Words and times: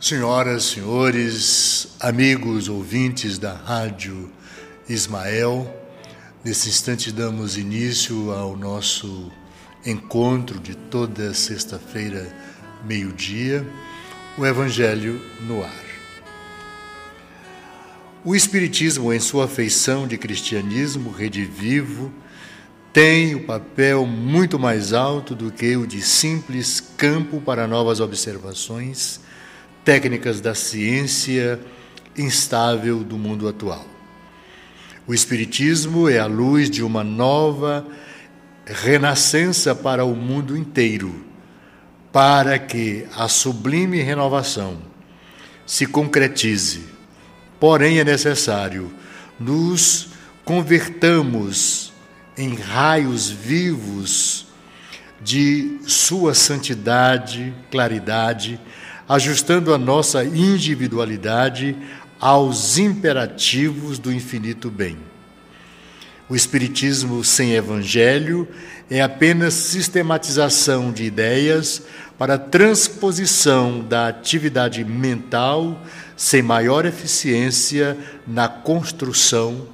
Senhoras, 0.00 0.62
senhores, 0.62 1.88
amigos, 1.98 2.68
ouvintes 2.68 3.36
da 3.36 3.52
Rádio 3.52 4.30
Ismael, 4.88 5.68
nesse 6.44 6.68
instante 6.68 7.10
damos 7.10 7.58
início 7.58 8.30
ao 8.30 8.56
nosso 8.56 9.28
encontro 9.84 10.60
de 10.60 10.76
toda 10.76 11.34
sexta-feira, 11.34 12.32
meio-dia, 12.84 13.66
o 14.38 14.46
Evangelho 14.46 15.20
no 15.40 15.64
ar. 15.64 15.84
O 18.24 18.36
Espiritismo, 18.36 19.12
em 19.12 19.18
sua 19.18 19.48
feição 19.48 20.06
de 20.06 20.16
cristianismo 20.16 21.10
redivivo, 21.10 22.12
tem 22.92 23.34
o 23.34 23.44
papel 23.44 24.06
muito 24.06 24.60
mais 24.60 24.92
alto 24.92 25.34
do 25.34 25.50
que 25.50 25.76
o 25.76 25.88
de 25.88 26.00
simples 26.00 26.80
campo 26.96 27.40
para 27.40 27.66
novas 27.66 27.98
observações 27.98 29.26
técnicas 29.88 30.38
da 30.38 30.54
ciência 30.54 31.58
instável 32.14 33.02
do 33.02 33.16
mundo 33.16 33.48
atual. 33.48 33.86
O 35.06 35.14
Espiritismo 35.14 36.10
é 36.10 36.18
a 36.18 36.26
luz 36.26 36.68
de 36.68 36.82
uma 36.82 37.02
nova 37.02 37.86
renascença 38.66 39.74
para 39.74 40.04
o 40.04 40.14
mundo 40.14 40.54
inteiro, 40.54 41.24
para 42.12 42.58
que 42.58 43.06
a 43.16 43.28
sublime 43.28 44.02
renovação 44.02 44.76
se 45.64 45.86
concretize. 45.86 46.84
Porém, 47.58 47.98
é 47.98 48.04
necessário 48.04 48.92
nos 49.40 50.10
convertamos 50.44 51.94
em 52.36 52.54
raios 52.54 53.30
vivos 53.30 54.48
de 55.18 55.78
Sua 55.86 56.34
santidade, 56.34 57.54
claridade 57.70 58.60
ajustando 59.08 59.72
a 59.72 59.78
nossa 59.78 60.24
individualidade 60.24 61.76
aos 62.20 62.78
imperativos 62.78 63.98
do 63.98 64.12
infinito 64.12 64.70
bem. 64.70 64.98
O 66.28 66.36
Espiritismo 66.36 67.24
sem 67.24 67.54
Evangelho 67.54 68.46
é 68.90 69.00
apenas 69.00 69.54
sistematização 69.54 70.92
de 70.92 71.04
ideias 71.04 71.82
para 72.18 72.36
transposição 72.36 73.80
da 73.80 74.08
atividade 74.08 74.84
mental 74.84 75.80
sem 76.16 76.42
maior 76.42 76.84
eficiência 76.84 77.96
na 78.26 78.48
construção 78.48 79.68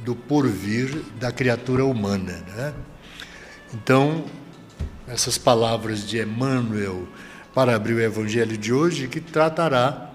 do 0.00 0.16
porvir 0.16 1.02
da 1.20 1.30
criatura 1.30 1.84
humana. 1.84 2.42
Né? 2.56 2.74
Então, 3.74 4.24
essas 5.06 5.36
palavras 5.36 6.08
de 6.08 6.20
Emmanuel 6.20 7.06
para 7.54 7.74
abrir 7.74 7.94
o 7.94 8.00
Evangelho 8.00 8.56
de 8.56 8.72
hoje, 8.72 9.08
que 9.08 9.20
tratará 9.20 10.10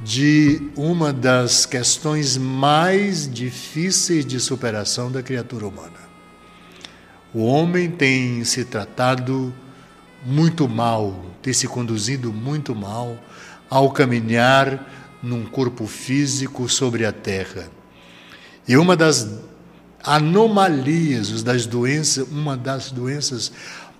de 0.00 0.70
uma 0.76 1.12
das 1.12 1.66
questões 1.66 2.36
mais 2.36 3.30
difíceis 3.30 4.24
de 4.24 4.40
superação 4.40 5.10
da 5.12 5.22
criatura 5.22 5.66
humana. 5.66 6.10
O 7.32 7.44
homem 7.44 7.90
tem 7.90 8.42
se 8.44 8.64
tratado 8.64 9.54
muito 10.24 10.68
mal, 10.68 11.24
tem 11.42 11.52
se 11.52 11.68
conduzido 11.68 12.32
muito 12.32 12.74
mal 12.74 13.18
ao 13.68 13.90
caminhar 13.90 14.86
num 15.22 15.44
corpo 15.44 15.86
físico 15.86 16.68
sobre 16.68 17.04
a 17.04 17.12
terra. 17.12 17.70
E 18.66 18.76
uma 18.76 18.96
das 18.96 19.28
anomalias, 20.02 21.42
das 21.42 21.66
doenças, 21.66 22.26
uma 22.28 22.56
das 22.56 22.90
doenças 22.90 23.52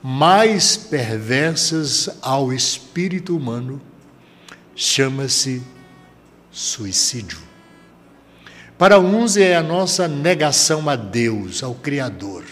mais 0.02 0.76
perversas 0.76 2.08
ao 2.22 2.52
espírito 2.52 3.36
humano 3.36 3.80
chama-se 4.74 5.62
suicídio. 6.50 7.38
Para 8.78 8.98
uns 8.98 9.36
é 9.36 9.54
a 9.56 9.62
nossa 9.62 10.08
negação 10.08 10.88
a 10.88 10.96
Deus, 10.96 11.62
ao 11.62 11.74
Criador. 11.74 12.44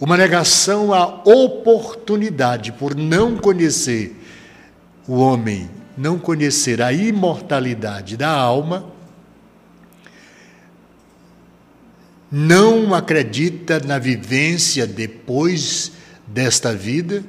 Uma 0.00 0.16
negação 0.16 0.92
à 0.92 1.06
oportunidade 1.24 2.72
por 2.72 2.96
não 2.96 3.36
conhecer 3.36 4.16
o 5.06 5.20
homem, 5.20 5.70
não 5.96 6.18
conhecer 6.18 6.82
a 6.82 6.92
imortalidade 6.92 8.16
da 8.16 8.30
alma 8.30 8.92
não 12.30 12.94
acredita 12.94 13.80
na 13.80 13.98
vivência 13.98 14.86
depois 14.86 15.92
desta 16.26 16.74
vida, 16.74 17.24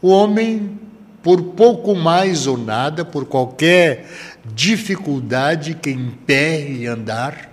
o 0.00 0.08
homem, 0.08 0.78
por 1.22 1.42
pouco 1.42 1.94
mais 1.94 2.46
ou 2.46 2.56
nada, 2.56 3.04
por 3.04 3.24
qualquer 3.24 4.06
dificuldade 4.54 5.74
que 5.74 5.90
impere 5.90 6.86
andar, 6.86 7.50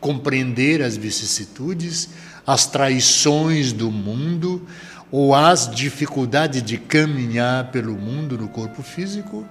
compreender 0.00 0.82
as 0.82 0.96
vicissitudes, 0.96 2.08
as 2.46 2.66
traições 2.66 3.72
do 3.72 3.90
mundo 3.90 4.66
ou 5.10 5.34
as 5.34 5.70
dificuldades 5.70 6.62
de 6.62 6.78
caminhar 6.78 7.70
pelo 7.70 7.92
mundo 7.92 8.36
no 8.38 8.48
corpo 8.48 8.82
físico, 8.82 9.46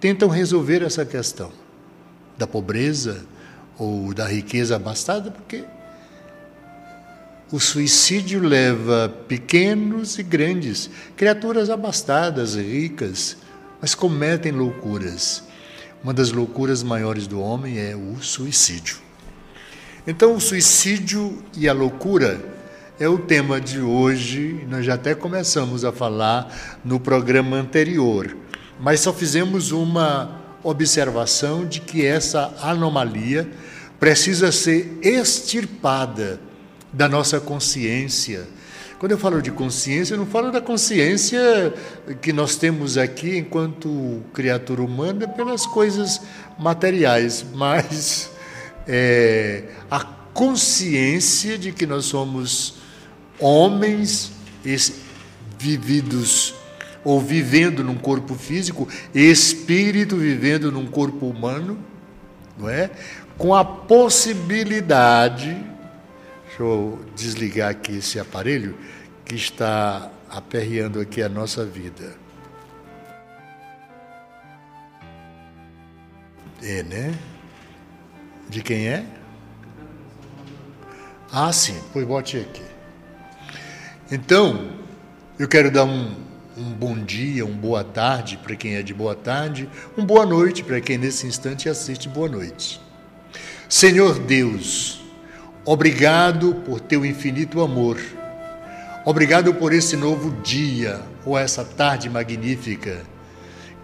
tentam 0.00 0.28
resolver 0.28 0.82
essa 0.82 1.04
questão 1.04 1.52
da 2.38 2.46
pobreza, 2.46 3.26
ou 3.78 4.12
da 4.12 4.26
riqueza 4.26 4.76
abastada, 4.76 5.30
porque 5.30 5.64
o 7.50 7.58
suicídio 7.58 8.40
leva 8.40 9.08
pequenos 9.26 10.18
e 10.18 10.22
grandes, 10.22 10.90
criaturas 11.16 11.70
abastadas, 11.70 12.56
ricas, 12.56 13.38
mas 13.80 13.94
cometem 13.94 14.52
loucuras. 14.52 15.42
Uma 16.02 16.12
das 16.12 16.30
loucuras 16.30 16.82
maiores 16.82 17.26
do 17.26 17.40
homem 17.40 17.78
é 17.78 17.96
o 17.96 18.20
suicídio. 18.20 18.98
Então, 20.06 20.34
o 20.34 20.40
suicídio 20.40 21.42
e 21.56 21.68
a 21.68 21.72
loucura 21.72 22.40
é 23.00 23.08
o 23.08 23.18
tema 23.18 23.60
de 23.60 23.80
hoje. 23.80 24.64
Nós 24.68 24.84
já 24.84 24.94
até 24.94 25.14
começamos 25.14 25.84
a 25.84 25.92
falar 25.92 26.80
no 26.84 27.00
programa 27.00 27.56
anterior, 27.56 28.36
mas 28.78 29.00
só 29.00 29.12
fizemos 29.12 29.72
uma 29.72 30.37
observação 30.62 31.66
de 31.66 31.80
que 31.80 32.04
essa 32.04 32.54
anomalia 32.60 33.48
precisa 33.98 34.52
ser 34.52 34.98
extirpada 35.02 36.40
da 36.92 37.08
nossa 37.08 37.40
consciência. 37.40 38.46
Quando 38.98 39.12
eu 39.12 39.18
falo 39.18 39.40
de 39.40 39.52
consciência, 39.52 40.14
eu 40.14 40.18
não 40.18 40.26
falo 40.26 40.50
da 40.50 40.60
consciência 40.60 41.72
que 42.20 42.32
nós 42.32 42.56
temos 42.56 42.98
aqui 42.98 43.36
enquanto 43.38 44.22
criatura 44.32 44.82
humana 44.82 45.28
pelas 45.28 45.64
coisas 45.66 46.20
materiais, 46.58 47.44
mas 47.54 48.30
é, 48.86 49.64
a 49.90 50.00
consciência 50.34 51.56
de 51.56 51.70
que 51.70 51.86
nós 51.86 52.06
somos 52.06 52.74
homens 53.38 54.32
vividos 55.58 56.54
ou 57.04 57.20
vivendo 57.20 57.84
num 57.84 57.96
corpo 57.96 58.34
físico, 58.34 58.88
espírito 59.14 60.16
vivendo 60.16 60.70
num 60.70 60.86
corpo 60.86 61.26
humano, 61.26 61.78
não 62.56 62.68
é? 62.68 62.90
Com 63.36 63.54
a 63.54 63.64
possibilidade, 63.64 65.56
deixa 66.46 66.62
eu 66.62 67.04
desligar 67.14 67.70
aqui 67.70 67.98
esse 67.98 68.18
aparelho 68.18 68.76
que 69.24 69.34
está 69.34 70.10
aperreando 70.28 71.00
aqui 71.00 71.22
a 71.22 71.28
nossa 71.28 71.64
vida. 71.64 72.14
É, 76.62 76.82
né? 76.82 77.14
De 78.48 78.62
quem 78.62 78.88
é? 78.88 79.04
Ah, 81.30 81.52
sim, 81.52 81.78
pois 81.92 82.06
bote 82.06 82.38
aqui. 82.38 82.62
Então, 84.10 84.70
eu 85.38 85.46
quero 85.46 85.70
dar 85.70 85.84
um, 85.84 86.27
um 86.58 86.72
bom 86.72 86.98
dia, 86.98 87.46
uma 87.46 87.54
boa 87.54 87.84
tarde 87.84 88.36
para 88.36 88.56
quem 88.56 88.74
é 88.74 88.82
de 88.82 88.92
boa 88.92 89.14
tarde, 89.14 89.68
uma 89.96 90.04
boa 90.04 90.26
noite 90.26 90.64
para 90.64 90.80
quem 90.80 90.98
nesse 90.98 91.24
instante 91.24 91.68
assiste 91.68 92.08
boa 92.08 92.28
noite. 92.28 92.80
Senhor 93.68 94.18
Deus, 94.18 95.00
obrigado 95.64 96.56
por 96.66 96.80
teu 96.80 97.06
infinito 97.06 97.60
amor. 97.60 98.00
Obrigado 99.04 99.54
por 99.54 99.72
esse 99.72 99.96
novo 99.96 100.32
dia 100.42 101.00
ou 101.24 101.38
essa 101.38 101.64
tarde 101.64 102.10
magnífica. 102.10 103.02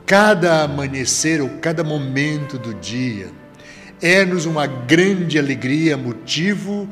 Cada 0.05 0.65
amanhecer 0.65 1.41
ou 1.41 1.49
cada 1.61 1.85
momento 1.85 2.59
do 2.59 2.75
dia 2.75 3.29
é-nos 4.03 4.47
uma 4.47 4.67
grande 4.67 5.39
alegria, 5.39 5.97
motivo 5.97 6.89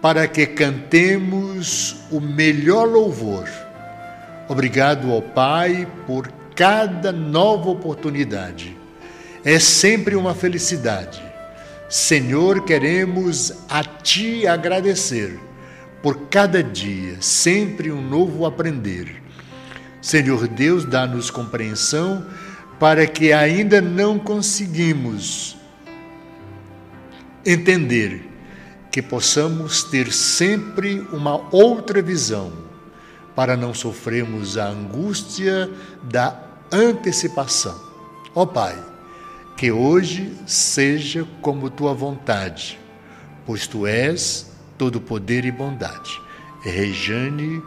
para 0.00 0.26
que 0.26 0.46
cantemos 0.46 1.96
o 2.10 2.20
melhor 2.20 2.88
louvor 2.88 3.65
Obrigado 4.48 5.10
ao 5.12 5.20
Pai 5.20 5.88
por 6.06 6.32
cada 6.54 7.12
nova 7.12 7.70
oportunidade. 7.70 8.76
É 9.44 9.58
sempre 9.58 10.16
uma 10.16 10.34
felicidade. 10.34 11.22
Senhor, 11.88 12.64
queremos 12.64 13.52
a 13.68 13.82
Ti 13.84 14.46
agradecer 14.46 15.38
por 16.02 16.28
cada 16.28 16.62
dia, 16.62 17.16
sempre 17.20 17.90
um 17.90 18.00
novo 18.00 18.46
aprender. 18.46 19.22
Senhor 20.00 20.46
Deus, 20.46 20.84
dá-nos 20.84 21.30
compreensão 21.30 22.24
para 22.78 23.06
que 23.06 23.32
ainda 23.32 23.80
não 23.80 24.18
conseguimos 24.18 25.56
entender 27.44 28.28
que 28.90 29.00
possamos 29.02 29.82
ter 29.82 30.12
sempre 30.12 31.00
uma 31.12 31.52
outra 31.54 32.00
visão, 32.02 32.52
para 33.36 33.56
não 33.56 33.74
sofrermos 33.74 34.56
a 34.56 34.66
angústia 34.66 35.70
da 36.02 36.42
antecipação. 36.72 37.78
Ó 38.34 38.42
oh, 38.42 38.46
Pai, 38.46 38.82
que 39.56 39.70
hoje 39.70 40.34
seja 40.46 41.26
como 41.42 41.70
tua 41.70 41.92
vontade, 41.92 42.78
pois 43.44 43.66
tu 43.66 43.86
és 43.86 44.50
todo 44.78 45.00
poder 45.00 45.44
e 45.44 45.52
bondade. 45.52 46.20
Rejane 46.62 47.62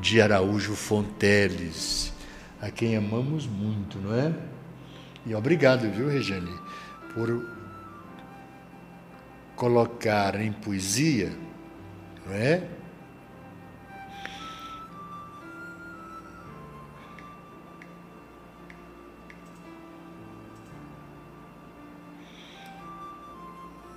de 0.00 0.20
Araújo 0.20 0.74
Fonteles, 0.74 2.12
a 2.60 2.70
quem 2.70 2.96
amamos 2.96 3.46
muito, 3.46 3.98
não 3.98 4.14
é? 4.14 4.34
E 5.24 5.34
obrigado, 5.34 5.90
viu, 5.90 6.08
Rejane, 6.08 6.52
por 7.14 7.48
colocar 9.54 10.40
em 10.40 10.52
poesia, 10.52 11.32
não 12.26 12.34
é? 12.34 12.75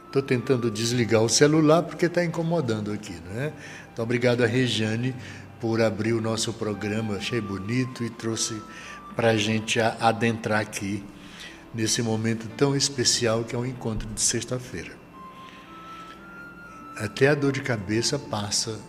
Estou 0.09 0.23
tentando 0.23 0.71
desligar 0.71 1.21
o 1.21 1.29
celular 1.29 1.83
porque 1.83 2.07
está 2.07 2.25
incomodando 2.25 2.91
aqui, 2.91 3.15
não 3.29 3.39
é? 3.39 3.53
Então, 3.93 4.03
obrigado 4.03 4.43
a 4.43 4.47
Rejane 4.47 5.15
por 5.61 5.79
abrir 5.79 6.13
o 6.13 6.21
nosso 6.21 6.51
programa, 6.51 7.17
achei 7.17 7.39
bonito 7.39 8.03
e 8.03 8.09
trouxe 8.09 8.59
para 9.15 9.29
a 9.29 9.37
gente 9.37 9.79
adentrar 9.79 10.61
aqui 10.61 11.03
nesse 11.75 12.01
momento 12.01 12.47
tão 12.57 12.75
especial 12.75 13.43
que 13.43 13.55
é 13.55 13.59
o 13.59 13.63
encontro 13.63 14.07
de 14.07 14.19
sexta-feira. 14.19 14.97
Até 16.97 17.27
a 17.27 17.35
dor 17.35 17.51
de 17.51 17.61
cabeça 17.61 18.17
passa. 18.17 18.79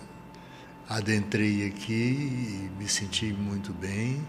Adentrei 0.89 1.67
aqui 1.67 1.93
e 1.93 2.71
me 2.79 2.89
senti 2.89 3.27
muito 3.27 3.75
bem, 3.75 4.27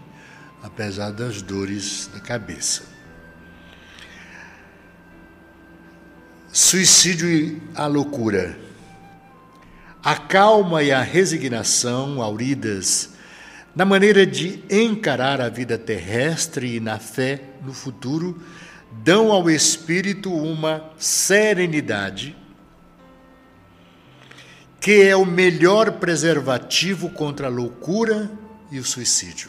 apesar 0.62 1.10
das 1.10 1.40
dores 1.40 2.10
da 2.12 2.20
cabeça. 2.20 2.91
Suicídio 6.52 7.30
e 7.30 7.62
a 7.74 7.86
loucura. 7.86 8.58
A 10.04 10.16
calma 10.16 10.82
e 10.82 10.92
a 10.92 11.00
resignação, 11.00 12.20
auridas 12.20 13.14
na 13.74 13.86
maneira 13.86 14.26
de 14.26 14.62
encarar 14.70 15.40
a 15.40 15.48
vida 15.48 15.78
terrestre 15.78 16.76
e 16.76 16.80
na 16.80 16.98
fé 16.98 17.40
no 17.64 17.72
futuro, 17.72 18.38
dão 19.02 19.32
ao 19.32 19.48
espírito 19.48 20.30
uma 20.30 20.90
serenidade 20.98 22.36
que 24.78 25.00
é 25.00 25.16
o 25.16 25.24
melhor 25.24 25.92
preservativo 25.92 27.08
contra 27.08 27.46
a 27.46 27.50
loucura 27.50 28.30
e 28.70 28.78
o 28.78 28.84
suicídio. 28.84 29.48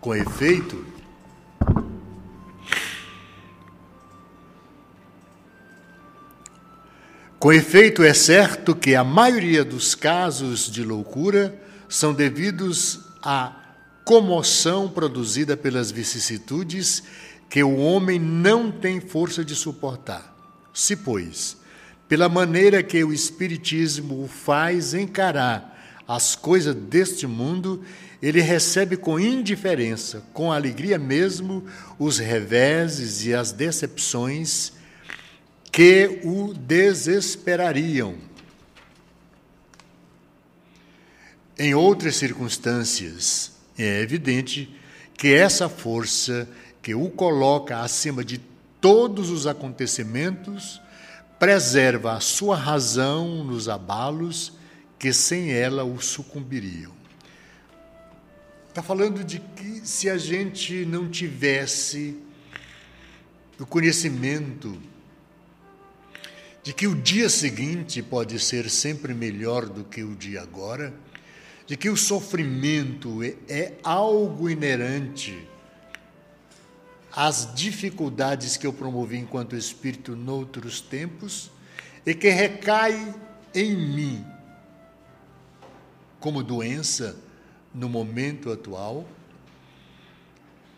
Com 0.00 0.14
efeito, 0.14 0.93
Com 7.44 7.52
efeito, 7.52 8.02
é 8.02 8.14
certo 8.14 8.74
que 8.74 8.94
a 8.94 9.04
maioria 9.04 9.62
dos 9.66 9.94
casos 9.94 10.60
de 10.72 10.82
loucura 10.82 11.54
são 11.90 12.14
devidos 12.14 13.00
à 13.22 13.54
comoção 14.02 14.88
produzida 14.88 15.54
pelas 15.54 15.90
vicissitudes 15.90 17.02
que 17.50 17.62
o 17.62 17.76
homem 17.76 18.18
não 18.18 18.72
tem 18.72 18.98
força 18.98 19.44
de 19.44 19.54
suportar. 19.54 20.34
Se, 20.72 20.96
pois, 20.96 21.58
pela 22.08 22.30
maneira 22.30 22.82
que 22.82 23.04
o 23.04 23.12
Espiritismo 23.12 24.24
o 24.24 24.26
faz 24.26 24.94
encarar 24.94 26.02
as 26.08 26.34
coisas 26.34 26.74
deste 26.74 27.26
mundo, 27.26 27.84
ele 28.22 28.40
recebe 28.40 28.96
com 28.96 29.20
indiferença, 29.20 30.22
com 30.32 30.50
alegria 30.50 30.98
mesmo, 30.98 31.62
os 31.98 32.16
reveses 32.16 33.26
e 33.26 33.34
as 33.34 33.52
decepções 33.52 34.72
que 35.74 36.20
o 36.22 36.54
desesperariam. 36.54 38.14
Em 41.58 41.74
outras 41.74 42.14
circunstâncias, 42.14 43.50
é 43.76 44.00
evidente 44.00 44.72
que 45.18 45.34
essa 45.34 45.68
força 45.68 46.48
que 46.80 46.94
o 46.94 47.10
coloca 47.10 47.80
acima 47.80 48.24
de 48.24 48.38
todos 48.80 49.30
os 49.30 49.48
acontecimentos 49.48 50.80
preserva 51.40 52.12
a 52.12 52.20
sua 52.20 52.54
razão 52.54 53.42
nos 53.42 53.68
abalos 53.68 54.52
que 54.96 55.12
sem 55.12 55.50
ela 55.50 55.82
o 55.82 56.00
sucumbiriam. 56.00 56.92
Está 58.68 58.80
falando 58.80 59.24
de 59.24 59.40
que 59.40 59.80
se 59.84 60.08
a 60.08 60.18
gente 60.18 60.84
não 60.84 61.10
tivesse 61.10 62.16
o 63.58 63.66
conhecimento 63.66 64.80
de 66.64 66.72
que 66.72 66.86
o 66.86 66.94
dia 66.94 67.28
seguinte 67.28 68.02
pode 68.02 68.40
ser 68.40 68.70
sempre 68.70 69.12
melhor 69.12 69.66
do 69.66 69.84
que 69.84 70.02
o 70.02 70.16
dia 70.16 70.40
agora, 70.40 70.94
de 71.66 71.76
que 71.76 71.90
o 71.90 71.96
sofrimento 71.96 73.22
é, 73.22 73.36
é 73.46 73.74
algo 73.84 74.48
inerente 74.48 75.46
às 77.12 77.54
dificuldades 77.54 78.56
que 78.56 78.66
eu 78.66 78.72
promovi 78.72 79.18
enquanto 79.18 79.54
espírito 79.54 80.16
noutros 80.16 80.80
tempos 80.80 81.50
e 82.04 82.14
que 82.14 82.30
recai 82.30 83.14
em 83.54 83.76
mim 83.76 84.26
como 86.18 86.42
doença 86.42 87.14
no 87.74 87.90
momento 87.90 88.50
atual, 88.50 89.06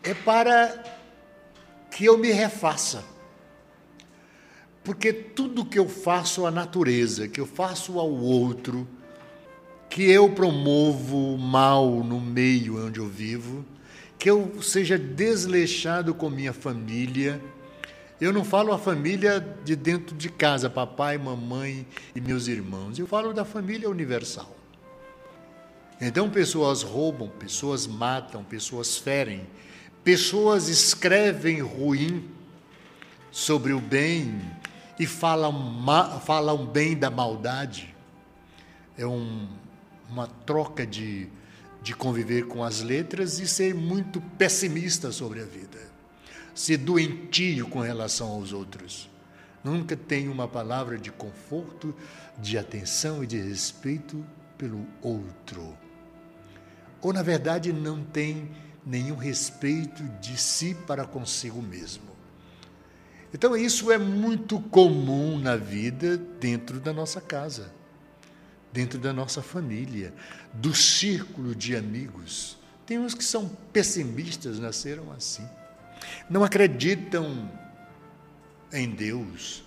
é 0.03 0.13
para 0.13 0.83
que 1.89 2.03
eu 2.03 2.17
me 2.17 2.31
refaça 2.33 3.05
porque 4.87 5.11
tudo 5.11 5.65
que 5.65 5.77
eu 5.77 5.89
faço 5.89 6.45
à 6.45 6.49
natureza, 6.49 7.27
que 7.27 7.41
eu 7.41 7.45
faço 7.45 7.99
ao 7.99 8.09
outro, 8.09 8.87
que 9.89 10.09
eu 10.09 10.29
promovo 10.29 11.37
mal 11.37 12.01
no 12.05 12.21
meio 12.21 12.87
onde 12.87 12.97
eu 12.97 13.05
vivo, 13.05 13.65
que 14.17 14.29
eu 14.29 14.61
seja 14.61 14.97
desleixado 14.97 16.13
com 16.13 16.29
minha 16.29 16.53
família. 16.53 17.41
Eu 18.21 18.31
não 18.31 18.45
falo 18.45 18.71
a 18.71 18.79
família 18.79 19.45
de 19.65 19.75
dentro 19.75 20.15
de 20.15 20.29
casa, 20.29 20.69
papai, 20.69 21.17
mamãe 21.17 21.85
e 22.15 22.21
meus 22.21 22.47
irmãos. 22.47 22.97
Eu 22.97 23.07
falo 23.07 23.33
da 23.33 23.43
família 23.43 23.89
universal. 23.89 24.55
Então, 25.99 26.29
pessoas 26.29 26.81
roubam, 26.81 27.27
pessoas 27.27 27.85
matam, 27.85 28.41
pessoas 28.41 28.97
ferem, 28.97 29.45
pessoas 30.01 30.69
escrevem 30.69 31.59
ruim 31.59 32.23
sobre 33.29 33.73
o 33.73 33.81
bem 33.81 34.39
e 34.99 35.05
falam, 35.05 35.83
falam 36.25 36.65
bem 36.65 36.97
da 36.97 37.09
maldade. 37.09 37.95
É 38.97 39.05
um, 39.05 39.47
uma 40.09 40.27
troca 40.27 40.85
de, 40.85 41.29
de 41.83 41.95
conviver 41.95 42.47
com 42.47 42.63
as 42.63 42.81
letras 42.81 43.39
e 43.39 43.47
ser 43.47 43.75
muito 43.75 44.19
pessimista 44.37 45.11
sobre 45.11 45.41
a 45.41 45.45
vida. 45.45 45.79
Ser 46.55 46.77
doentio 46.77 47.67
com 47.67 47.79
relação 47.79 48.29
aos 48.29 48.51
outros. 48.51 49.09
Nunca 49.63 49.95
tem 49.95 50.29
uma 50.29 50.47
palavra 50.47 50.97
de 50.97 51.11
conforto, 51.11 51.93
de 52.39 52.57
atenção 52.57 53.23
e 53.23 53.27
de 53.27 53.39
respeito 53.39 54.25
pelo 54.57 54.85
outro. 55.01 55.77
Ou, 57.01 57.13
na 57.13 57.21
verdade, 57.21 57.71
não 57.71 58.03
tem 58.03 58.49
nenhum 58.83 59.15
respeito 59.15 60.03
de 60.19 60.37
si 60.37 60.75
para 60.87 61.05
consigo 61.05 61.61
mesmo. 61.61 62.16
Então, 63.33 63.57
isso 63.57 63.91
é 63.91 63.97
muito 63.97 64.59
comum 64.59 65.37
na 65.37 65.57
vida 65.57 66.17
dentro 66.17 66.79
da 66.79 66.93
nossa 66.93 67.19
casa, 67.19 67.73
dentro 68.71 68.97
da 68.97 69.11
nossa 69.11 69.41
família, 69.41 70.13
do 70.53 70.73
círculo 70.73 71.53
de 71.53 71.75
amigos. 71.75 72.57
Tem 72.85 72.97
uns 72.97 73.13
que 73.13 73.23
são 73.23 73.49
pessimistas, 73.73 74.59
nasceram 74.59 75.11
assim. 75.11 75.47
Não 76.29 76.43
acreditam 76.43 77.51
em 78.71 78.89
Deus, 78.89 79.63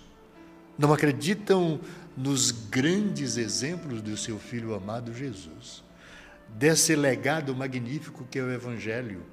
não 0.77 0.91
acreditam 0.91 1.79
nos 2.17 2.51
grandes 2.51 3.37
exemplos 3.37 4.01
do 4.01 4.17
seu 4.17 4.39
filho 4.39 4.73
amado 4.73 5.13
Jesus, 5.13 5.83
desse 6.49 6.95
legado 6.95 7.55
magnífico 7.55 8.25
que 8.29 8.39
é 8.39 8.43
o 8.43 8.51
Evangelho. 8.51 9.23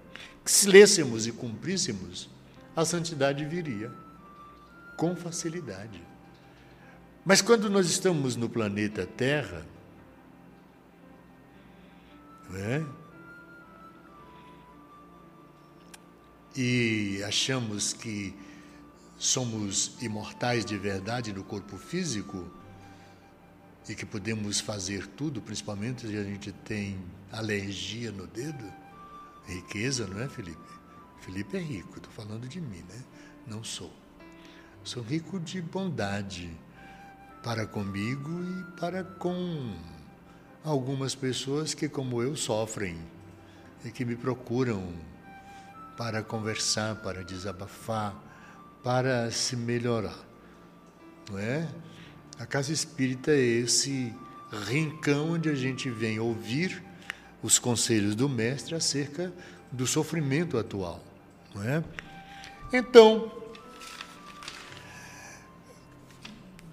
Que 0.45 0.51
se 0.51 0.69
lêssemos 0.69 1.27
e 1.27 1.33
cumpríssemos, 1.33 2.29
a 2.77 2.85
santidade 2.85 3.45
viria 3.45 3.91
com 4.99 5.15
facilidade. 5.15 6.03
Mas 7.25 7.41
quando 7.41 7.71
nós 7.71 7.89
estamos 7.89 8.35
no 8.35 8.51
planeta 8.51 9.07
Terra, 9.07 9.65
é? 12.53 12.85
e 16.57 17.23
achamos 17.25 17.93
que 17.93 18.35
somos 19.17 19.97
imortais 20.03 20.65
de 20.65 20.77
verdade 20.77 21.33
no 21.33 21.45
corpo 21.45 21.77
físico 21.77 22.51
e 23.89 23.95
que 23.95 24.05
podemos 24.05 24.59
fazer 24.59 25.07
tudo, 25.07 25.41
principalmente 25.41 26.09
se 26.09 26.17
a 26.17 26.25
gente 26.25 26.51
tem 26.51 26.99
alergia 27.31 28.11
no 28.11 28.27
dedo, 28.27 28.65
riqueza, 29.47 30.09
não 30.09 30.21
é, 30.21 30.29
Felipe? 30.29 30.59
Felipe 31.21 31.57
é 31.57 31.61
rico, 31.61 31.99
estou 31.99 32.13
falando 32.13 32.49
de 32.49 32.61
mim, 32.61 32.85
né? 32.89 33.05
Não 33.47 33.63
sou. 33.63 34.08
Sou 34.89 35.03
rico 35.03 35.39
de 35.39 35.61
bondade 35.61 36.51
para 37.45 37.67
comigo 37.67 38.31
e 38.43 38.81
para 38.81 39.05
com 39.05 39.77
algumas 40.65 41.15
pessoas 41.15 41.75
que, 41.75 41.91
como 41.91 42.23
eu, 42.23 42.35
sofrem 42.35 42.97
e 43.85 43.91
que 43.91 44.03
me 44.03 44.17
procuram 44.17 44.95
para 45.95 46.23
conversar, 46.23 46.97
para 47.03 47.23
desabafar, 47.23 48.17
para 48.83 49.31
se 49.31 49.57
melhorar. 49.57 50.19
Não 51.31 51.39
é? 51.39 51.69
A 52.39 52.47
casa 52.47 52.73
espírita 52.73 53.31
é 53.31 53.43
esse 53.43 54.15
rincão 54.69 55.33
onde 55.33 55.51
a 55.51 55.55
gente 55.55 55.91
vem 55.91 56.19
ouvir 56.19 56.83
os 57.43 57.59
conselhos 57.59 58.15
do 58.15 58.27
mestre 58.27 58.75
acerca 58.75 59.35
do 59.71 59.87
sofrimento 59.87 60.57
atual, 60.57 61.05
não 61.55 61.63
é? 61.63 61.85
Então, 62.73 63.38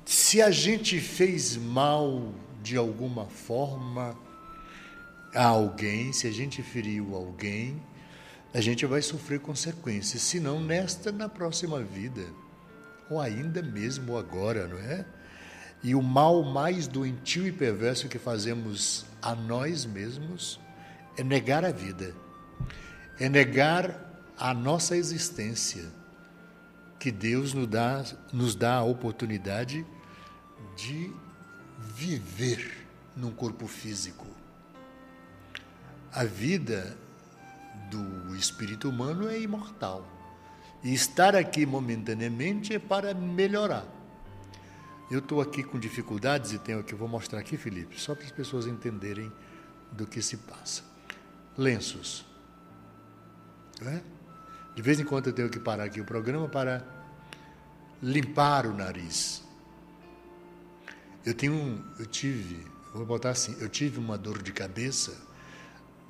se 0.06 0.40
a 0.40 0.52
gente 0.52 1.00
fez 1.00 1.58
mal 1.58 2.32
de 2.62 2.78
alguma 2.78 3.26
forma 3.26 4.16
a 5.34 5.46
alguém, 5.46 6.14
se 6.14 6.28
a 6.28 6.32
gente 6.32 6.62
feriu 6.62 7.16
alguém, 7.16 7.82
a 8.54 8.62
gente 8.62 8.86
vai 8.86 9.02
sofrer 9.02 9.40
consequências, 9.40 10.22
se 10.22 10.40
não 10.40 10.62
nesta, 10.62 11.12
na 11.12 11.28
próxima 11.28 11.82
vida, 11.82 12.24
ou 13.10 13.20
ainda 13.20 13.62
mesmo 13.62 14.16
agora, 14.16 14.68
não 14.68 14.78
é? 14.78 15.06
E 15.84 15.96
o 15.96 16.02
mal 16.02 16.44
mais 16.44 16.88
doentio 16.88 17.48
e 17.48 17.52
perverso 17.52 18.08
que 18.08 18.18
fazemos 18.18 19.06
a 19.22 19.36
nós 19.36 19.86
mesmos 19.86 20.60
é 21.18 21.24
negar 21.24 21.66
a 21.66 21.72
vida, 21.72 22.16
é 23.20 23.28
negar 23.28 24.24
a 24.38 24.54
nossa 24.54 24.96
existência, 24.96 25.84
que 27.00 27.12
Deus 27.12 27.54
nos 27.54 27.68
dá, 27.68 28.06
nos 28.32 28.56
dá 28.56 28.76
a 28.76 28.84
oportunidade 28.84 29.86
de 30.76 31.12
viver 31.78 32.86
num 33.16 33.32
corpo 33.32 33.68
físico. 33.68 34.26
A 36.12 36.24
vida 36.24 36.98
do 37.90 38.36
espírito 38.36 38.90
humano 38.90 39.28
é 39.28 39.40
imortal. 39.40 40.06
E 40.84 40.94
estar 40.94 41.36
aqui 41.36 41.66
momentaneamente 41.66 42.74
é 42.74 42.80
para 42.80 43.14
melhorar. 43.14 43.86
Eu 45.10 45.20
estou 45.20 45.42
aqui 45.42 45.64
com 45.64 45.80
dificuldades 45.80 46.52
e 46.52 46.60
tenho 46.60 46.80
aqui, 46.80 46.96
vou 46.96 47.08
mostrar 47.08 47.40
aqui, 47.40 47.58
Felipe, 47.58 48.00
só 48.00 48.16
para 48.16 48.26
as 48.26 48.32
pessoas 48.32 48.66
entenderem 48.66 49.32
do 49.92 50.06
que 50.06 50.22
se 50.22 50.38
passa. 50.38 50.84
Lenços. 51.58 52.26
É? 53.82 54.02
De 54.74 54.82
vez 54.82 55.00
em 55.00 55.06
quando 55.06 55.28
eu 55.28 55.34
tenho 55.34 55.50
que 55.50 55.60
parar 55.60 55.86
aqui 55.86 56.02
o 56.02 56.06
programa 56.06 56.50
para 56.50 56.86
limpar 58.02 58.66
o 58.66 58.74
nariz. 58.74 59.45
Eu 61.26 61.34
tenho, 61.34 61.84
eu 61.98 62.06
tive, 62.06 62.66
vou 62.94 63.06
botar 63.06 63.32
assim, 63.32 63.56
eu 63.60 63.68
tive 63.68 63.98
uma 63.98 64.18
dor 64.18 64.42
de 64.44 64.52
cabeça 64.52 65.18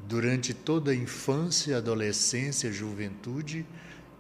durante 0.08 0.54
toda 0.54 0.92
a 0.92 0.96
infância, 0.96 1.78
adolescência, 1.78 2.72
juventude 2.72 3.66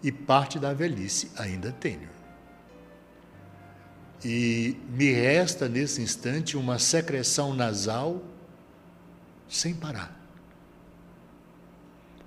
e 0.02 0.12
parte 0.12 0.58
da 0.58 0.74
velhice. 0.74 1.30
Ainda 1.38 1.72
tenho. 1.72 2.10
E 4.24 4.78
me 4.90 5.12
resta 5.12 5.68
nesse 5.68 6.02
instante 6.02 6.56
uma 6.56 6.80
secreção 6.80 7.54
nasal 7.54 8.24
sem 9.48 9.74
parar, 9.74 10.18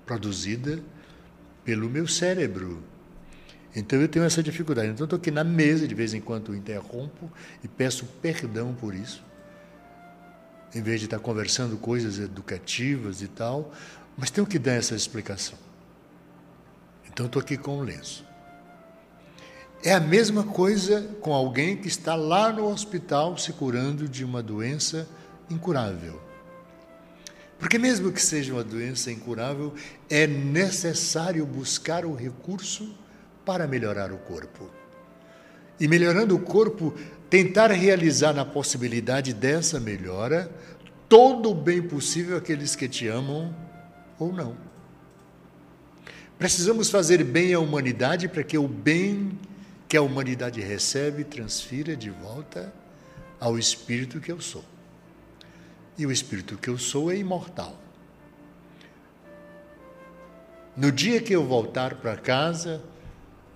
produzida 0.05 0.81
pelo 1.65 1.89
meu 1.89 2.07
cérebro. 2.07 2.81
Então 3.75 3.99
eu 4.01 4.07
tenho 4.07 4.25
essa 4.25 4.41
dificuldade. 4.41 4.89
Então 4.89 5.05
estou 5.05 5.17
aqui 5.17 5.31
na 5.31 5.43
mesa, 5.43 5.87
de 5.87 5.95
vez 5.95 6.13
em 6.13 6.21
quando 6.21 6.55
interrompo 6.55 7.31
e 7.63 7.67
peço 7.67 8.05
perdão 8.21 8.73
por 8.73 8.95
isso 8.95 9.23
em 10.73 10.81
vez 10.81 10.99
de 10.99 11.07
estar 11.07 11.19
conversando 11.19 11.77
coisas 11.77 12.19
educativas 12.19 13.21
e 13.21 13.27
tal, 13.27 13.71
mas 14.17 14.29
tenho 14.29 14.45
que 14.45 14.59
dar 14.59 14.73
essa 14.73 14.95
explicação. 14.95 15.57
Então 17.11 17.25
estou 17.25 17.41
aqui 17.41 17.57
com 17.57 17.79
o 17.79 17.83
lenço. 17.83 18.25
É 19.83 19.93
a 19.93 19.99
mesma 19.99 20.43
coisa 20.43 21.01
com 21.21 21.33
alguém 21.33 21.77
que 21.77 21.87
está 21.87 22.15
lá 22.15 22.51
no 22.51 22.67
hospital 22.67 23.37
se 23.37 23.53
curando 23.53 24.07
de 24.07 24.25
uma 24.25 24.43
doença 24.43 25.07
incurável. 25.49 26.21
Porque, 27.57 27.77
mesmo 27.77 28.11
que 28.11 28.21
seja 28.21 28.53
uma 28.53 28.63
doença 28.63 29.11
incurável, 29.11 29.73
é 30.09 30.25
necessário 30.25 31.45
buscar 31.45 32.05
o 32.05 32.15
recurso 32.15 32.95
para 33.49 33.65
melhorar 33.65 34.11
o 34.11 34.17
corpo. 34.19 34.69
E 35.79 35.87
melhorando 35.87 36.35
o 36.35 36.39
corpo, 36.39 36.93
tentar 37.31 37.71
realizar 37.71 38.31
na 38.31 38.45
possibilidade 38.45 39.33
dessa 39.33 39.79
melhora 39.79 40.51
todo 41.09 41.49
o 41.49 41.55
bem 41.55 41.81
possível 41.81 42.37
àqueles 42.37 42.75
que 42.75 42.87
te 42.87 43.07
amam 43.07 43.51
ou 44.19 44.31
não. 44.31 44.55
Precisamos 46.37 46.91
fazer 46.91 47.23
bem 47.23 47.55
à 47.55 47.59
humanidade 47.59 48.29
para 48.29 48.43
que 48.43 48.55
o 48.55 48.67
bem 48.67 49.31
que 49.87 49.97
a 49.97 50.01
humanidade 50.03 50.61
recebe 50.61 51.23
transfira 51.23 51.95
de 51.95 52.11
volta 52.11 52.71
ao 53.39 53.57
espírito 53.57 54.19
que 54.19 54.31
eu 54.31 54.39
sou. 54.39 54.63
E 55.97 56.05
o 56.05 56.11
espírito 56.11 56.55
que 56.55 56.69
eu 56.69 56.77
sou 56.77 57.11
é 57.11 57.17
imortal. 57.17 57.75
No 60.77 60.91
dia 60.91 61.19
que 61.19 61.33
eu 61.33 61.43
voltar 61.43 61.95
para 61.95 62.15
casa, 62.15 62.79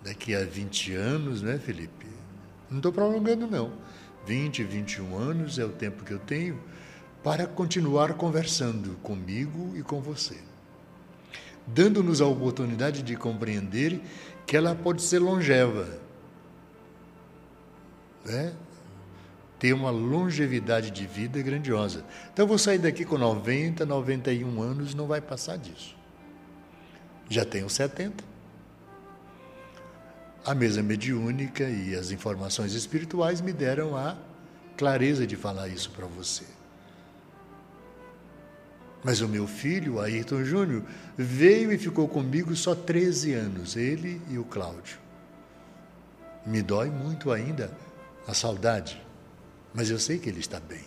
daqui 0.04 0.36
a 0.36 0.44
20 0.44 0.94
anos, 0.94 1.42
né, 1.42 1.58
Felipe? 1.58 2.08
Não 2.70 2.78
estou 2.78 2.92
prolongando, 2.92 3.48
não. 3.48 3.72
20, 4.26 4.64
21 4.64 5.16
anos 5.16 5.60
é 5.60 5.66
o 5.66 5.70
tempo 5.70 6.04
que 6.04 6.12
eu 6.12 6.20
tenho 6.20 6.60
para 7.24 7.48
continuar 7.48 8.14
conversando 8.14 8.98
comigo 9.02 9.74
e 9.78 9.82
com 9.82 10.02
você, 10.02 10.38
dando-nos 11.66 12.20
a 12.20 12.26
oportunidade 12.26 13.02
de 13.02 13.16
compreender 13.16 14.02
que 14.46 14.58
ela 14.58 14.76
pode 14.76 15.02
ser 15.02 15.20
longeva, 15.20 15.88
né? 18.26 18.54
ter 19.58 19.72
uma 19.72 19.90
longevidade 19.90 20.92
de 20.92 21.08
vida 21.08 21.42
grandiosa. 21.42 22.04
Então, 22.34 22.44
eu 22.44 22.48
vou 22.48 22.58
sair 22.58 22.80
daqui 22.80 23.06
com 23.06 23.18
90, 23.18 23.86
91 23.86 24.62
anos, 24.62 24.94
não 24.94 25.08
vai 25.08 25.22
passar 25.22 25.58
disso. 25.58 25.96
Já 27.30 27.46
tenho 27.46 27.70
70 27.70 28.33
a 30.46 30.54
mesa 30.54 30.84
mediúnica 30.84 31.64
e 31.64 31.96
as 31.96 32.12
informações 32.12 32.74
espirituais 32.74 33.40
me 33.40 33.54
deram 33.54 33.96
a 33.96 34.18
clareza 34.78 35.26
de 35.26 35.36
falar 35.36 35.70
isso 35.70 35.90
para 35.92 36.06
você. 36.06 36.44
Mas 39.04 39.22
o 39.22 39.28
meu 39.28 39.48
filho, 39.48 40.00
Ayrton 40.00 40.44
Júnior, 40.44 40.84
veio 41.18 41.72
e 41.72 41.78
ficou 41.78 42.08
comigo 42.08 42.56
só 42.56 42.74
13 42.74 43.34
anos, 43.34 43.76
ele 43.76 44.22
e 44.30 44.38
o 44.38 44.46
Cláudio. 44.46 44.98
Me 46.46 46.62
dói 46.62 46.90
muito 46.90 47.32
ainda 47.32 47.76
a 48.28 48.34
saudade, 48.34 49.02
mas 49.74 49.90
eu 49.90 50.00
sei 50.00 50.20
que 50.20 50.30
ele 50.30 50.40
está 50.40 50.60
bem. 50.60 50.84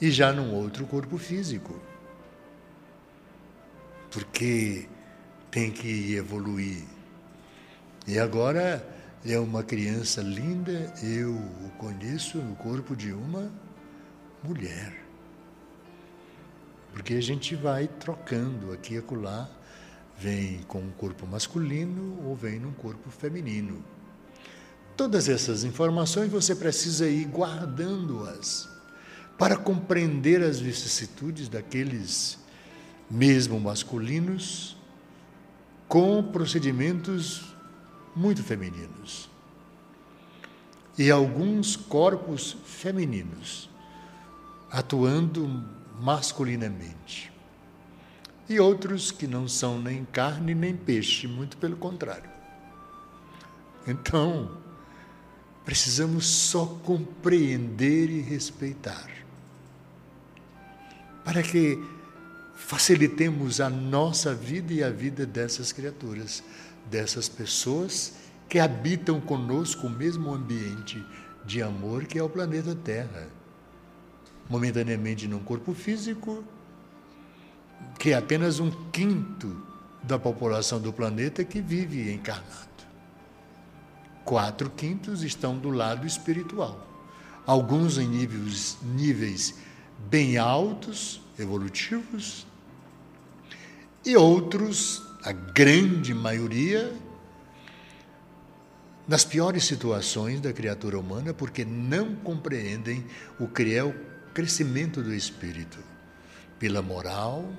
E 0.00 0.10
já 0.10 0.32
num 0.32 0.54
outro 0.54 0.86
corpo 0.86 1.18
físico. 1.18 1.78
Porque 4.10 4.88
tem 5.50 5.70
que 5.70 6.14
evoluir 6.14 6.84
e 8.10 8.18
agora 8.18 8.84
é 9.24 9.38
uma 9.38 9.62
criança 9.62 10.20
linda, 10.20 10.92
eu 11.00 11.30
o 11.32 11.70
conheço 11.78 12.38
no 12.38 12.56
corpo 12.56 12.96
de 12.96 13.12
uma 13.12 13.52
mulher. 14.42 14.92
Porque 16.92 17.14
a 17.14 17.22
gente 17.22 17.54
vai 17.54 17.86
trocando 17.86 18.72
aqui 18.72 18.94
e 18.94 18.98
acolá, 18.98 19.48
vem 20.18 20.58
com 20.66 20.80
um 20.80 20.90
corpo 20.90 21.24
masculino 21.24 22.20
ou 22.26 22.34
vem 22.34 22.58
num 22.58 22.72
corpo 22.72 23.10
feminino. 23.10 23.84
Todas 24.96 25.28
essas 25.28 25.62
informações 25.62 26.32
você 26.32 26.52
precisa 26.56 27.08
ir 27.08 27.26
guardando-as 27.26 28.68
para 29.38 29.56
compreender 29.56 30.42
as 30.42 30.58
vicissitudes 30.58 31.48
daqueles 31.48 32.40
mesmo 33.08 33.60
masculinos 33.60 34.76
com 35.86 36.20
procedimentos 36.24 37.49
muito 38.14 38.42
femininos. 38.42 39.30
E 40.98 41.10
alguns 41.10 41.76
corpos 41.76 42.56
femininos 42.64 43.70
atuando 44.70 45.64
masculinamente. 46.00 47.30
e 48.48 48.58
outros 48.58 49.12
que 49.12 49.28
não 49.28 49.46
são 49.46 49.80
nem 49.80 50.04
carne 50.04 50.56
nem 50.56 50.76
peixe, 50.76 51.28
muito 51.28 51.56
pelo 51.56 51.76
contrário. 51.76 52.28
Então, 53.86 54.58
precisamos 55.64 56.26
só 56.26 56.66
compreender 56.66 58.10
e 58.10 58.20
respeitar, 58.20 59.08
para 61.24 61.44
que 61.44 61.78
facilitemos 62.56 63.60
a 63.60 63.70
nossa 63.70 64.34
vida 64.34 64.72
e 64.72 64.82
a 64.82 64.90
vida 64.90 65.24
dessas 65.24 65.70
criaturas, 65.70 66.42
dessas 66.90 67.28
pessoas 67.28 68.14
que 68.48 68.58
habitam 68.58 69.20
conosco 69.20 69.86
o 69.86 69.90
mesmo 69.90 70.34
ambiente 70.34 71.04
de 71.44 71.62
amor 71.62 72.04
que 72.04 72.18
é 72.18 72.22
o 72.22 72.28
planeta 72.28 72.74
Terra. 72.74 73.28
Momentaneamente 74.48 75.28
num 75.28 75.38
corpo 75.38 75.72
físico, 75.72 76.44
que 77.98 78.10
é 78.10 78.16
apenas 78.16 78.58
um 78.58 78.70
quinto 78.90 79.64
da 80.02 80.18
população 80.18 80.80
do 80.80 80.92
planeta 80.92 81.44
que 81.44 81.60
vive 81.60 82.12
encarnado. 82.12 82.68
Quatro 84.24 84.68
quintos 84.70 85.22
estão 85.22 85.56
do 85.56 85.70
lado 85.70 86.06
espiritual. 86.06 86.86
Alguns 87.46 87.98
em 87.98 88.08
níveis, 88.08 88.78
níveis 88.82 89.54
bem 90.08 90.38
altos, 90.38 91.20
evolutivos, 91.38 92.46
e 94.04 94.16
outros, 94.16 95.09
a 95.22 95.32
grande 95.32 96.14
maioria, 96.14 96.92
nas 99.06 99.24
piores 99.24 99.64
situações 99.64 100.40
da 100.40 100.52
criatura 100.52 100.98
humana, 100.98 101.34
porque 101.34 101.64
não 101.64 102.14
compreendem 102.14 103.04
o 103.38 103.44
o 103.44 104.32
crescimento 104.32 105.02
do 105.02 105.12
espírito, 105.12 105.78
pela 106.58 106.80
moral, 106.80 107.52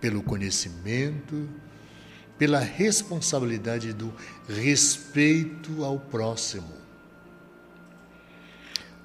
pelo 0.00 0.22
conhecimento, 0.22 1.48
pela 2.38 2.60
responsabilidade 2.60 3.92
do 3.92 4.12
respeito 4.48 5.84
ao 5.84 5.98
próximo. 5.98 6.72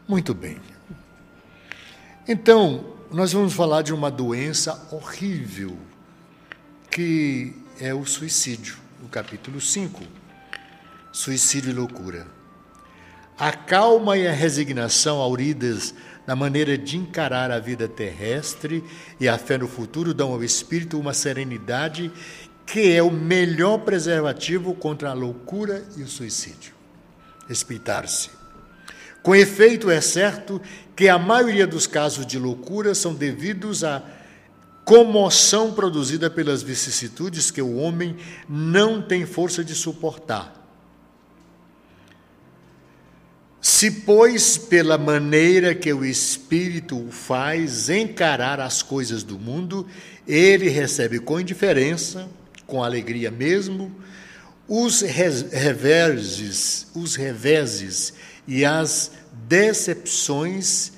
Muito 0.07 0.33
bem. 0.33 0.59
Então, 2.27 2.95
nós 3.11 3.33
vamos 3.33 3.53
falar 3.53 3.81
de 3.81 3.93
uma 3.93 4.11
doença 4.11 4.87
horrível, 4.91 5.77
que 6.99 7.53
é 7.79 7.93
o 7.93 8.05
suicídio, 8.05 8.75
no 9.01 9.07
capítulo 9.07 9.61
5. 9.61 10.03
Suicídio 11.13 11.71
e 11.71 11.73
loucura. 11.73 12.27
A 13.37 13.53
calma 13.53 14.17
e 14.17 14.27
a 14.27 14.33
resignação 14.33 15.19
auridas 15.21 15.93
na 16.27 16.35
maneira 16.35 16.77
de 16.77 16.97
encarar 16.97 17.51
a 17.51 17.57
vida 17.59 17.87
terrestre 17.87 18.83
e 19.17 19.29
a 19.29 19.37
fé 19.37 19.57
no 19.57 19.65
futuro 19.65 20.13
dão 20.13 20.33
ao 20.33 20.43
espírito 20.43 20.99
uma 20.99 21.13
serenidade 21.13 22.11
que 22.65 22.91
é 22.91 23.01
o 23.01 23.09
melhor 23.09 23.77
preservativo 23.77 24.75
contra 24.75 25.11
a 25.11 25.13
loucura 25.13 25.87
e 25.95 26.03
o 26.03 26.07
suicídio. 26.07 26.73
Respeitar-se. 27.47 28.29
Com 29.23 29.33
efeito, 29.33 29.89
é 29.89 30.01
certo 30.01 30.61
que 30.97 31.07
a 31.07 31.17
maioria 31.17 31.65
dos 31.65 31.87
casos 31.87 32.25
de 32.25 32.37
loucura 32.37 32.93
são 32.93 33.13
devidos 33.13 33.85
à 33.85 34.03
comoção 34.89 35.71
produzida 35.71 36.31
pelas 36.31 36.63
vicissitudes 36.63 37.51
que 37.51 37.61
o 37.61 37.75
homem 37.75 38.17
não 38.49 38.99
tem 38.99 39.23
força 39.23 39.63
de 39.63 39.75
suportar. 39.75 40.51
Se, 43.61 43.91
pois, 43.91 44.57
pela 44.57 44.97
maneira 44.97 45.75
que 45.75 45.93
o 45.93 46.03
Espírito 46.03 47.05
o 47.05 47.11
faz 47.11 47.87
encarar 47.87 48.59
as 48.59 48.81
coisas 48.81 49.21
do 49.21 49.37
mundo, 49.37 49.85
ele 50.27 50.69
recebe 50.69 51.19
com 51.19 51.39
indiferença, 51.39 52.27
com 52.65 52.83
alegria 52.83 53.29
mesmo, 53.29 53.95
os 54.67 55.01
reveses, 55.01 56.87
os 56.95 57.15
reveses 57.15 58.11
e 58.47 58.65
as 58.65 59.11
decepções 59.47 60.93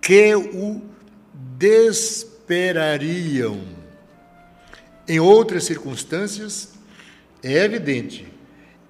que 0.00 0.34
o 0.34 0.80
desesperariam. 2.46 3.60
Em 5.08 5.20
outras 5.20 5.64
circunstâncias, 5.64 6.74
é 7.42 7.52
evidente 7.52 8.26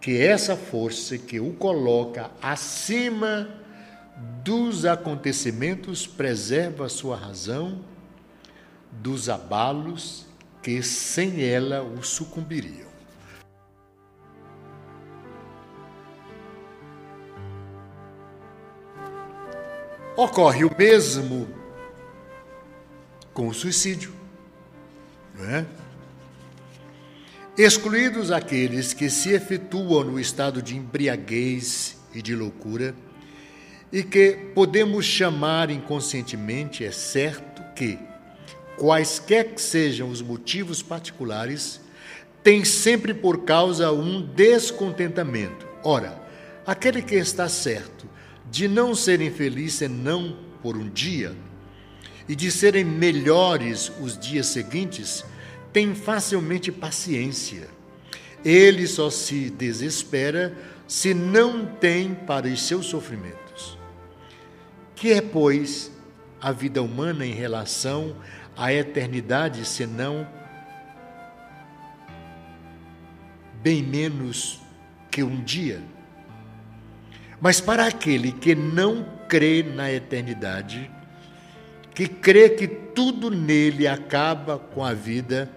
que 0.01 0.21
essa 0.21 0.57
força 0.57 1.19
que 1.19 1.41
o 1.41 1.53
coloca 1.55 2.31
acima 2.41 3.49
dos 4.45 4.85
acontecimentos 4.85 6.07
preserva 6.07 6.89
sua 6.89 7.17
razão 7.17 7.81
dos 8.93 9.29
abalos 9.29 10.27
que 10.63 10.83
sem 10.83 11.43
ela 11.43 11.83
o 11.83 12.03
sucumbiriam. 12.03 12.87
Ocorre 20.17 20.65
o 20.65 20.75
mesmo 20.79 21.47
com 23.37 23.49
o 23.49 23.55
suicídio, 23.55 24.15
é? 25.39 25.67
Excluídos 27.59 28.33
aqueles 28.33 28.95
que 28.95 29.11
se 29.11 29.35
efetuam 29.35 30.05
no 30.05 30.19
estado 30.19 30.63
de 30.63 30.75
embriaguez 30.75 31.99
e 32.15 32.23
de 32.23 32.35
loucura, 32.35 32.95
e 33.93 34.03
que 34.03 34.39
podemos 34.55 35.05
chamar 35.05 35.71
inconscientemente, 35.71 36.83
é 36.83 36.91
certo 36.91 37.63
que, 37.75 37.99
quaisquer 38.79 39.53
que 39.53 39.61
sejam 39.61 40.09
os 40.09 40.23
motivos 40.23 40.83
particulares, 40.83 41.79
tem 42.43 42.65
sempre 42.65 43.13
por 43.13 43.45
causa 43.45 43.93
um 43.93 44.23
descontentamento. 44.23 45.67
Ora, 45.85 46.19
aquele 46.67 47.03
que 47.03 47.17
está 47.17 47.51
certo 47.51 48.09
de 48.51 48.67
não 48.67 48.95
serem 48.95 49.31
felizes 49.31 49.75
senão 49.75 50.39
por 50.63 50.75
um 50.75 50.89
dia, 50.89 51.37
e 52.29 52.35
de 52.35 52.51
serem 52.51 52.85
melhores 52.85 53.93
os 54.01 54.19
dias 54.19 54.47
seguintes, 54.47 55.25
tem 55.73 55.95
facilmente 55.95 56.73
paciência. 56.73 57.69
Ele 58.45 58.87
só 58.87 59.11
se 59.11 59.51
desespera 59.51 60.57
se 60.87 61.13
não 61.13 61.67
tem 61.67 62.15
para 62.15 62.47
os 62.47 62.63
seus 62.63 62.87
sofrimentos. 62.87 63.77
Que 64.95 65.13
é, 65.13 65.21
pois, 65.21 65.93
a 66.41 66.53
vida 66.53 66.83
humana 66.83 67.27
em 67.27 67.33
relação 67.33 68.17
à 68.57 68.73
eternidade, 68.73 69.65
senão 69.65 70.27
bem 73.63 73.83
menos 73.83 74.61
que 75.11 75.23
um 75.23 75.43
dia? 75.43 75.83
Mas 77.41 77.61
para 77.61 77.87
aquele 77.87 78.33
que 78.33 78.55
não 78.55 79.05
crê 79.29 79.63
na 79.63 79.93
eternidade, 79.93 80.91
que 81.97 82.07
crê 82.07 82.51
que 82.51 82.69
tudo 82.69 83.31
nele 83.31 83.89
acaba 83.89 84.59
com 84.59 84.85
a 84.85 84.93
vida, 84.93 85.51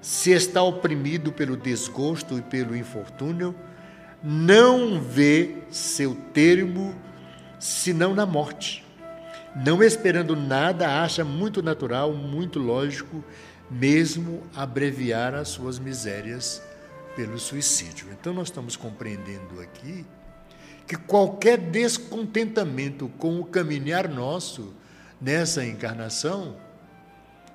se 0.00 0.30
está 0.30 0.62
oprimido 0.62 1.32
pelo 1.32 1.56
desgosto 1.56 2.38
e 2.38 2.42
pelo 2.42 2.76
infortúnio, 2.76 3.52
não 4.22 5.00
vê 5.00 5.56
seu 5.70 6.14
termo 6.32 6.94
senão 7.58 8.14
na 8.14 8.24
morte. 8.24 8.84
Não 9.66 9.82
esperando 9.82 10.36
nada, 10.36 11.02
acha 11.02 11.24
muito 11.24 11.60
natural, 11.60 12.12
muito 12.12 12.60
lógico, 12.60 13.24
mesmo 13.68 14.44
abreviar 14.54 15.34
as 15.34 15.48
suas 15.48 15.80
misérias 15.80 16.62
pelo 17.16 17.36
suicídio. 17.36 18.06
Então, 18.12 18.32
nós 18.32 18.46
estamos 18.46 18.76
compreendendo 18.76 19.60
aqui 19.60 20.06
que 20.86 20.94
qualquer 20.94 21.58
descontentamento 21.58 23.08
com 23.18 23.40
o 23.40 23.44
caminhar 23.44 24.08
nosso 24.08 24.72
nessa 25.20 25.64
encarnação, 25.64 26.56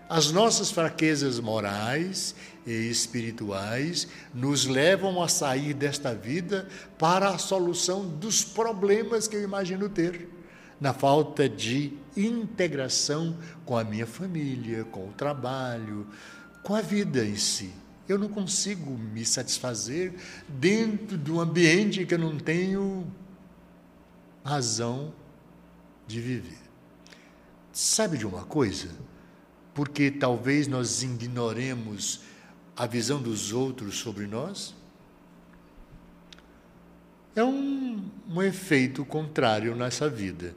as 0.09 0.31
nossas 0.31 0.71
fraquezas 0.71 1.39
morais 1.39 2.33
e 2.65 2.71
espirituais 2.71 4.07
nos 4.33 4.65
levam 4.65 5.21
a 5.21 5.27
sair 5.27 5.73
desta 5.73 6.15
vida 6.15 6.67
para 6.97 7.29
a 7.29 7.37
solução 7.37 8.07
dos 8.07 8.43
problemas 8.43 9.27
que 9.27 9.35
eu 9.35 9.43
imagino 9.43 9.87
ter, 9.87 10.27
na 10.81 10.93
falta 10.93 11.47
de 11.47 11.93
integração 12.17 13.37
com 13.65 13.77
a 13.77 13.83
minha 13.83 14.07
família, 14.07 14.83
com 14.85 15.09
o 15.09 15.13
trabalho, 15.13 16.07
com 16.63 16.73
a 16.73 16.81
vida 16.81 17.23
em 17.23 17.35
si. 17.35 17.71
Eu 18.07 18.17
não 18.17 18.29
consigo 18.29 18.89
me 18.97 19.23
satisfazer 19.23 20.15
dentro 20.47 21.19
de 21.19 21.31
um 21.31 21.39
ambiente 21.39 22.03
que 22.05 22.15
eu 22.15 22.19
não 22.19 22.39
tenho 22.39 23.05
razão 24.43 25.13
de 26.07 26.19
viver. 26.19 26.58
Sabe 27.81 28.17
de 28.17 28.27
uma 28.27 28.43
coisa? 28.43 28.89
Porque 29.73 30.11
talvez 30.11 30.67
nós 30.67 31.01
ignoremos 31.01 32.19
a 32.75 32.85
visão 32.85 33.21
dos 33.21 33.53
outros 33.53 33.99
sobre 33.99 34.27
nós? 34.27 34.75
É 37.33 37.41
um, 37.41 38.03
um 38.29 38.43
efeito 38.43 39.05
contrário 39.05 39.77
nessa 39.77 40.09
vida. 40.09 40.53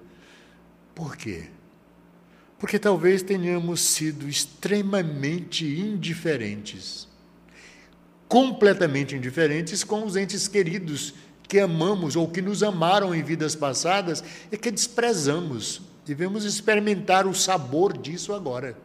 Por 0.96 1.16
quê? 1.16 1.48
Porque 2.58 2.76
talvez 2.76 3.22
tenhamos 3.22 3.80
sido 3.80 4.28
extremamente 4.28 5.64
indiferentes, 5.64 7.06
completamente 8.26 9.14
indiferentes 9.14 9.84
com 9.84 10.04
os 10.04 10.16
entes 10.16 10.48
queridos 10.48 11.14
que 11.44 11.60
amamos 11.60 12.16
ou 12.16 12.28
que 12.28 12.42
nos 12.42 12.64
amaram 12.64 13.14
em 13.14 13.22
vidas 13.22 13.54
passadas 13.54 14.24
e 14.50 14.58
que 14.58 14.72
desprezamos. 14.72 15.91
Devemos 16.04 16.44
experimentar 16.44 17.26
o 17.26 17.34
sabor 17.34 17.96
disso 17.96 18.34
agora. 18.34 18.76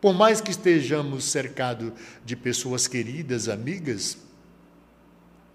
Por 0.00 0.14
mais 0.14 0.40
que 0.40 0.50
estejamos 0.50 1.24
cercados 1.24 1.92
de 2.24 2.34
pessoas 2.34 2.88
queridas, 2.88 3.48
amigas, 3.48 4.18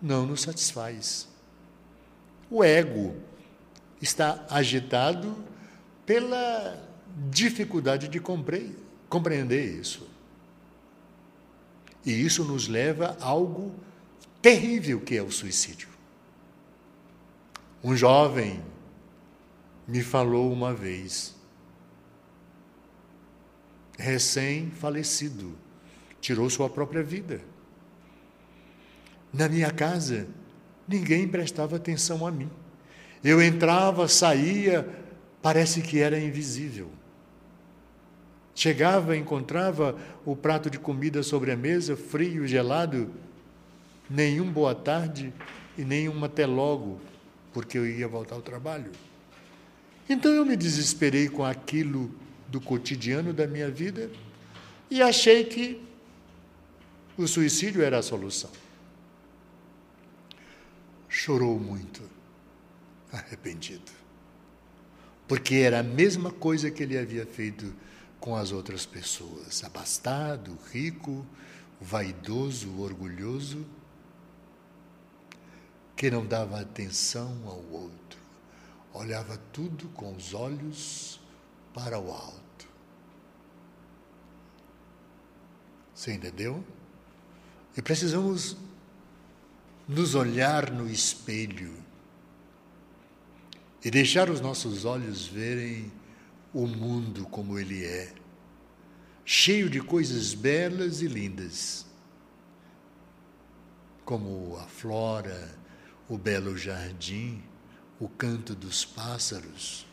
não 0.01 0.25
nos 0.25 0.41
satisfaz. 0.41 1.27
O 2.49 2.63
ego 2.63 3.15
está 4.01 4.45
agitado 4.49 5.35
pela 6.05 6.81
dificuldade 7.29 8.07
de 8.07 8.21
compreender 9.09 9.79
isso. 9.79 10.07
E 12.05 12.11
isso 12.11 12.45
nos 12.45 12.67
leva 12.69 13.17
a 13.19 13.25
algo 13.25 13.73
terrível 14.41 15.01
que 15.01 15.17
é 15.17 15.21
o 15.21 15.31
suicídio. 15.31 15.89
Um 17.83 17.97
jovem 17.97 18.63
me 19.87 20.01
falou 20.01 20.51
uma 20.51 20.73
vez, 20.73 21.33
recém-falecido, 23.97 25.57
tirou 26.19 26.49
sua 26.49 26.69
própria 26.69 27.01
vida. 27.01 27.41
Na 29.31 29.47
minha 29.47 29.71
casa, 29.71 30.27
ninguém 30.87 31.27
prestava 31.27 31.77
atenção 31.77 32.27
a 32.27 32.31
mim. 32.31 32.49
Eu 33.23 33.41
entrava, 33.41 34.07
saía, 34.07 34.87
parece 35.41 35.81
que 35.81 35.99
era 35.99 36.19
invisível. 36.19 36.89
Chegava, 38.53 39.15
encontrava 39.15 39.97
o 40.25 40.35
prato 40.35 40.69
de 40.69 40.79
comida 40.79 41.23
sobre 41.23 41.51
a 41.51 41.55
mesa, 41.55 41.95
frio, 41.95 42.47
gelado, 42.47 43.11
nenhum 44.09 44.51
boa 44.51 44.73
tarde 44.73 45.33
e 45.77 45.83
nenhum 45.83 46.23
até 46.25 46.45
logo, 46.45 46.99
porque 47.53 47.77
eu 47.77 47.85
ia 47.85 48.07
voltar 48.07 48.35
ao 48.35 48.41
trabalho. 48.41 48.91
Então 50.09 50.31
eu 50.31 50.45
me 50.45 50.55
desesperei 50.55 51.27
com 51.27 51.43
aquilo 51.43 52.13
do 52.47 52.61
cotidiano 52.61 53.33
da 53.33 53.45
minha 53.45 53.69
vida 53.69 54.09
e 54.89 55.01
achei 55.01 55.43
que 55.43 55.81
o 57.17 57.27
suicídio 57.27 57.81
era 57.81 57.97
a 57.97 58.03
solução. 58.03 58.51
Chorou 61.09 61.59
muito, 61.59 62.01
arrependido, 63.11 63.91
porque 65.27 65.55
era 65.55 65.79
a 65.79 65.83
mesma 65.83 66.31
coisa 66.31 66.69
que 66.69 66.83
ele 66.83 66.97
havia 66.97 67.25
feito 67.25 67.73
com 68.19 68.35
as 68.35 68.51
outras 68.51 68.85
pessoas: 68.85 69.63
abastado, 69.63 70.57
rico, 70.71 71.25
vaidoso, 71.81 72.79
orgulhoso, 72.79 73.65
que 75.95 76.11
não 76.11 76.25
dava 76.25 76.59
atenção 76.61 77.41
ao 77.45 77.63
outro, 77.71 78.06
olhava 78.97 79.37
tudo 79.51 79.87
com 79.89 80.15
os 80.15 80.33
olhos 80.33 81.19
para 81.73 81.99
o 81.99 82.11
alto. 82.11 82.67
Você 85.93 86.13
entendeu? 86.13 86.63
E 87.75 87.81
precisamos 87.81 88.57
nos 89.87 90.15
olhar 90.15 90.71
no 90.71 90.89
espelho 90.89 91.73
e 93.83 93.91
deixar 93.91 94.29
os 94.29 94.41
nossos 94.41 94.83
olhos 94.83 95.27
verem 95.27 95.91
o 96.53 96.65
mundo 96.65 97.25
como 97.25 97.57
ele 97.57 97.85
é, 97.85 98.13
cheio 99.23 99.69
de 99.69 99.79
coisas 99.79 100.33
belas 100.33 101.01
e 101.01 101.07
lindas, 101.07 101.85
como 104.03 104.57
a 104.57 104.63
flora, 104.63 105.55
o 106.09 106.17
belo 106.17 106.57
jardim, 106.57 107.43
o 107.99 108.07
canto 108.07 108.53
dos 108.53 108.85
pássaros, 108.85 109.85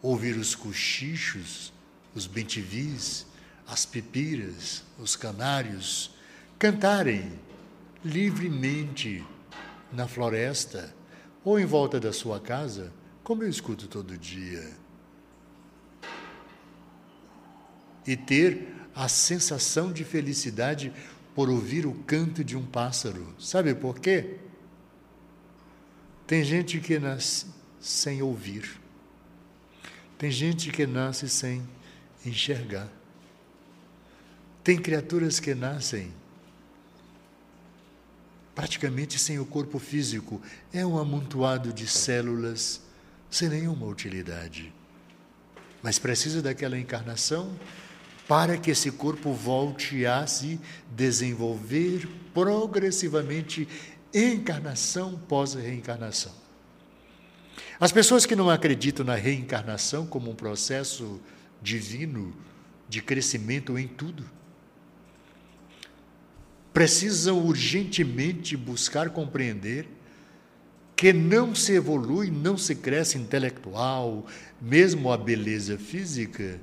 ouvir 0.00 0.36
os 0.36 0.54
cochichos, 0.54 1.72
os 2.14 2.26
bentivis, 2.26 3.26
as 3.66 3.84
pipiras, 3.84 4.84
os 4.98 5.16
canários 5.16 6.10
cantarem 6.58 7.38
livremente 8.04 9.24
na 9.92 10.06
floresta 10.06 10.94
ou 11.44 11.58
em 11.58 11.66
volta 11.66 11.98
da 11.98 12.12
sua 12.12 12.40
casa, 12.40 12.92
como 13.24 13.42
eu 13.42 13.48
escuto 13.48 13.86
todo 13.88 14.16
dia. 14.16 14.70
E 18.06 18.16
ter 18.16 18.74
a 18.94 19.08
sensação 19.08 19.92
de 19.92 20.04
felicidade 20.04 20.92
por 21.34 21.48
ouvir 21.48 21.86
o 21.86 21.94
canto 22.06 22.42
de 22.42 22.56
um 22.56 22.64
pássaro. 22.64 23.34
Sabe 23.38 23.74
por 23.74 24.00
quê? 24.00 24.38
Tem 26.28 26.44
gente 26.44 26.78
que 26.78 26.98
nasce 26.98 27.46
sem 27.80 28.20
ouvir. 28.20 28.78
Tem 30.18 30.30
gente 30.30 30.70
que 30.70 30.86
nasce 30.86 31.26
sem 31.26 31.66
enxergar. 32.24 32.86
Tem 34.62 34.76
criaturas 34.76 35.40
que 35.40 35.54
nascem 35.54 36.12
praticamente 38.54 39.18
sem 39.18 39.38
o 39.38 39.46
corpo 39.46 39.78
físico. 39.78 40.38
É 40.70 40.84
um 40.84 40.98
amontoado 40.98 41.72
de 41.72 41.86
células 41.88 42.82
sem 43.30 43.48
nenhuma 43.48 43.86
utilidade. 43.86 44.70
Mas 45.82 45.98
precisa 45.98 46.42
daquela 46.42 46.78
encarnação 46.78 47.58
para 48.28 48.58
que 48.58 48.70
esse 48.70 48.90
corpo 48.90 49.32
volte 49.32 50.04
a 50.04 50.26
se 50.26 50.60
desenvolver 50.94 52.06
progressivamente, 52.34 53.66
encarnação 54.12 55.18
pós 55.28 55.54
reencarnação. 55.54 56.32
As 57.80 57.92
pessoas 57.92 58.26
que 58.26 58.34
não 58.34 58.50
acreditam 58.50 59.04
na 59.04 59.14
reencarnação 59.14 60.06
como 60.06 60.30
um 60.30 60.34
processo 60.34 61.20
divino 61.62 62.34
de 62.88 63.02
crescimento 63.02 63.78
em 63.78 63.86
tudo, 63.86 64.24
precisam 66.72 67.44
urgentemente 67.44 68.56
buscar 68.56 69.10
compreender 69.10 69.88
que 70.94 71.12
não 71.12 71.54
se 71.54 71.72
evolui, 71.74 72.30
não 72.30 72.56
se 72.56 72.74
cresce 72.74 73.18
intelectual, 73.18 74.26
mesmo 74.60 75.12
a 75.12 75.16
beleza 75.16 75.78
física, 75.78 76.60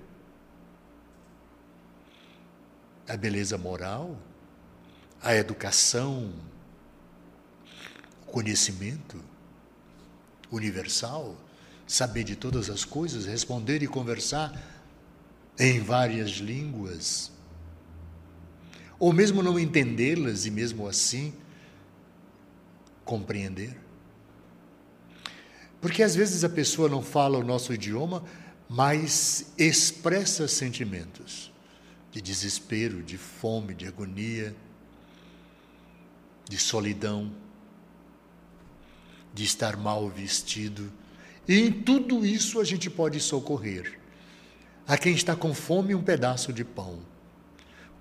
a 3.08 3.16
beleza 3.16 3.58
moral, 3.58 4.18
a 5.22 5.36
educação, 5.36 6.34
conhecimento 8.36 9.24
universal, 10.52 11.38
saber 11.88 12.26
de 12.26 12.36
todas 12.36 12.70
as 12.70 12.84
coisas, 12.84 13.26
responder 13.26 13.82
e 13.82 13.88
conversar 13.88 14.62
em 15.58 15.80
várias 15.80 16.32
línguas, 16.32 17.32
ou 19.00 19.14
mesmo 19.14 19.42
não 19.42 19.58
entendê-las 19.58 20.46
e 20.46 20.52
mesmo 20.52 20.86
assim 20.86 21.34
compreender. 23.06 23.80
Porque 25.80 26.04
às 26.04 26.14
vezes 26.14 26.44
a 26.44 26.50
pessoa 26.50 26.90
não 26.90 27.02
fala 27.02 27.38
o 27.38 27.44
nosso 27.44 27.74
idioma, 27.74 28.22
mas 28.68 29.54
expressa 29.58 30.46
sentimentos 30.46 31.54
de 32.12 32.22
desespero, 32.22 33.02
de 33.02 33.18
fome, 33.18 33.74
de 33.74 33.88
agonia, 33.88 34.54
de 36.50 36.58
solidão 36.58 37.45
de 39.36 39.44
estar 39.44 39.76
mal 39.76 40.10
vestido. 40.10 40.92
E 41.46 41.60
em 41.60 41.72
tudo 41.72 42.26
isso 42.26 42.60
a 42.60 42.64
gente 42.64 42.90
pode 42.90 43.20
socorrer. 43.20 44.00
A 44.88 44.98
quem 44.98 45.14
está 45.14 45.36
com 45.36 45.54
fome, 45.54 45.94
um 45.94 46.02
pedaço 46.02 46.54
de 46.54 46.64
pão, 46.64 47.00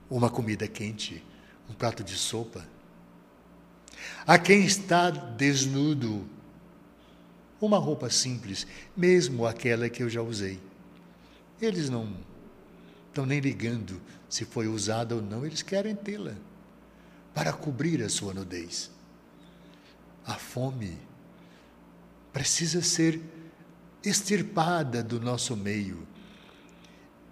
uma 0.09 0.31
comida 0.31 0.69
quente, 0.69 1.23
um 1.69 1.75
prato 1.75 2.05
de 2.05 2.15
sopa. 2.15 2.65
A 4.25 4.39
quem 4.39 4.65
está 4.65 5.11
desnudo, 5.11 6.25
uma 7.61 7.79
roupa 7.79 8.09
simples, 8.09 8.67
mesmo 8.97 9.45
aquela 9.45 9.89
que 9.89 10.03
eu 10.03 10.09
já 10.09 10.23
usei. 10.23 10.61
Eles 11.61 11.91
não 11.91 12.17
estão 13.09 13.27
nem 13.27 13.41
ligando 13.41 14.01
se 14.29 14.45
foi 14.45 14.69
usada 14.69 15.17
ou 15.17 15.23
não, 15.23 15.45
eles 15.45 15.63
querem 15.63 15.97
tê-la 15.97 16.35
para 17.33 17.53
cobrir 17.53 18.03
a 18.03 18.09
sua 18.09 18.33
nudez. 18.33 18.91
A 20.27 20.35
fome 20.35 20.97
precisa 22.35 22.83
ser 22.83 23.23
extirpada 24.05 25.03
do 25.05 25.21
nosso 25.21 25.57
meio. 25.57 26.07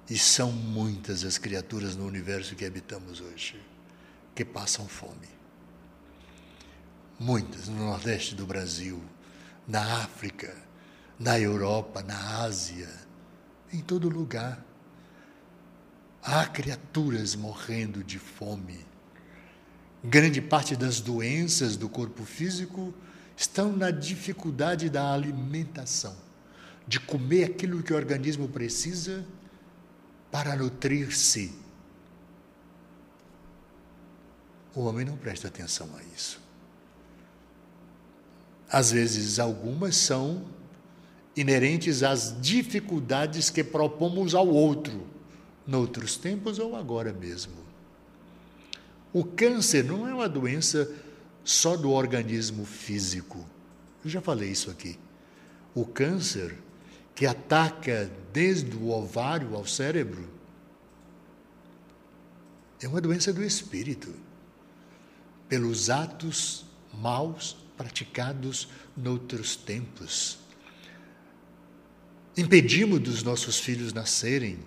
E 0.09 0.17
são 0.17 0.53
muitas 0.53 1.25
as 1.25 1.37
criaturas 1.37 1.97
no 1.97 2.07
universo 2.07 2.55
que 2.55 2.65
habitamos 2.65 3.21
hoje 3.21 3.61
que 4.35 4.45
passam 4.45 4.87
fome. 4.87 5.29
Muitas 7.19 7.69
no 7.69 7.85
Nordeste 7.85 8.35
do 8.35 8.47
Brasil, 8.47 9.03
na 9.67 10.03
África, 10.03 10.57
na 11.19 11.39
Europa, 11.39 12.03
na 12.03 12.41
Ásia, 12.41 12.89
em 13.73 13.81
todo 13.81 14.09
lugar. 14.09 14.65
Há 16.23 16.47
criaturas 16.47 17.35
morrendo 17.35 18.05
de 18.05 18.19
fome. 18.19 18.87
Grande 20.03 20.41
parte 20.41 20.77
das 20.77 21.01
doenças 21.01 21.77
do 21.77 21.89
corpo 21.89 22.25
físico 22.25 22.95
estão 23.43 23.73
na 23.77 23.91
dificuldade 23.91 24.89
da 24.89 25.13
alimentação, 25.13 26.17
de 26.87 27.01
comer 27.01 27.45
aquilo 27.45 27.83
que 27.83 27.93
o 27.93 27.97
organismo 27.97 28.49
precisa 28.49 29.25
para 30.31 30.57
nutrir-se. 30.57 31.53
O 34.75 34.83
homem 34.85 35.05
não 35.05 35.17
presta 35.17 35.49
atenção 35.49 35.91
a 35.97 36.03
isso. 36.15 36.41
Às 38.71 38.93
vezes, 38.93 39.39
algumas 39.39 39.97
são 39.97 40.47
inerentes 41.37 42.03
às 42.03 42.35
dificuldades 42.41 43.51
que 43.51 43.65
propomos 43.65 44.35
ao 44.35 44.47
outro, 44.49 45.07
noutros 45.67 46.17
tempos 46.17 46.59
ou 46.59 46.77
agora 46.77 47.13
mesmo. 47.13 47.53
O 49.13 49.25
câncer 49.25 49.85
não 49.85 50.09
é 50.09 50.15
uma 50.15 50.29
doença 50.29 50.91
só 51.45 51.77
do 51.77 51.91
organismo 51.91 52.65
físico. 52.65 53.45
Eu 54.05 54.11
já 54.11 54.21
falei 54.21 54.51
isso 54.51 54.71
aqui. 54.71 54.99
O 55.75 55.85
câncer, 55.85 56.57
que 57.15 57.27
ataca 57.27 58.11
desde 58.33 58.77
o 58.77 58.91
ovário 58.91 59.55
ao 59.55 59.67
cérebro, 59.67 60.29
é 62.81 62.89
uma 62.89 63.01
doença 63.01 63.33
do 63.33 63.45
espírito, 63.45 64.13
pelos 65.49 65.89
atos 65.89 66.65
maus 66.93 67.57
praticados 67.77 68.69
noutros 68.97 69.55
tempos. 69.57 70.39
Impedimos 72.37 73.01
dos 73.01 73.23
nossos 73.23 73.59
filhos 73.59 73.93
nascerem, 73.93 74.59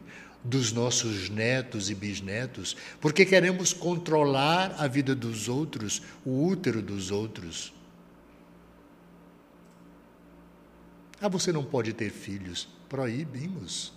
dos 0.46 0.72
nossos 0.72 1.28
netos 1.28 1.90
e 1.90 1.96
bisnetos, 1.96 2.78
porque 3.02 3.26
queremos 3.26 3.74
controlar 3.74 4.76
a 4.78 4.88
vida 4.88 5.16
dos 5.16 5.50
outros, 5.50 6.04
o 6.24 6.46
útero 6.46 6.84
dos 6.84 7.10
outros. 7.10 7.74
Ah, 11.20 11.28
você 11.28 11.52
não 11.52 11.64
pode 11.64 11.94
ter 11.94 12.12
filhos. 12.12 12.68
Proibimos. 12.88 13.92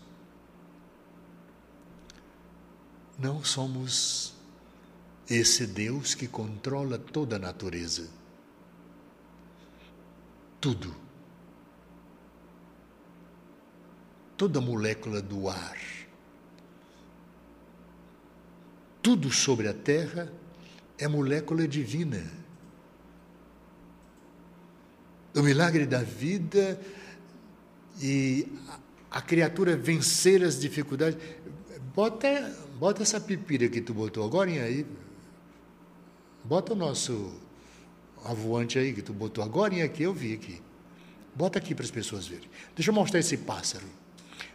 Não 3.19 3.45
somos 3.45 4.33
esse 5.29 5.67
Deus 5.67 6.15
que 6.15 6.27
controla 6.27 6.99
toda 6.99 7.37
a 7.37 7.39
natureza. 7.39 8.09
Tudo. 10.59 10.97
Toda 14.37 14.61
molécula 14.61 15.21
do 15.21 15.49
ar 15.49 15.98
tudo 19.03 19.31
sobre 19.31 19.69
a 19.69 19.75
terra 19.75 20.33
é 20.99 21.07
molécula 21.07 21.67
divina. 21.67 22.23
O 25.35 25.43
milagre 25.43 25.87
da 25.87 26.03
vida 26.03 26.81
e 28.03 28.49
a 29.11 29.23
criatura 29.23 29.77
vencer 29.77 30.43
as 30.43 30.61
dificuldades. 30.61 31.19
Bota, 31.95 32.29
bota 32.79 33.03
essa 33.03 33.21
pipira 33.21 33.69
que 33.69 33.81
tu 33.81 33.95
botou 33.95 34.25
agora 34.25 34.51
aí. 34.51 34.85
Bota 36.45 36.73
o 36.73 36.77
nosso 36.77 37.41
avoante 38.25 38.79
aí 38.79 38.93
que 38.93 39.03
tu 39.03 39.13
botou 39.13 39.45
agora 39.45 39.85
aqui, 39.85 40.03
eu 40.03 40.13
vi 40.13 40.35
aqui. 40.35 40.61
Bota 41.35 41.59
aqui 41.59 41.75
para 41.75 41.85
as 41.85 41.91
pessoas 41.91 42.27
verem. 42.27 42.49
Deixa 42.75 42.91
eu 42.91 42.95
mostrar 42.95 43.21
esse 43.21 43.37
pássaro. 43.37 43.87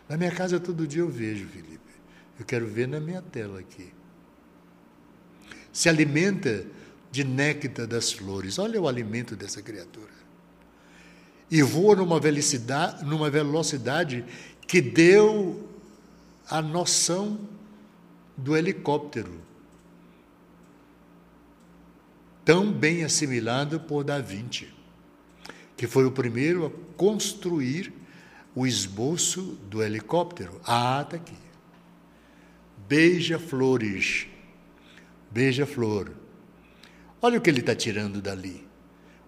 Na 0.09 0.17
minha 0.17 0.31
casa 0.31 0.59
todo 0.59 0.85
dia 0.85 1.01
eu 1.01 1.09
vejo, 1.09 1.47
Felipe. 1.47 1.79
Eu 2.37 2.45
quero 2.45 2.67
ver 2.67 2.87
na 2.87 2.99
minha 2.99 3.21
tela 3.21 3.59
aqui 3.59 3.92
se 5.73 5.89
alimenta 5.89 6.63
de 7.11 7.23
néctar 7.23 7.87
das 7.87 8.11
flores. 8.11 8.59
Olha 8.59 8.79
o 8.79 8.87
alimento 8.87 9.35
dessa 9.35 9.61
criatura. 9.61 10.13
E 11.49 11.61
voa 11.63 11.95
numa 11.95 12.19
velocidade, 12.19 13.03
numa 13.03 13.29
velocidade 13.29 14.23
que 14.67 14.79
deu 14.79 15.67
a 16.49 16.61
noção 16.61 17.39
do 18.37 18.55
helicóptero, 18.55 19.41
tão 22.45 22.71
bem 22.71 23.03
assimilado 23.03 23.79
por 23.79 24.03
Da 24.03 24.19
Vinci, 24.19 24.73
que 25.75 25.87
foi 25.87 26.05
o 26.05 26.11
primeiro 26.11 26.65
a 26.65 26.97
construir 26.97 27.93
o 28.55 28.67
esboço 28.67 29.57
do 29.69 29.81
helicóptero. 29.81 30.59
Ah, 30.65 31.01
está 31.03 31.17
aqui. 31.17 31.37
Beija-flores 32.87 34.27
beija-flor. 35.33 36.11
Olha 37.21 37.39
o 37.39 37.41
que 37.41 37.49
ele 37.49 37.61
está 37.61 37.75
tirando 37.75 38.21
dali. 38.21 38.67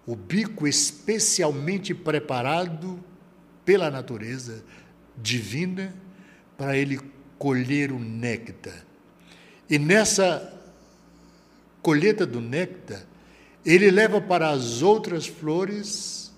O 0.06 0.16
bico 0.16 0.68
especialmente 0.68 1.96
preparado 1.96 3.04
pela 3.66 3.90
natureza 3.90 4.64
divina 5.18 5.96
para 6.56 6.78
ele 6.78 7.00
colher 7.40 7.92
o 7.92 7.98
néctar. 7.98 8.86
E 9.68 9.80
nessa 9.80 10.54
colheita 11.82 12.26
do 12.26 12.40
néctar, 12.40 13.04
ele 13.66 13.90
leva 13.90 14.22
para 14.22 14.52
as 14.52 14.84
outras 14.84 15.26
flores 15.26 16.32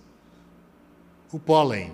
o 1.29 1.37
pólen, 1.37 1.91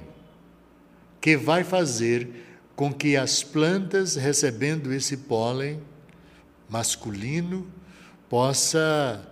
que 1.19 1.35
vai 1.35 1.63
fazer 1.63 2.29
com 2.75 2.93
que 2.93 3.17
as 3.17 3.43
plantas, 3.43 4.15
recebendo 4.15 4.93
esse 4.93 5.17
pólen, 5.17 5.81
masculino 6.73 7.71
possa 8.27 9.23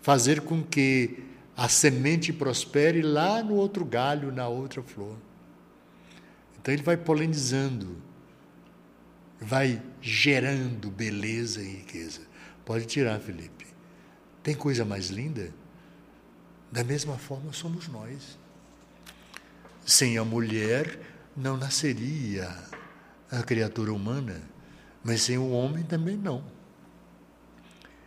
fazer 0.00 0.40
com 0.40 0.62
que 0.62 1.22
a 1.54 1.68
semente 1.68 2.32
prospere 2.32 3.02
lá 3.02 3.42
no 3.42 3.54
outro 3.54 3.84
galho, 3.84 4.32
na 4.32 4.48
outra 4.48 4.82
flor. 4.82 5.18
Então 6.58 6.72
ele 6.72 6.82
vai 6.82 6.96
polinizando, 6.96 7.98
vai 9.38 9.82
gerando 10.00 10.90
beleza 10.90 11.60
e 11.60 11.76
riqueza. 11.76 12.22
Pode 12.64 12.86
tirar, 12.86 13.20
Felipe. 13.20 13.66
Tem 14.42 14.54
coisa 14.54 14.82
mais 14.82 15.08
linda? 15.08 15.52
Da 16.72 16.82
mesma 16.82 17.18
forma 17.18 17.52
somos 17.52 17.86
nós. 17.86 18.38
Sem 19.84 20.16
a 20.16 20.24
mulher 20.24 20.98
não 21.36 21.58
nasceria 21.58 22.48
a 23.30 23.42
criatura 23.42 23.92
humana. 23.92 24.55
Mas 25.06 25.22
sem 25.22 25.38
o 25.38 25.50
homem 25.50 25.84
também 25.84 26.16
não. 26.16 26.42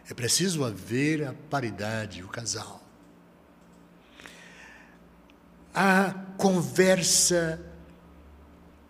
É 0.10 0.14
preciso 0.14 0.66
haver 0.66 1.26
a 1.26 1.34
paridade, 1.50 2.22
o 2.22 2.28
casal. 2.28 2.84
A 5.74 6.14
conversa 6.38 7.66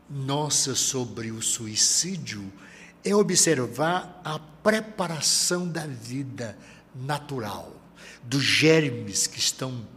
nossa 0.09 0.73
sobre 0.73 1.29
o 1.29 1.39
suicídio 1.39 2.51
é 3.05 3.13
observar 3.13 4.19
a 4.25 4.39
preparação 4.39 5.67
da 5.67 5.85
vida 5.85 6.57
natural, 6.95 7.79
dos 8.23 8.43
germes 8.43 9.27
que 9.27 9.37
estão 9.37 9.87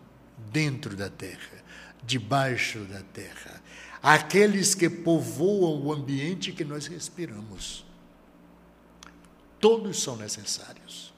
dentro 0.52 0.94
da 0.94 1.08
terra, 1.08 1.64
debaixo 2.04 2.80
da 2.80 3.00
terra, 3.00 3.62
aqueles 4.02 4.74
que 4.74 4.90
povoam 4.90 5.80
o 5.80 5.90
ambiente 5.90 6.52
que 6.52 6.62
nós 6.62 6.86
respiramos 6.86 7.90
todos 9.62 10.02
são 10.02 10.16
necessários. 10.16 11.14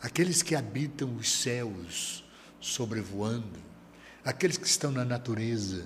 Aqueles 0.00 0.40
que 0.40 0.54
habitam 0.54 1.16
os 1.16 1.28
céus 1.28 2.24
sobrevoando, 2.60 3.58
aqueles 4.24 4.56
que 4.56 4.68
estão 4.68 4.92
na 4.92 5.04
natureza, 5.04 5.84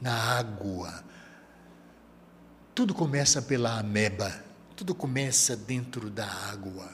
na 0.00 0.12
água. 0.12 1.04
Tudo 2.74 2.92
começa 2.92 3.40
pela 3.40 3.78
ameba, 3.78 4.44
tudo 4.74 4.92
começa 4.92 5.56
dentro 5.56 6.10
da 6.10 6.26
água, 6.26 6.90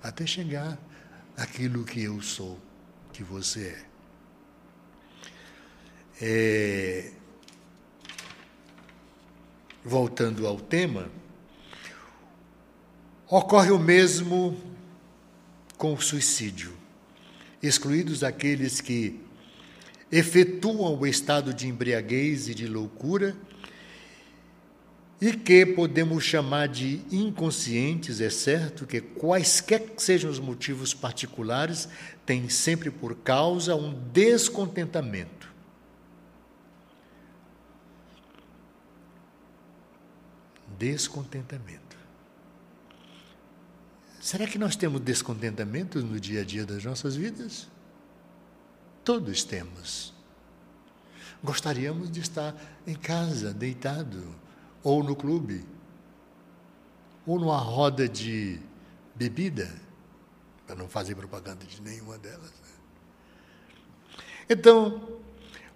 até 0.00 0.24
chegar 0.24 0.78
aquilo 1.36 1.84
que 1.84 2.00
eu 2.00 2.22
sou, 2.22 2.60
que 3.12 3.24
você 3.24 3.76
é. 6.20 7.10
é 7.10 7.23
voltando 9.84 10.46
ao 10.46 10.58
tema, 10.58 11.10
ocorre 13.28 13.70
o 13.70 13.78
mesmo 13.78 14.56
com 15.76 15.92
o 15.92 16.00
suicídio, 16.00 16.72
excluídos 17.62 18.24
aqueles 18.24 18.80
que 18.80 19.20
efetuam 20.10 20.98
o 20.98 21.06
estado 21.06 21.52
de 21.52 21.68
embriaguez 21.68 22.48
e 22.48 22.54
de 22.54 22.66
loucura 22.66 23.36
e 25.20 25.32
que 25.32 25.66
podemos 25.66 26.24
chamar 26.24 26.68
de 26.68 27.00
inconscientes, 27.10 28.20
é 28.20 28.30
certo 28.30 28.86
que 28.86 29.00
quaisquer 29.00 29.80
que 29.80 30.02
sejam 30.02 30.30
os 30.30 30.38
motivos 30.38 30.94
particulares, 30.94 31.88
têm 32.24 32.48
sempre 32.48 32.90
por 32.90 33.14
causa 33.16 33.74
um 33.76 33.92
descontentamento 34.12 35.53
descontentamento. 40.84 41.96
Será 44.20 44.46
que 44.46 44.58
nós 44.58 44.76
temos 44.76 45.00
descontentamento 45.00 46.02
no 46.02 46.20
dia 46.20 46.42
a 46.42 46.44
dia 46.44 46.66
das 46.66 46.84
nossas 46.84 47.16
vidas? 47.16 47.68
Todos 49.02 49.44
temos. 49.44 50.12
Gostaríamos 51.42 52.10
de 52.10 52.20
estar 52.20 52.54
em 52.86 52.94
casa, 52.94 53.52
deitado, 53.52 54.34
ou 54.82 55.02
no 55.02 55.16
clube, 55.16 55.64
ou 57.26 57.38
numa 57.38 57.58
roda 57.58 58.06
de 58.06 58.60
bebida, 59.14 59.74
para 60.66 60.76
não 60.76 60.88
fazer 60.88 61.14
propaganda 61.14 61.64
de 61.64 61.80
nenhuma 61.80 62.18
delas. 62.18 62.50
Né? 62.50 64.16
Então, 64.50 65.18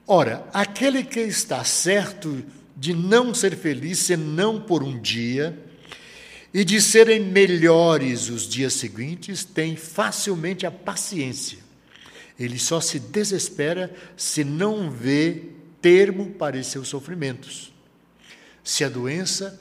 ora, 0.06 0.46
aquele 0.52 1.02
que 1.02 1.20
está 1.20 1.64
certo 1.64 2.44
de 2.78 2.94
não 2.94 3.34
ser 3.34 3.56
feliz 3.56 3.98
senão 3.98 4.60
por 4.60 4.84
um 4.84 5.00
dia, 5.00 5.66
e 6.54 6.64
de 6.64 6.80
serem 6.80 7.20
melhores 7.20 8.30
os 8.30 8.48
dias 8.48 8.72
seguintes, 8.74 9.44
tem 9.44 9.76
facilmente 9.76 10.64
a 10.64 10.70
paciência. 10.70 11.58
Ele 12.38 12.58
só 12.58 12.80
se 12.80 13.00
desespera 13.00 13.92
se 14.16 14.44
não 14.44 14.90
vê 14.90 15.50
termo 15.82 16.30
para 16.30 16.62
seus 16.62 16.88
sofrimentos. 16.88 17.72
Se 18.62 18.84
a 18.84 18.88
doença 18.88 19.58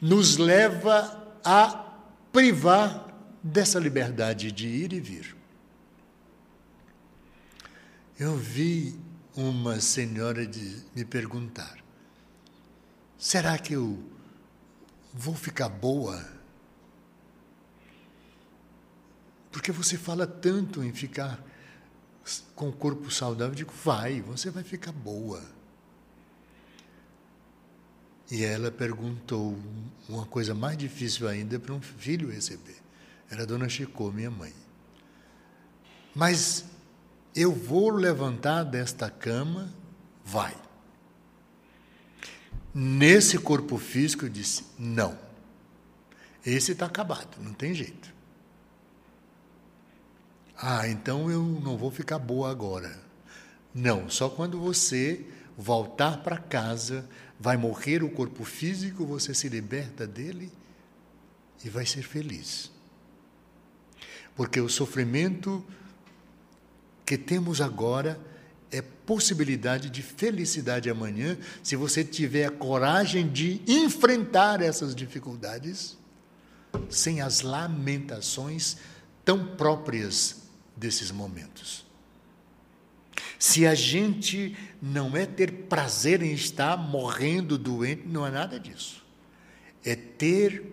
nos 0.00 0.36
leva 0.36 1.34
a 1.44 1.94
privar 2.30 3.06
dessa 3.42 3.78
liberdade 3.78 4.52
de 4.52 4.68
ir 4.68 4.92
e 4.92 5.00
vir. 5.00 5.36
Eu 8.18 8.36
vi 8.36 8.94
uma 9.34 9.80
senhora 9.80 10.46
de 10.46 10.76
me 10.94 11.04
perguntar: 11.04 11.79
será 13.20 13.58
que 13.58 13.74
eu 13.74 14.02
vou 15.12 15.34
ficar 15.34 15.68
boa? 15.68 16.26
Porque 19.52 19.70
você 19.70 19.98
fala 19.98 20.26
tanto 20.26 20.82
em 20.82 20.92
ficar 20.92 21.44
com 22.54 22.70
o 22.70 22.72
corpo 22.72 23.10
saudável. 23.10 23.52
Eu 23.52 23.56
digo, 23.56 23.72
vai, 23.84 24.22
você 24.22 24.50
vai 24.50 24.64
ficar 24.64 24.92
boa. 24.92 25.42
E 28.30 28.44
ela 28.44 28.70
perguntou 28.70 29.58
uma 30.08 30.24
coisa 30.24 30.54
mais 30.54 30.78
difícil 30.78 31.28
ainda 31.28 31.58
para 31.58 31.74
um 31.74 31.80
filho 31.80 32.30
receber. 32.30 32.76
Era 33.28 33.42
a 33.42 33.46
dona 33.46 33.68
Chicô, 33.68 34.10
minha 34.10 34.30
mãe. 34.30 34.54
Mas 36.14 36.64
eu 37.34 37.52
vou 37.52 37.90
levantar 37.90 38.62
desta 38.64 39.10
cama, 39.10 39.72
vai. 40.24 40.56
Nesse 42.74 43.38
corpo 43.38 43.76
físico, 43.78 44.24
eu 44.24 44.28
disse: 44.28 44.64
não. 44.78 45.18
Esse 46.44 46.72
está 46.72 46.86
acabado, 46.86 47.36
não 47.40 47.52
tem 47.52 47.74
jeito. 47.74 48.14
Ah, 50.56 50.88
então 50.88 51.30
eu 51.30 51.42
não 51.42 51.76
vou 51.76 51.90
ficar 51.90 52.18
boa 52.18 52.50
agora. 52.50 52.98
Não, 53.74 54.08
só 54.08 54.28
quando 54.28 54.58
você 54.58 55.24
voltar 55.56 56.22
para 56.22 56.38
casa, 56.38 57.08
vai 57.38 57.56
morrer 57.56 58.02
o 58.02 58.10
corpo 58.10 58.44
físico, 58.44 59.06
você 59.06 59.34
se 59.34 59.48
liberta 59.48 60.06
dele 60.06 60.50
e 61.64 61.68
vai 61.68 61.86
ser 61.86 62.02
feliz. 62.02 62.70
Porque 64.34 64.60
o 64.60 64.68
sofrimento 64.68 65.64
que 67.04 67.18
temos 67.18 67.60
agora 67.60 68.18
é 68.70 68.80
possibilidade 68.80 69.90
de 69.90 70.02
felicidade 70.02 70.88
amanhã, 70.88 71.36
se 71.62 71.74
você 71.74 72.04
tiver 72.04 72.46
a 72.46 72.50
coragem 72.50 73.28
de 73.28 73.60
enfrentar 73.66 74.62
essas 74.62 74.94
dificuldades 74.94 75.98
sem 76.88 77.20
as 77.20 77.40
lamentações 77.40 78.76
tão 79.24 79.56
próprias 79.56 80.42
desses 80.76 81.10
momentos. 81.10 81.84
Se 83.38 83.66
a 83.66 83.74
gente 83.74 84.56
não 84.80 85.16
é 85.16 85.26
ter 85.26 85.50
prazer 85.64 86.22
em 86.22 86.32
estar 86.32 86.76
morrendo 86.76 87.58
doente, 87.58 88.06
não 88.06 88.26
é 88.26 88.30
nada 88.30 88.60
disso. 88.60 89.04
É 89.84 89.96
ter 89.96 90.64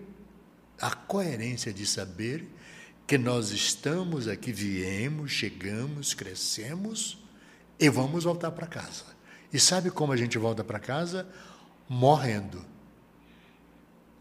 a 0.80 0.92
coerência 0.92 1.74
de 1.74 1.86
saber 1.86 2.46
que 3.08 3.18
nós 3.18 3.52
estamos 3.52 4.28
aqui, 4.28 4.52
viemos, 4.52 5.32
chegamos, 5.32 6.14
crescemos 6.14 7.18
e 7.80 7.90
vamos 7.90 8.24
voltar 8.24 8.52
para 8.52 8.68
casa. 8.68 9.06
E 9.52 9.60
sabe 9.60 9.90
como 9.90 10.12
a 10.12 10.18
gente 10.18 10.38
volta 10.38 10.64
para 10.64 10.80
casa? 10.80 11.28
Morrendo. 11.88 12.64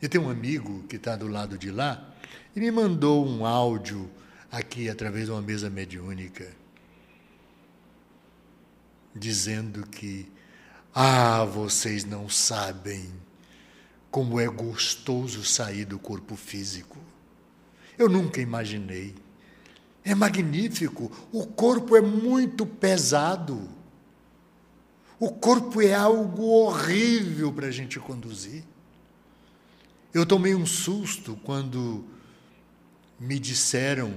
Eu 0.01 0.09
tenho 0.09 0.25
um 0.25 0.31
amigo 0.31 0.85
que 0.85 0.97
está 0.97 1.17
do 1.17 1.27
lado 1.27 1.57
de 1.57 1.71
lá 1.71 2.15
e 2.55 2.61
me 2.61 2.71
mandou 2.71 3.27
um 3.27 3.45
áudio 3.45 4.11
aqui 4.51 4.89
através 4.89 5.27
de 5.27 5.31
uma 5.31 5.43
mesa 5.43 5.69
mediúnica, 5.69 6.51
dizendo 9.15 9.87
que, 9.87 10.31
ah, 10.95 11.45
vocês 11.45 12.05
não 12.05 12.29
sabem 12.29 13.13
como 14.11 14.41
é 14.41 14.47
gostoso 14.47 15.45
sair 15.45 15.85
do 15.85 15.99
corpo 15.99 16.37
físico. 16.37 16.99
Eu 17.99 18.09
nunca 18.09 18.41
imaginei. 18.41 19.15
É 20.07 20.15
magnífico. 20.15 21.11
O 21.33 21.45
corpo 21.45 21.97
é 21.97 22.01
muito 22.01 22.65
pesado. 22.65 23.69
O 25.19 25.33
corpo 25.33 25.83
é 25.83 25.93
algo 25.93 26.45
horrível 26.45 27.53
para 27.53 27.67
a 27.67 27.71
gente 27.73 27.99
conduzir. 27.99 28.63
Eu 30.15 30.25
tomei 30.25 30.55
um 30.55 30.65
susto 30.65 31.37
quando 31.43 32.05
me 33.19 33.37
disseram 33.41 34.17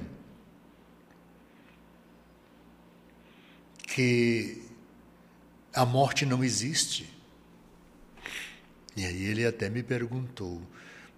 que 3.88 4.62
a 5.74 5.88
morte 5.88 6.24
não 6.24 6.44
existe. 6.44 7.12
E 8.96 9.04
aí 9.04 9.24
ele 9.24 9.44
até 9.44 9.72
me 9.72 9.82
perguntou: 9.82 10.62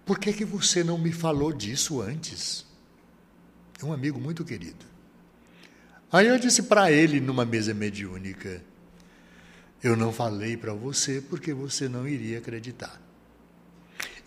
por 0.06 0.18
que, 0.18 0.32
que 0.32 0.46
você 0.46 0.82
não 0.82 0.96
me 0.96 1.12
falou 1.12 1.52
disso 1.52 2.00
antes? 2.00 2.71
É 3.82 3.84
um 3.84 3.92
amigo 3.92 4.20
muito 4.20 4.44
querido. 4.44 4.86
Aí 6.12 6.28
eu 6.28 6.38
disse 6.38 6.62
para 6.62 6.92
ele 6.92 7.20
numa 7.20 7.44
mesa 7.44 7.74
mediúnica: 7.74 8.62
Eu 9.82 9.96
não 9.96 10.12
falei 10.12 10.56
para 10.56 10.72
você 10.72 11.20
porque 11.20 11.52
você 11.52 11.88
não 11.88 12.06
iria 12.06 12.38
acreditar. 12.38 13.00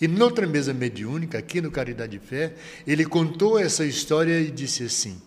E 0.02 0.10
noutra 0.10 0.46
mesa 0.46 0.74
mediúnica, 0.74 1.38
aqui 1.38 1.62
no 1.62 1.72
Caridade 1.72 2.18
e 2.18 2.20
Fé, 2.20 2.54
ele 2.86 3.06
contou 3.06 3.58
essa 3.58 3.86
história 3.86 4.42
e 4.42 4.52
disse 4.52 4.84
assim: 4.84 5.22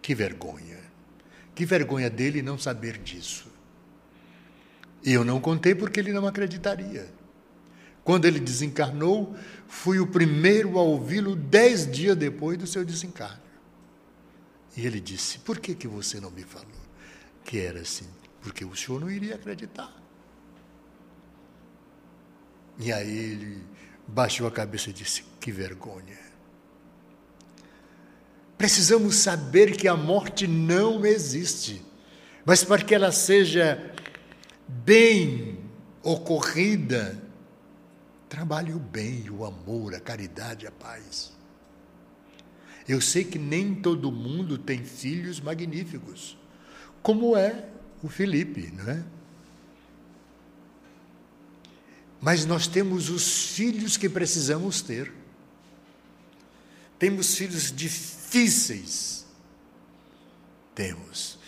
Que 0.00 0.14
vergonha. 0.14 0.78
Que 1.52 1.66
vergonha 1.66 2.08
dele 2.08 2.42
não 2.42 2.56
saber 2.56 2.98
disso. 2.98 3.48
E 5.02 5.12
eu 5.12 5.24
não 5.24 5.40
contei 5.40 5.74
porque 5.74 5.98
ele 5.98 6.12
não 6.12 6.26
acreditaria. 6.26 7.08
Quando 8.04 8.26
ele 8.26 8.38
desencarnou, 8.38 9.34
fui 9.66 9.98
o 9.98 10.06
primeiro 10.06 10.78
a 10.78 10.82
ouvi-lo 10.82 11.34
dez 11.34 11.90
dias 11.90 12.16
depois 12.16 12.56
do 12.56 12.66
seu 12.66 12.84
desencarno. 12.84 13.45
E 14.76 14.86
ele 14.86 15.00
disse: 15.00 15.38
Por 15.38 15.58
que, 15.58 15.74
que 15.74 15.88
você 15.88 16.20
não 16.20 16.30
me 16.30 16.42
falou 16.42 16.68
que 17.44 17.58
era 17.58 17.80
assim? 17.80 18.08
Porque 18.40 18.64
o 18.64 18.76
senhor 18.76 19.00
não 19.00 19.10
iria 19.10 19.34
acreditar. 19.34 19.92
E 22.78 22.92
aí 22.92 23.16
ele 23.16 23.64
baixou 24.06 24.46
a 24.46 24.50
cabeça 24.50 24.90
e 24.90 24.92
disse: 24.92 25.24
Que 25.40 25.50
vergonha. 25.50 26.18
Precisamos 28.58 29.16
saber 29.16 29.76
que 29.76 29.86
a 29.86 29.96
morte 29.96 30.46
não 30.46 31.04
existe, 31.04 31.84
mas 32.44 32.64
para 32.64 32.82
que 32.82 32.94
ela 32.94 33.12
seja 33.12 33.94
bem 34.66 35.58
ocorrida, 36.02 37.22
trabalhe 38.28 38.72
o 38.72 38.78
bem, 38.78 39.28
o 39.28 39.44
amor, 39.44 39.94
a 39.94 40.00
caridade, 40.00 40.66
a 40.66 40.70
paz. 40.70 41.35
Eu 42.88 43.00
sei 43.00 43.24
que 43.24 43.38
nem 43.38 43.74
todo 43.74 44.12
mundo 44.12 44.56
tem 44.56 44.84
filhos 44.84 45.40
magníficos, 45.40 46.36
como 47.02 47.36
é 47.36 47.68
o 48.02 48.08
Felipe, 48.08 48.70
não 48.72 48.88
é? 48.88 49.04
Mas 52.20 52.44
nós 52.44 52.66
temos 52.66 53.10
os 53.10 53.54
filhos 53.54 53.96
que 53.96 54.08
precisamos 54.08 54.80
ter. 54.80 55.12
Temos 56.98 57.36
filhos 57.36 57.70
difíceis. 57.70 59.26
Temos. 60.74 61.38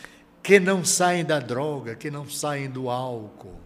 Que 0.43 0.61
não 0.61 0.85
saem 0.85 1.25
da 1.25 1.41
droga, 1.41 1.95
que 1.95 2.11
não 2.11 2.29
saem 2.29 2.71
do 2.71 2.91
álcool. 2.91 3.61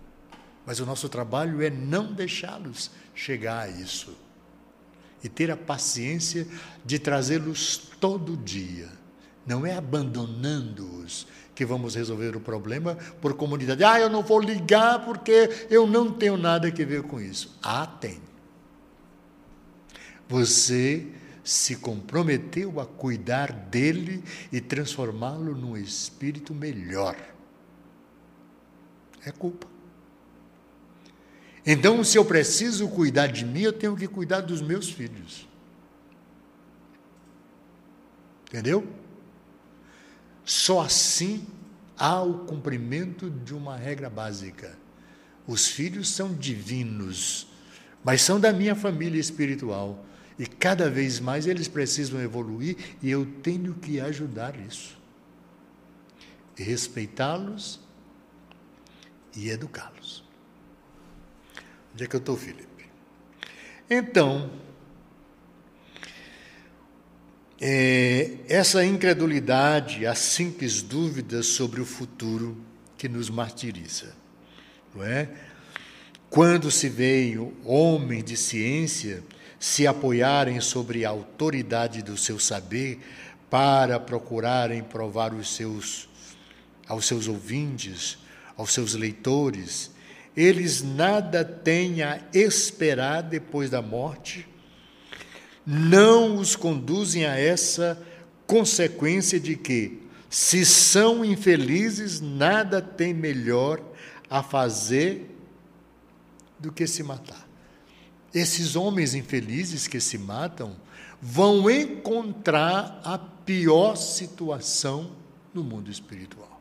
Mas 0.65 0.79
o 0.81 0.87
nosso 0.87 1.09
trabalho 1.09 1.61
é 1.61 1.71
não 1.71 2.13
deixá-los 2.13 2.91
chegar 3.15 3.65
a 3.65 3.69
isso. 3.69 4.17
E 5.23 5.29
ter 5.29 5.51
a 5.51 5.57
paciência 5.57 6.47
de 6.85 6.99
trazê-los 6.99 7.77
todo 8.01 8.37
dia. 8.37 8.89
Não 9.47 9.67
é 9.67 9.77
abandonando-os 9.77 11.27
que 11.55 11.65
vamos 11.65 11.95
resolver 11.95 12.37
o 12.37 12.41
problema 12.41 12.97
por 13.21 13.35
comunidade. 13.35 13.85
Ah, 13.85 14.01
eu 14.01 14.09
não 14.09 14.23
vou 14.23 14.41
ligar 14.41 15.05
porque 15.05 15.67
eu 15.71 15.87
não 15.87 16.13
tenho 16.13 16.37
nada 16.37 16.69
a 16.69 16.71
ver 16.71 17.03
com 17.03 17.21
isso. 17.21 17.59
Ah, 17.63 17.87
tem. 17.87 18.21
Você 20.29 21.07
se 21.45 21.77
comprometeu 21.77 22.81
a 22.81 22.87
cuidar 22.87 23.53
dele 23.53 24.23
e 24.51 24.61
transformá-lo 24.61 25.57
num 25.57 25.77
espírito 25.77 26.55
melhor. 26.55 27.17
É 29.25 29.31
culpa. 29.31 29.72
Então, 31.65 32.03
se 32.03 32.19
eu 32.19 32.25
preciso 32.25 32.89
cuidar 32.89 33.29
de 33.29 33.45
mim, 33.45 33.61
eu 33.61 33.73
tenho 33.73 33.97
que 33.97 34.09
cuidar 34.09 34.41
dos 34.41 34.61
meus 34.61 34.91
filhos. 34.91 35.47
Entendeu? 38.49 38.87
Só 40.45 40.81
assim 40.81 41.47
há 41.97 42.21
o 42.21 42.41
cumprimento 42.47 43.31
de 43.31 43.55
uma 43.55 43.77
regra 43.77 44.11
básica. 44.11 44.77
Os 45.47 45.69
filhos 45.69 46.09
são 46.11 46.35
divinos, 46.35 47.47
mas 48.05 48.23
são 48.23 48.41
da 48.41 48.53
minha 48.53 48.75
família 48.75 49.21
espiritual. 49.21 50.05
E 50.39 50.47
cada 50.47 50.91
vez 50.91 51.21
mais 51.21 51.47
eles 51.47 51.69
precisam 51.69 52.21
evoluir 52.21 52.77
e 53.01 53.11
eu 53.11 53.25
tenho 53.25 53.75
que 53.75 54.01
ajudar 54.01 54.59
isso. 54.59 54.99
Respeitá-los 56.57 57.81
e 59.37 59.49
educá-los. 59.49 60.02
Onde 61.93 62.05
é 62.05 62.07
que 62.07 62.17
eu 62.17 62.21
estou, 62.21 62.37
Felipe? 62.37 62.89
Então, 63.89 64.51
é, 67.61 68.39
essa 68.49 68.85
incredulidade, 68.85 70.07
as 70.07 70.19
simples 70.19 70.83
dúvidas 70.83 71.47
sobre 71.47 71.81
o 71.81 71.85
futuro 71.87 72.57
que 72.99 73.09
nos 73.09 73.31
martiriza, 73.31 74.15
não 74.95 75.05
é? 75.05 75.29
Quando 76.29 76.71
se 76.71 76.89
veio 76.89 77.55
homem 77.65 78.25
de 78.25 78.37
ciência 78.37 79.23
se 79.61 79.87
apoiarem 79.87 80.61
sobre 80.61 81.05
a 81.05 81.11
autoridade 81.11 82.03
do 82.03 82.17
seu 82.17 82.39
saber 82.39 83.01
para 83.49 84.01
procurarem 84.01 84.83
provar 84.83 85.33
os 85.33 85.55
seus 85.55 86.09
aos 86.89 87.07
seus 87.07 87.29
ouvintes, 87.29 88.19
aos 88.57 88.73
seus 88.73 88.95
leitores, 88.95 89.92
eles 90.37 90.83
nada 90.83 91.45
têm 91.45 92.03
a 92.03 92.21
esperar 92.33 93.23
depois 93.23 93.71
da 93.71 93.83
morte, 93.83 94.49
não 95.67 96.39
os 96.39 96.57
conduzem 96.57 97.27
a 97.27 97.39
essa 97.39 98.01
consequência 98.47 99.39
de 99.39 99.57
que, 99.57 100.03
se 100.29 100.65
são 100.65 101.25
infelizes, 101.25 102.21
nada 102.21 102.81
tem 102.81 103.13
melhor 103.13 103.81
a 104.29 104.43
fazer 104.43 105.31
do 106.59 106.73
que 106.73 106.87
se 106.87 107.03
matar. 107.03 107.47
Esses 108.35 108.77
homens 108.77 109.15
infelizes 109.15 109.87
que 109.87 110.01
se 110.01 110.17
matam 110.17 110.75
vão 111.21 111.71
encontrar 111.71 113.01
a 113.05 113.19
pior 113.19 113.97
situação 113.97 115.13
no 115.53 115.63
mundo 115.63 115.91
espiritual. 115.91 116.61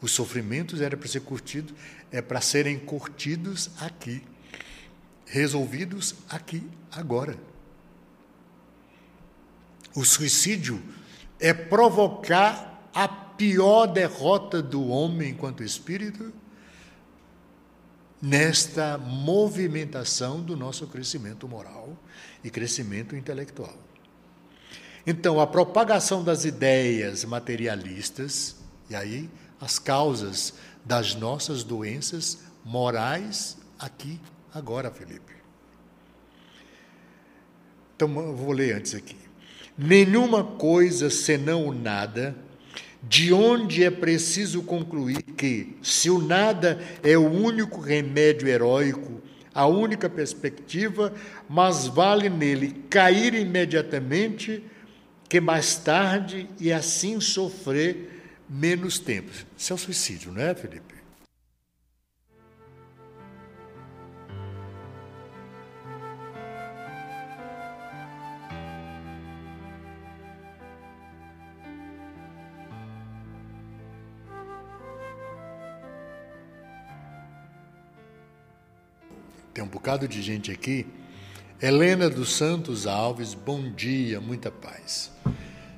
Os 0.00 0.12
sofrimentos 0.12 0.80
eram 0.80 0.98
para 0.98 1.08
ser 1.08 1.20
curtidos, 1.20 1.74
é 2.10 2.22
para 2.22 2.40
serem 2.40 2.78
curtidos 2.78 3.70
aqui, 3.80 4.22
resolvidos 5.26 6.14
aqui, 6.28 6.68
agora. 6.90 7.36
O 9.94 10.04
suicídio 10.04 10.82
é 11.40 11.52
provocar 11.52 12.90
a 12.94 13.08
pior 13.08 13.86
derrota 13.86 14.62
do 14.62 14.86
homem 14.88 15.30
enquanto 15.30 15.62
espírito 15.62 16.32
nesta 18.20 18.96
movimentação 18.96 20.40
do 20.40 20.56
nosso 20.56 20.86
crescimento 20.86 21.46
moral 21.46 21.96
e 22.42 22.50
crescimento 22.50 23.14
intelectual. 23.14 23.76
Então, 25.06 25.40
a 25.40 25.46
propagação 25.46 26.24
das 26.24 26.44
ideias 26.44 27.24
materialistas, 27.24 28.56
e 28.90 28.96
aí 28.96 29.30
as 29.60 29.78
causas 29.78 30.54
das 30.86 31.16
nossas 31.16 31.64
doenças 31.64 32.38
morais 32.64 33.58
aqui, 33.76 34.20
agora, 34.54 34.88
Felipe. 34.90 35.34
Então, 37.96 38.08
vou 38.36 38.52
ler 38.52 38.76
antes 38.76 38.94
aqui. 38.94 39.16
Nenhuma 39.76 40.44
coisa 40.44 41.10
senão 41.10 41.66
o 41.66 41.74
nada 41.74 42.36
de 43.02 43.32
onde 43.32 43.82
é 43.84 43.90
preciso 43.90 44.62
concluir 44.62 45.22
que, 45.22 45.76
se 45.82 46.08
o 46.08 46.20
nada 46.20 46.80
é 47.02 47.18
o 47.18 47.28
único 47.28 47.80
remédio 47.80 48.48
heróico, 48.48 49.20
a 49.52 49.66
única 49.66 50.08
perspectiva, 50.08 51.12
mas 51.48 51.86
vale 51.86 52.28
nele 52.28 52.84
cair 52.88 53.34
imediatamente 53.34 54.62
que 55.28 55.40
mais 55.40 55.76
tarde 55.76 56.48
e 56.60 56.72
assim 56.72 57.20
sofrer 57.20 58.15
menos 58.48 58.98
tempo. 58.98 59.30
Isso 59.56 59.72
é 59.72 59.76
o 59.76 59.78
suicídio, 59.78 60.32
não 60.32 60.42
é, 60.42 60.54
Felipe? 60.54 60.94
Tem 79.56 79.64
um 79.64 79.68
bocado 79.68 80.06
de 80.06 80.20
gente 80.20 80.50
aqui. 80.50 80.86
Helena 81.62 82.10
dos 82.10 82.34
Santos 82.34 82.86
Alves, 82.86 83.32
bom 83.32 83.70
dia, 83.72 84.20
muita 84.20 84.50
paz. 84.50 85.10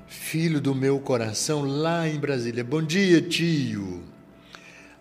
Filho 0.09 0.59
do 0.59 0.75
meu 0.75 0.99
coração, 0.99 1.61
lá 1.61 2.09
em 2.09 2.19
Brasília. 2.19 2.65
Bom 2.65 2.83
dia, 2.83 3.21
tio. 3.21 4.03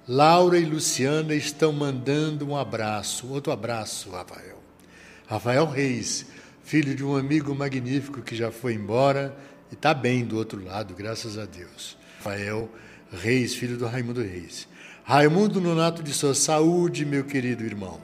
Laura 0.05 0.59
e 0.59 0.65
Luciana 0.65 1.33
estão 1.33 1.71
mandando 1.71 2.45
um 2.45 2.57
abraço. 2.57 3.25
Outro 3.27 3.53
abraço, 3.53 4.09
Rafael. 4.09 4.61
Rafael 5.25 5.65
Reis, 5.65 6.25
filho 6.61 6.93
de 6.93 7.05
um 7.05 7.15
amigo 7.15 7.55
magnífico 7.55 8.21
que 8.21 8.35
já 8.35 8.51
foi 8.51 8.73
embora 8.73 9.33
e 9.71 9.75
está 9.75 9.93
bem 9.93 10.25
do 10.25 10.37
outro 10.37 10.61
lado, 10.61 10.93
graças 10.93 11.37
a 11.37 11.45
Deus. 11.45 11.97
Rafael 12.17 12.69
Reis, 13.09 13.55
filho 13.55 13.77
do 13.77 13.87
Raimundo 13.87 14.21
Reis. 14.21 14.67
Raimundo 15.05 15.61
Nonato 15.61 16.03
de 16.03 16.13
sua 16.13 16.35
saúde, 16.35 17.05
meu 17.05 17.23
querido 17.23 17.63
irmão. 17.63 18.01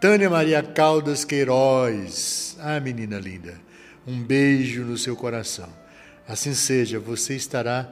Tânia 0.00 0.30
Maria 0.30 0.62
Caldas 0.62 1.24
Queiroz. 1.24 2.56
Ah, 2.60 2.78
menina 2.78 3.18
linda, 3.18 3.60
um 4.06 4.22
beijo 4.22 4.84
no 4.84 4.96
seu 4.96 5.16
coração. 5.16 5.87
Assim 6.28 6.52
seja, 6.52 7.00
você 7.00 7.34
estará 7.34 7.90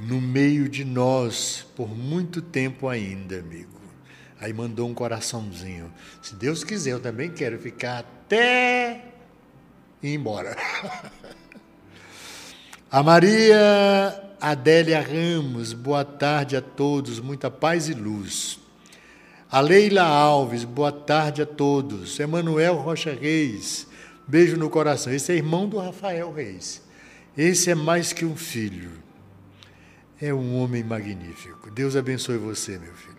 no 0.00 0.18
meio 0.18 0.66
de 0.66 0.82
nós 0.82 1.66
por 1.76 1.94
muito 1.94 2.40
tempo 2.40 2.88
ainda, 2.88 3.38
amigo. 3.38 3.78
Aí 4.40 4.50
mandou 4.50 4.88
um 4.88 4.94
coraçãozinho. 4.94 5.92
Se 6.22 6.34
Deus 6.34 6.64
quiser, 6.64 6.92
eu 6.92 7.00
também 7.00 7.30
quero 7.30 7.58
ficar 7.58 7.98
até 7.98 9.04
ir 10.02 10.14
embora. 10.14 10.56
A 12.90 13.02
Maria 13.02 14.32
Adélia 14.40 15.02
Ramos, 15.02 15.74
boa 15.74 16.06
tarde 16.06 16.56
a 16.56 16.62
todos, 16.62 17.20
muita 17.20 17.50
paz 17.50 17.90
e 17.90 17.92
luz. 17.92 18.58
A 19.50 19.60
Leila 19.60 20.04
Alves, 20.04 20.64
boa 20.64 20.90
tarde 20.90 21.42
a 21.42 21.46
todos. 21.46 22.18
Emanuel 22.18 22.76
Rocha 22.76 23.12
Reis, 23.12 23.86
beijo 24.26 24.56
no 24.56 24.70
coração. 24.70 25.12
Esse 25.12 25.32
é 25.32 25.34
irmão 25.34 25.68
do 25.68 25.76
Rafael 25.76 26.32
Reis. 26.32 26.87
Esse 27.38 27.70
é 27.70 27.74
mais 27.76 28.12
que 28.12 28.24
um 28.24 28.36
filho. 28.36 28.90
É 30.20 30.34
um 30.34 30.56
homem 30.56 30.82
magnífico. 30.82 31.70
Deus 31.70 31.94
abençoe 31.94 32.36
você, 32.36 32.76
meu 32.76 32.92
filho. 32.94 33.16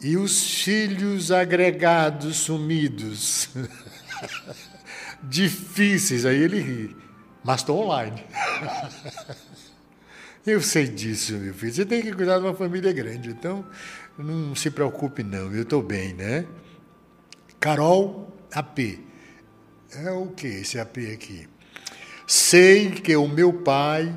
E 0.00 0.16
os 0.16 0.64
filhos 0.64 1.30
agregados 1.30 2.38
sumidos. 2.38 3.48
Difíceis, 5.22 6.26
aí 6.26 6.42
ele 6.42 6.60
ri. 6.60 6.96
Mas 7.44 7.60
estou 7.60 7.84
online. 7.84 8.24
Eu 10.44 10.60
sei 10.60 10.88
disso, 10.88 11.34
meu 11.34 11.54
filho. 11.54 11.72
Você 11.72 11.86
tem 11.86 12.02
que 12.02 12.12
cuidar 12.12 12.38
de 12.38 12.44
uma 12.44 12.54
família 12.54 12.92
grande. 12.92 13.30
Então, 13.30 13.64
não 14.18 14.56
se 14.56 14.70
preocupe, 14.70 15.22
não, 15.22 15.54
eu 15.54 15.62
estou 15.62 15.82
bem, 15.82 16.14
né? 16.14 16.46
Carol 17.60 18.34
AP. 18.50 18.98
É 19.92 20.10
o 20.10 20.28
que 20.28 20.46
esse 20.46 20.80
AP 20.80 20.96
aqui? 21.12 21.46
Sei 22.32 22.92
que 22.92 23.16
o 23.16 23.26
meu 23.26 23.52
pai 23.52 24.14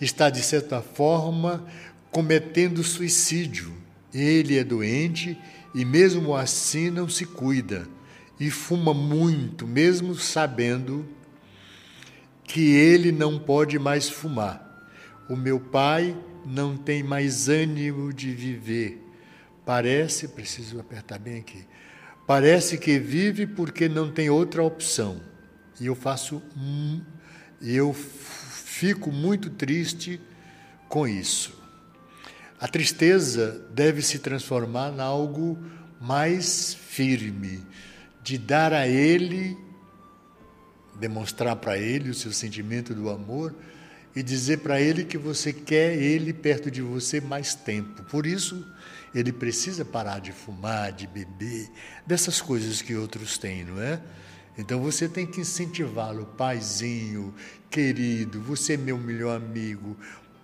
está, 0.00 0.30
de 0.30 0.40
certa 0.40 0.80
forma, 0.80 1.66
cometendo 2.12 2.84
suicídio. 2.84 3.72
Ele 4.14 4.56
é 4.56 4.62
doente 4.62 5.36
e, 5.74 5.84
mesmo 5.84 6.36
assim, 6.36 6.90
não 6.90 7.08
se 7.08 7.24
cuida 7.24 7.88
e 8.38 8.50
fuma 8.50 8.94
muito, 8.94 9.66
mesmo 9.66 10.14
sabendo 10.14 11.04
que 12.44 12.70
ele 12.70 13.10
não 13.10 13.36
pode 13.36 13.80
mais 13.80 14.08
fumar. 14.08 14.88
O 15.28 15.34
meu 15.34 15.58
pai 15.58 16.16
não 16.46 16.76
tem 16.76 17.02
mais 17.02 17.48
ânimo 17.48 18.12
de 18.12 18.32
viver 18.32 19.10
Parece, 19.64 20.28
preciso 20.28 20.80
apertar 20.80 21.18
bem 21.18 21.38
aqui, 21.38 21.64
parece 22.26 22.78
que 22.78 22.98
vive 22.98 23.46
porque 23.46 23.88
não 23.88 24.10
tem 24.10 24.28
outra 24.30 24.62
opção. 24.62 25.20
E 25.80 25.86
eu 25.86 25.94
faço 25.94 26.42
eu 27.60 27.92
fico 27.92 29.12
muito 29.12 29.50
triste 29.50 30.20
com 30.88 31.06
isso. 31.06 31.58
A 32.58 32.66
tristeza 32.66 33.66
deve 33.72 34.02
se 34.02 34.18
transformar 34.18 34.92
em 34.92 35.00
algo 35.00 35.58
mais 36.00 36.74
firme, 36.74 37.62
de 38.22 38.38
dar 38.38 38.72
a 38.72 38.86
ele, 38.86 39.56
demonstrar 40.98 41.56
para 41.56 41.78
ele 41.78 42.10
o 42.10 42.14
seu 42.14 42.32
sentimento 42.32 42.94
do 42.94 43.08
amor 43.08 43.54
e 44.14 44.22
dizer 44.22 44.58
para 44.58 44.80
ele 44.80 45.04
que 45.04 45.16
você 45.16 45.52
quer 45.52 45.96
ele 45.96 46.32
perto 46.32 46.70
de 46.70 46.82
você 46.82 47.20
mais 47.20 47.54
tempo. 47.54 48.02
Por 48.04 48.26
isso, 48.26 48.66
ele 49.14 49.32
precisa 49.32 49.84
parar 49.84 50.20
de 50.20 50.32
fumar, 50.32 50.92
de 50.92 51.06
beber, 51.06 51.70
dessas 52.06 52.40
coisas 52.40 52.82
que 52.82 52.94
outros 52.94 53.38
têm, 53.38 53.64
não 53.64 53.80
é? 53.80 54.00
Então 54.60 54.78
você 54.80 55.08
tem 55.08 55.26
que 55.26 55.40
incentivá-lo, 55.40 56.26
paizinho, 56.36 57.34
querido, 57.70 58.40
você 58.40 58.74
é 58.74 58.76
meu 58.76 58.98
melhor 58.98 59.36
amigo, 59.36 59.96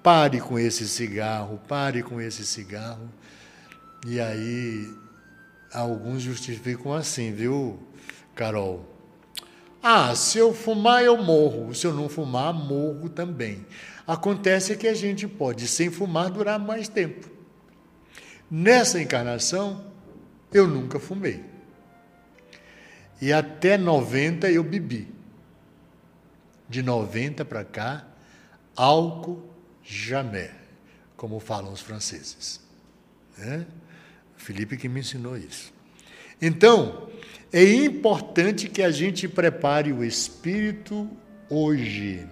pare 0.02 0.40
com 0.40 0.58
esse 0.58 0.88
cigarro, 0.88 1.60
pare 1.68 2.02
com 2.02 2.20
esse 2.20 2.46
cigarro. 2.46 3.10
E 4.06 4.18
aí 4.18 4.90
alguns 5.72 6.22
justificam 6.22 6.92
assim, 6.92 7.32
viu, 7.32 7.78
Carol? 8.34 8.96
Ah, 9.82 10.14
se 10.16 10.38
eu 10.38 10.52
fumar, 10.52 11.04
eu 11.04 11.16
morro. 11.16 11.74
Se 11.74 11.86
eu 11.86 11.92
não 11.92 12.08
fumar, 12.08 12.52
morro 12.52 13.08
também. 13.08 13.64
Acontece 14.06 14.76
que 14.76 14.88
a 14.88 14.94
gente 14.94 15.28
pode, 15.28 15.68
sem 15.68 15.90
fumar, 15.90 16.30
durar 16.30 16.58
mais 16.58 16.88
tempo. 16.88 17.28
Nessa 18.50 19.00
encarnação, 19.00 19.84
eu 20.52 20.66
nunca 20.66 20.98
fumei. 20.98 21.55
E 23.20 23.32
até 23.32 23.78
90 23.78 24.50
eu 24.50 24.62
bebi. 24.62 25.08
De 26.68 26.82
90 26.82 27.44
para 27.44 27.64
cá, 27.64 28.06
álcool 28.74 29.48
jamais, 29.82 30.50
como 31.16 31.38
falam 31.38 31.72
os 31.72 31.80
franceses. 31.80 32.60
É? 33.38 33.64
Felipe 34.36 34.76
que 34.76 34.88
me 34.88 35.00
ensinou 35.00 35.36
isso. 35.36 35.72
Então, 36.40 37.08
é 37.52 37.62
importante 37.64 38.68
que 38.68 38.82
a 38.82 38.90
gente 38.90 39.28
prepare 39.28 39.92
o 39.92 40.04
espírito 40.04 41.08
hoje, 41.48 42.26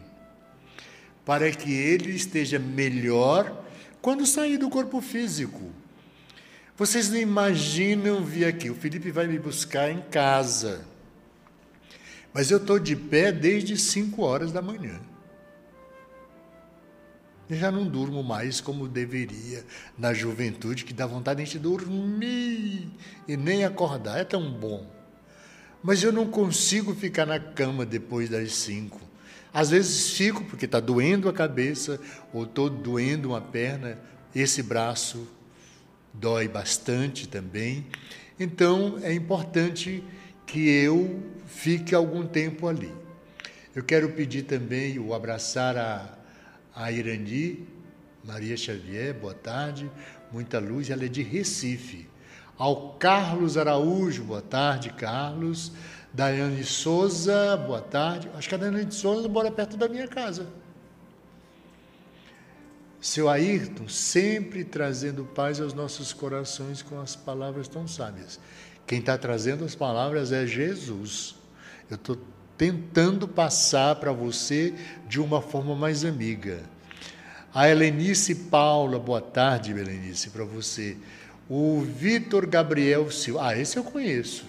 para 1.25 1.51
que 1.51 1.73
ele 1.73 2.11
esteja 2.11 2.59
melhor 2.59 3.65
quando 4.03 4.27
sair 4.27 4.59
do 4.59 4.69
corpo 4.69 5.01
físico. 5.01 5.73
Vocês 6.77 7.09
não 7.09 7.19
imaginam 7.19 8.25
vir 8.25 8.47
aqui. 8.47 8.69
O 8.69 8.75
Felipe 8.75 9.11
vai 9.13 9.29
me 9.29 9.39
buscar 9.39 9.91
em 9.91 10.01
casa. 10.03 10.85
Mas 12.33 12.51
eu 12.51 12.59
estou 12.59 12.81
de 12.81 12.97
pé 12.97 13.31
desde 13.31 13.77
5 13.77 14.21
horas 14.23 14.51
da 14.51 14.61
manhã. 14.61 15.01
Eu 17.49 17.57
já 17.57 17.71
não 17.71 17.87
durmo 17.87 18.25
mais 18.25 18.61
como 18.61 18.89
deveria 18.89 19.65
na 19.97 20.13
juventude, 20.13 20.85
que 20.85 20.93
dá 20.93 21.07
vontade 21.07 21.45
de 21.45 21.59
dormir 21.61 22.91
e 23.29 23.37
nem 23.37 23.65
acordar. 23.65 24.19
É 24.19 24.25
tão 24.25 24.51
bom. 24.51 24.91
Mas 25.81 26.03
eu 26.03 26.11
não 26.11 26.27
consigo 26.27 26.93
ficar 26.95 27.27
na 27.27 27.39
cama 27.39 27.87
depois 27.87 28.29
das 28.29 28.53
cinco. 28.53 29.01
Às 29.53 29.71
vezes 29.71 30.11
fico 30.11 30.43
porque 30.47 30.65
está 30.65 30.81
doendo 30.81 31.29
a 31.29 31.33
cabeça 31.33 32.01
ou 32.33 32.43
estou 32.43 32.69
doendo 32.69 33.29
uma 33.29 33.41
perna. 33.41 33.97
Esse 34.35 34.61
braço 34.61 35.29
dói 36.15 36.49
bastante 36.49 37.29
também. 37.29 37.87
Então 38.41 38.99
é 39.03 39.13
importante 39.13 40.03
que 40.47 40.69
eu 40.69 41.23
fique 41.45 41.95
algum 41.95 42.27
tempo 42.27 42.67
ali. 42.67 42.93
Eu 43.75 43.83
quero 43.83 44.09
pedir 44.13 44.45
também 44.45 44.99
o 44.99 45.13
abraçar 45.13 45.77
a, 45.77 46.17
a 46.75 46.91
Irani, 46.91 47.67
Maria 48.25 48.57
Xavier, 48.57 49.13
boa 49.13 49.35
tarde, 49.35 49.91
muita 50.33 50.59
luz, 50.59 50.89
ela 50.89 51.05
é 51.05 51.09
de 51.09 51.23
Recife 51.23 52.09
ao 52.59 52.95
Carlos 52.95 53.57
Araújo, 53.57 54.23
boa 54.25 54.43
tarde, 54.43 54.91
Carlos. 54.91 55.73
Daiane 56.13 56.63
Souza, 56.63 57.57
boa 57.57 57.81
tarde. 57.81 58.31
Acho 58.37 58.49
que 58.49 58.55
a 58.55 58.59
Daiane 58.59 58.93
Souza 58.93 59.29
mora 59.29 59.51
perto 59.51 59.77
da 59.77 59.89
minha 59.89 60.07
casa. 60.07 60.47
Seu 63.05 63.29
Ayrton, 63.29 63.87
sempre 63.87 64.65
trazendo 64.65 65.27
paz 65.27 65.61
aos 65.61 65.75
nossos 65.75 66.15
corações 66.15 66.81
com 66.81 66.99
as 66.99 67.15
palavras 67.15 67.69
tão 67.69 67.87
sábias. 67.87 68.41
Quem 68.87 69.01
está 69.01 69.19
trazendo 69.19 69.63
as 69.63 69.75
palavras 69.75 70.33
é 70.33 70.47
Jesus. 70.47 71.35
Eu 71.91 71.97
estou 71.97 72.17
tentando 72.57 73.29
passar 73.29 73.97
para 73.97 74.11
você 74.11 74.73
de 75.07 75.21
uma 75.21 75.43
forma 75.43 75.75
mais 75.75 76.03
amiga. 76.03 76.63
A 77.53 77.69
Helenice 77.69 78.35
Paula, 78.35 78.99
boa 78.99 79.21
tarde, 79.21 79.73
Helenice, 79.73 80.31
para 80.31 80.45
você. 80.47 80.97
O 81.47 81.83
Vitor 81.83 82.47
Gabriel 82.47 83.11
Silva. 83.11 83.49
Ah, 83.49 83.59
esse 83.59 83.77
eu 83.77 83.85
conheço. 83.85 84.47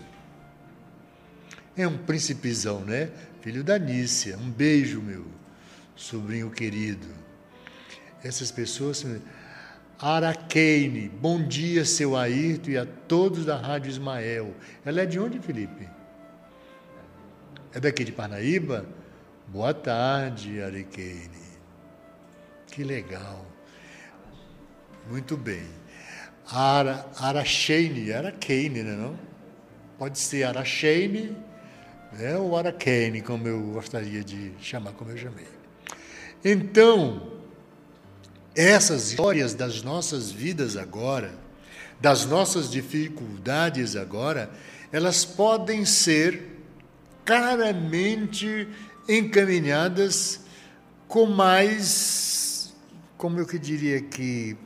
É 1.76 1.86
um 1.86 1.98
principezão, 1.98 2.80
né? 2.80 3.10
Filho 3.42 3.66
da 3.66 3.78
Nícia. 3.78 4.38
Um 4.38 4.50
beijo, 4.50 5.02
meu 5.02 5.26
sobrinho 5.94 6.50
querido. 6.50 7.25
Essas 8.26 8.50
pessoas. 8.50 9.06
Araqueine, 10.00 11.08
bom 11.08 11.48
dia, 11.48 11.86
seu 11.86 12.18
Ayrton 12.18 12.72
e 12.72 12.78
a 12.78 12.84
todos 13.08 13.46
da 13.46 13.56
Rádio 13.56 13.92
Ismael. 13.92 14.56
Ela 14.84 15.02
é 15.02 15.06
de 15.06 15.20
onde, 15.20 15.40
Felipe? 15.40 15.88
É 17.72 17.80
daqui 17.80 18.04
de 18.04 18.12
Parnaíba? 18.12 18.84
Boa 19.48 19.76
tarde, 19.76 20.60
Araqueine. 20.60 21.46
Que 22.66 22.84
legal. 22.84 23.46
Muito 25.08 25.38
bem. 25.38 25.68
Ara, 26.52 27.06
Aracheine, 27.20 28.12
Araqueine, 28.12 28.82
né, 28.82 28.96
não? 28.96 29.20
Pode 30.00 30.18
ser 30.18 30.46
Aracheine 30.46 31.38
né, 32.12 32.36
ou 32.38 32.58
Araqueine, 32.58 33.22
como 33.22 33.48
eu 33.48 33.62
gostaria 33.74 34.24
de 34.24 34.52
chamar, 34.60 34.94
como 34.94 35.12
eu 35.12 35.18
chamei. 35.18 35.48
Então, 36.44 37.35
essas 38.56 39.12
histórias 39.12 39.54
das 39.54 39.82
nossas 39.82 40.32
vidas 40.32 40.78
agora, 40.78 41.34
das 42.00 42.26
nossas 42.26 42.70
dificuldades 42.70 43.96
agora, 43.96 44.50
elas 44.92 45.26
podem 45.26 45.86
ser 45.86 46.60
claramente 47.26 48.68
encaminhadas 49.08 50.42
com 51.08 51.26
mais, 51.26 52.74
como 53.18 53.40
eu 53.40 53.46
que 53.46 53.60
diria 53.60 54.02
que 54.02 54.58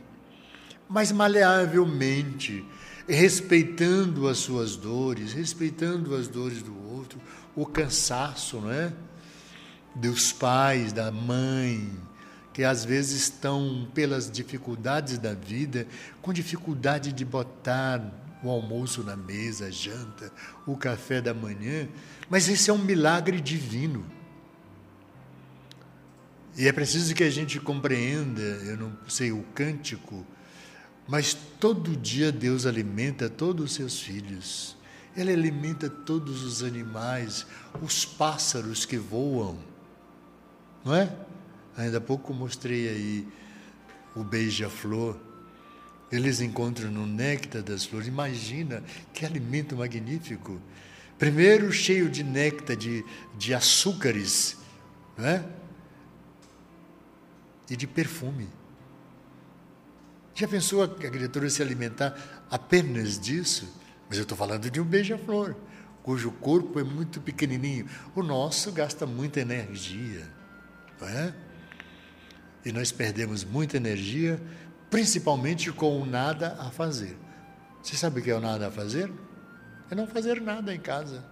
mas 0.89 1.11
maleavelmente, 1.11 2.65
respeitando 3.07 4.27
as 4.27 4.39
suas 4.39 4.75
dores, 4.75 5.33
respeitando 5.33 6.15
as 6.15 6.27
dores 6.27 6.63
do 6.63 6.75
outro, 6.91 7.21
o 7.55 7.63
cansaço, 7.63 8.59
não 8.59 8.71
é? 8.71 8.91
Dos 9.93 10.33
pais, 10.33 10.91
da 10.91 11.11
mãe, 11.11 11.91
que 12.59 12.65
às 12.65 12.83
vezes 12.83 13.21
estão 13.21 13.87
pelas 13.93 14.29
dificuldades 14.29 15.17
da 15.17 15.33
vida, 15.33 15.87
com 16.21 16.33
dificuldade 16.33 17.13
de 17.13 17.23
botar 17.23 18.03
o 18.43 18.49
almoço 18.49 19.01
na 19.01 19.15
mesa, 19.15 19.67
a 19.67 19.71
janta, 19.71 20.29
o 20.67 20.75
café 20.75 21.21
da 21.21 21.33
manhã, 21.33 21.87
mas 22.29 22.49
esse 22.49 22.69
é 22.69 22.73
um 22.73 22.77
milagre 22.77 23.39
divino. 23.39 24.05
E 26.57 26.67
é 26.67 26.73
preciso 26.73 27.15
que 27.15 27.23
a 27.23 27.29
gente 27.29 27.61
compreenda, 27.61 28.41
eu 28.41 28.75
não 28.75 28.91
sei 29.07 29.31
o 29.31 29.41
cântico, 29.55 30.27
mas 31.07 31.33
todo 31.33 31.95
dia 31.95 32.29
Deus 32.29 32.65
alimenta 32.65 33.29
todos 33.29 33.71
os 33.71 33.73
seus 33.73 34.01
filhos. 34.01 34.75
Ele 35.15 35.31
alimenta 35.31 35.89
todos 35.89 36.43
os 36.43 36.61
animais, 36.61 37.47
os 37.81 38.03
pássaros 38.03 38.85
que 38.85 38.97
voam. 38.97 39.57
Não 40.83 40.93
é? 40.93 41.28
Ainda 41.77 41.97
há 41.97 42.01
pouco 42.01 42.33
mostrei 42.33 42.89
aí 42.89 43.27
o 44.15 44.23
beija-flor. 44.23 45.17
Eles 46.11 46.41
encontram 46.41 46.91
no 46.91 47.05
néctar 47.05 47.61
das 47.61 47.85
flores. 47.85 48.07
Imagina 48.07 48.83
que 49.13 49.25
alimento 49.25 49.75
magnífico. 49.75 50.59
Primeiro, 51.17 51.71
cheio 51.71 52.09
de 52.09 52.23
néctar, 52.23 52.75
de, 52.75 53.05
de 53.37 53.53
açúcares, 53.53 54.57
não 55.17 55.25
é? 55.25 55.45
E 57.69 57.75
de 57.75 57.85
perfume. 57.85 58.47
Já 60.33 60.47
pensou 60.47 60.81
a 60.81 60.87
criatura 60.87 61.49
se 61.49 61.61
alimentar 61.61 62.45
apenas 62.49 63.19
disso? 63.19 63.67
Mas 64.07 64.17
eu 64.17 64.23
estou 64.23 64.37
falando 64.37 64.71
de 64.71 64.79
um 64.79 64.85
beija-flor, 64.85 65.55
cujo 66.01 66.31
corpo 66.31 66.79
é 66.79 66.83
muito 66.83 67.19
pequenininho. 67.19 67.85
O 68.15 68.23
nosso 68.23 68.71
gasta 68.71 69.05
muita 69.05 69.41
energia, 69.41 70.25
não 70.99 71.07
é? 71.07 71.35
E 72.65 72.71
nós 72.71 72.91
perdemos 72.91 73.43
muita 73.43 73.77
energia, 73.77 74.41
principalmente 74.89 75.71
com 75.71 76.01
o 76.01 76.05
nada 76.05 76.57
a 76.59 76.69
fazer. 76.71 77.17
Você 77.81 77.95
sabe 77.95 78.19
o 78.19 78.23
que 78.23 78.29
é 78.29 78.35
o 78.35 78.41
nada 78.41 78.67
a 78.67 78.71
fazer? 78.71 79.11
é 79.89 79.95
não 79.95 80.07
fazer 80.07 80.41
nada 80.41 80.73
em 80.73 80.79
casa. 80.79 81.23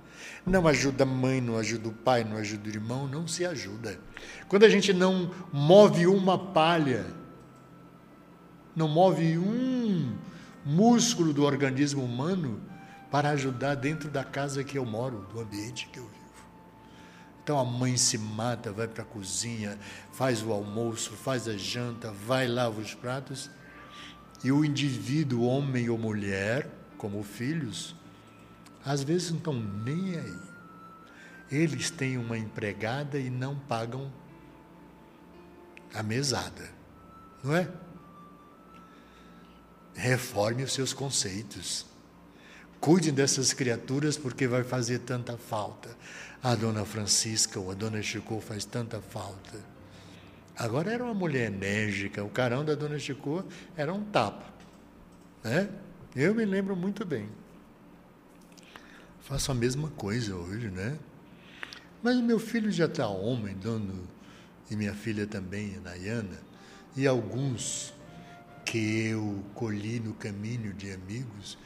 Não 0.45 0.67
ajuda 0.67 1.03
a 1.03 1.07
mãe, 1.07 1.39
não 1.39 1.57
ajuda 1.57 1.89
o 1.89 1.93
pai, 1.93 2.23
não 2.23 2.37
ajuda 2.37 2.67
o 2.67 2.71
irmão, 2.71 3.07
não 3.07 3.27
se 3.27 3.45
ajuda. 3.45 3.99
Quando 4.47 4.63
a 4.63 4.69
gente 4.69 4.91
não 4.91 5.31
move 5.53 6.07
uma 6.07 6.37
palha, 6.37 7.05
não 8.75 8.87
move 8.87 9.37
um 9.37 10.17
músculo 10.65 11.33
do 11.33 11.43
organismo 11.43 12.03
humano 12.03 12.59
para 13.11 13.29
ajudar 13.29 13.75
dentro 13.75 14.09
da 14.09 14.23
casa 14.23 14.63
que 14.63 14.77
eu 14.77 14.85
moro, 14.85 15.27
do 15.31 15.39
ambiente 15.39 15.87
que 15.91 15.99
eu 15.99 16.07
vivo. 16.07 16.16
Então 17.47 17.57
a 17.57 17.63
mãe 17.63 17.95
se 17.95 18.17
mata, 18.17 18.73
vai 18.73 18.89
para 18.89 19.03
a 19.03 19.05
cozinha, 19.05 19.79
faz 20.11 20.43
o 20.43 20.51
almoço, 20.51 21.13
faz 21.13 21.47
a 21.47 21.55
janta, 21.55 22.11
vai 22.11 22.45
lava 22.45 22.81
os 22.81 22.93
pratos, 22.93 23.49
e 24.43 24.51
o 24.51 24.65
indivíduo, 24.65 25.43
homem 25.43 25.89
ou 25.89 25.97
mulher, 25.97 26.69
como 26.97 27.23
filhos, 27.23 27.95
às 28.83 29.01
vezes 29.01 29.29
não 29.29 29.37
estão 29.37 29.53
nem 29.53 30.19
aí. 30.19 30.39
Eles 31.49 31.89
têm 31.89 32.17
uma 32.17 32.37
empregada 32.37 33.17
e 33.17 33.29
não 33.29 33.57
pagam 33.57 34.11
a 35.93 36.03
mesada, 36.03 36.69
não 37.41 37.55
é? 37.55 37.71
Reforme 39.95 40.63
os 40.63 40.73
seus 40.73 40.91
conceitos. 40.91 41.85
Cuidem 42.81 43.13
dessas 43.13 43.53
criaturas 43.53 44.17
porque 44.17 44.49
vai 44.49 44.65
fazer 44.65 44.99
tanta 44.99 45.37
falta. 45.37 45.95
A 46.47 46.55
dona 46.55 46.85
Francisca 46.85 47.59
ou 47.59 47.71
a 47.71 47.73
dona 47.73 48.01
Chico 48.01 48.39
faz 48.39 48.63
tanta 48.63 49.01
falta. 49.01 49.59
Agora 50.55 50.93
era 50.93 51.03
uma 51.03 51.13
mulher 51.13 51.51
enérgica, 51.51 52.23
o 52.23 52.29
carão 52.29 52.63
da 52.63 52.73
dona 52.73 52.97
Chico 52.97 53.43
era 53.75 53.93
um 53.93 54.01
tapa. 54.05 54.45
Né? 55.43 55.69
Eu 56.15 56.33
me 56.33 56.45
lembro 56.45 56.73
muito 56.73 57.03
bem. 57.03 57.27
Faço 59.19 59.51
a 59.51 59.53
mesma 59.53 59.89
coisa 59.89 60.37
hoje, 60.37 60.69
né? 60.69 60.97
Mas 62.01 62.15
meu 62.15 62.39
filho 62.39 62.71
já 62.71 62.85
está 62.85 63.09
homem, 63.09 63.53
dono, 63.53 64.07
e 64.71 64.75
minha 64.77 64.93
filha 64.93 65.27
também, 65.27 65.81
Nayana, 65.81 66.39
e 66.95 67.05
alguns 67.05 67.93
que 68.63 69.07
eu 69.07 69.43
colhi 69.53 69.99
no 69.99 70.13
caminho 70.13 70.73
de 70.73 70.93
amigos, 70.93 71.57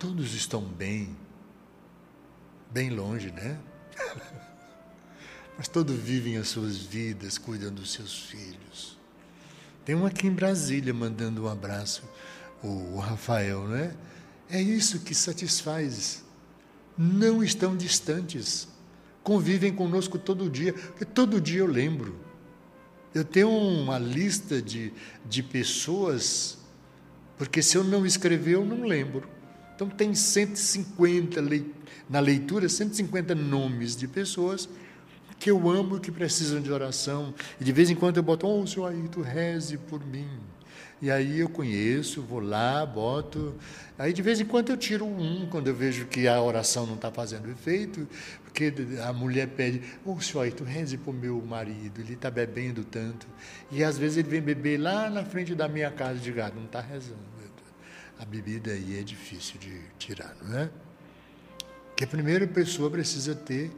todos 0.00 0.34
estão 0.34 0.62
bem, 0.62 1.16
bem 2.72 2.90
longe, 2.90 3.30
né? 3.30 3.56
Mas 5.56 5.68
todos 5.68 5.94
vivem 5.96 6.36
as 6.36 6.48
suas 6.48 6.78
vidas, 6.78 7.36
cuidam 7.36 7.72
dos 7.72 7.92
seus 7.92 8.18
filhos. 8.24 8.98
Tem 9.84 9.94
um 9.94 10.06
aqui 10.06 10.26
em 10.26 10.32
Brasília 10.32 10.94
mandando 10.94 11.44
um 11.44 11.48
abraço, 11.48 12.02
o 12.62 12.98
Rafael, 12.98 13.66
né? 13.66 13.94
É 14.48 14.60
isso 14.60 15.00
que 15.00 15.14
satisfaz 15.14 16.24
não 16.96 17.42
estão 17.42 17.76
distantes, 17.76 18.68
convivem 19.22 19.72
conosco 19.72 20.18
todo 20.18 20.50
dia, 20.50 20.72
porque 20.72 21.04
todo 21.04 21.40
dia 21.40 21.60
eu 21.60 21.66
lembro. 21.66 22.18
Eu 23.14 23.24
tenho 23.24 23.50
uma 23.50 23.98
lista 23.98 24.60
de, 24.60 24.92
de 25.24 25.42
pessoas, 25.42 26.58
porque 27.38 27.62
se 27.62 27.76
eu 27.76 27.82
não 27.82 28.04
escrever, 28.04 28.54
eu 28.54 28.64
não 28.64 28.84
lembro. 28.84 29.28
Então, 29.74 29.88
tem 29.88 30.14
150, 30.14 31.40
na 32.08 32.20
leitura, 32.20 32.68
150 32.68 33.34
nomes 33.34 33.96
de 33.96 34.06
pessoas 34.08 34.68
que 35.38 35.50
eu 35.50 35.70
amo 35.70 35.96
e 35.96 36.00
que 36.00 36.10
precisam 36.10 36.60
de 36.60 36.70
oração. 36.70 37.34
E 37.60 37.64
de 37.64 37.72
vez 37.72 37.90
em 37.90 37.94
quando 37.94 38.18
eu 38.18 38.22
boto, 38.22 38.46
oh, 38.46 38.66
senhor 38.66 38.92
tu 39.10 39.22
reze 39.22 39.78
por 39.78 40.04
mim. 40.04 40.28
E 41.02 41.10
aí 41.10 41.40
eu 41.40 41.48
conheço, 41.48 42.20
vou 42.20 42.40
lá, 42.40 42.84
boto. 42.84 43.54
Aí 43.98 44.12
de 44.12 44.20
vez 44.20 44.38
em 44.38 44.44
quando 44.44 44.68
eu 44.68 44.76
tiro 44.76 45.06
um, 45.06 45.46
quando 45.50 45.68
eu 45.68 45.74
vejo 45.74 46.06
que 46.06 46.28
a 46.28 46.40
oração 46.42 46.86
não 46.86 46.94
está 46.94 47.10
fazendo 47.10 47.50
efeito, 47.50 48.06
porque 48.44 48.72
a 49.02 49.12
mulher 49.12 49.48
pede, 49.48 49.80
ô 50.04 50.12
oh, 50.12 50.20
senhor, 50.20 50.52
tu 50.52 50.62
reze 50.62 51.00
o 51.06 51.12
meu 51.12 51.40
marido, 51.40 52.02
ele 52.02 52.12
está 52.12 52.30
bebendo 52.30 52.84
tanto. 52.84 53.26
E 53.70 53.82
às 53.82 53.96
vezes 53.96 54.18
ele 54.18 54.28
vem 54.28 54.42
beber 54.42 54.78
lá 54.78 55.08
na 55.08 55.24
frente 55.24 55.54
da 55.54 55.66
minha 55.68 55.90
casa 55.90 56.18
de 56.18 56.30
gado, 56.30 56.56
não 56.56 56.66
está 56.66 56.80
rezando. 56.80 57.30
A 58.20 58.24
bebida 58.26 58.72
aí 58.72 58.98
é 58.98 59.02
difícil 59.02 59.58
de 59.58 59.80
tirar, 59.98 60.36
não 60.42 60.58
é? 60.58 60.70
Que 62.00 62.04
a 62.04 62.08
primeira 62.08 62.46
pessoa 62.46 62.90
precisa 62.90 63.34
ter 63.34 63.70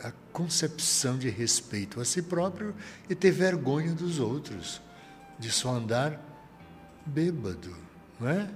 a 0.00 0.12
concepção 0.32 1.18
de 1.18 1.28
respeito 1.28 2.00
a 2.00 2.04
si 2.04 2.22
próprio 2.22 2.76
e 3.10 3.14
ter 3.16 3.32
vergonha 3.32 3.92
dos 3.92 4.20
outros 4.20 4.80
de 5.36 5.50
só 5.50 5.70
andar 5.70 6.20
bêbado, 7.04 7.76
não 8.20 8.28
é? 8.28 8.48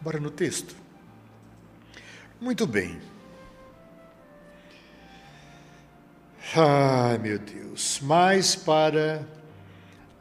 Bora 0.00 0.18
no 0.18 0.30
texto. 0.30 0.74
Muito 2.40 2.66
bem. 2.66 2.98
Ai, 6.56 7.18
meu 7.18 7.38
Deus. 7.38 8.00
Mas 8.02 8.56
para 8.56 9.28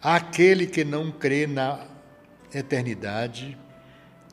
aquele 0.02 0.68
que 0.68 0.84
não 0.84 1.10
crê 1.10 1.48
na 1.48 1.88
eternidade, 2.54 3.58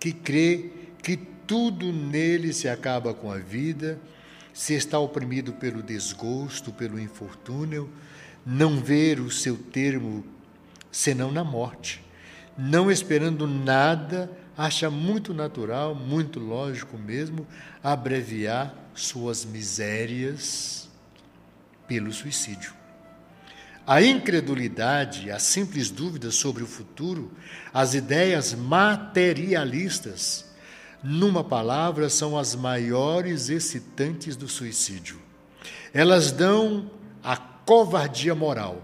que 0.01 0.13
crê 0.13 0.73
que 1.01 1.38
tudo 1.49 1.93
nele 1.93 2.53
se 2.53 2.69
acaba 2.69 3.13
com 3.15 3.33
a 3.33 3.39
vida, 3.39 3.99
se 4.53 4.75
está 4.75 4.99
oprimido 4.99 5.55
pelo 5.55 5.83
desgosto, 5.83 6.71
pelo 6.71 7.01
infortúnio, 7.01 7.91
não 8.45 8.79
ver 8.79 9.19
o 9.19 9.31
seu 9.31 9.57
termo 9.57 10.25
senão 10.93 11.33
na 11.33 11.43
morte. 11.43 12.05
Não 12.57 12.91
esperando 12.91 13.47
nada, 13.47 14.31
acha 14.57 14.91
muito 14.91 15.33
natural, 15.33 15.95
muito 15.95 16.39
lógico 16.39 16.99
mesmo, 16.99 17.47
abreviar 17.83 18.75
suas 18.95 19.45
misérias 19.45 20.89
pelo 21.87 22.13
suicídio. 22.13 22.75
A 23.87 24.03
incredulidade, 24.03 25.31
as 25.31 25.45
simples 25.45 25.89
dúvidas 25.89 26.35
sobre 26.35 26.63
o 26.63 26.67
futuro, 26.67 27.33
as 27.73 27.95
ideias 27.95 28.53
materialistas, 28.53 30.48
numa 31.03 31.45
palavra, 31.45 32.09
são 32.09 32.39
as 32.39 32.55
maiores 32.55 33.49
excitantes 33.49 34.37
do 34.37 34.49
suicídio. 34.49 35.21
Elas 35.93 36.33
dão 36.33 36.91
a 37.23 37.37
covardia 37.37 38.35
moral 38.35 38.83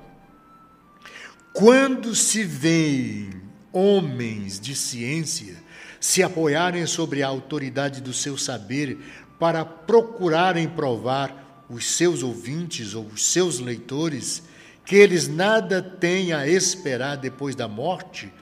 quando 1.54 2.16
se 2.16 2.42
veem 2.42 3.30
homens 3.72 4.58
de 4.58 4.74
ciência 4.74 5.62
se 6.00 6.20
apoiarem 6.20 6.84
sobre 6.84 7.22
a 7.22 7.28
autoridade 7.28 8.00
do 8.00 8.12
seu 8.12 8.36
saber 8.36 8.98
para 9.38 9.64
procurarem 9.64 10.68
provar 10.68 11.64
os 11.70 11.92
seus 11.92 12.22
ouvintes 12.24 12.94
ou 12.94 13.06
os 13.06 13.24
seus 13.26 13.60
leitores 13.60 14.42
que 14.84 14.96
eles 14.96 15.28
nada 15.28 15.80
têm 15.80 16.32
a 16.32 16.46
esperar 16.46 17.16
depois 17.16 17.54
da 17.54 17.66
morte, 17.68 18.32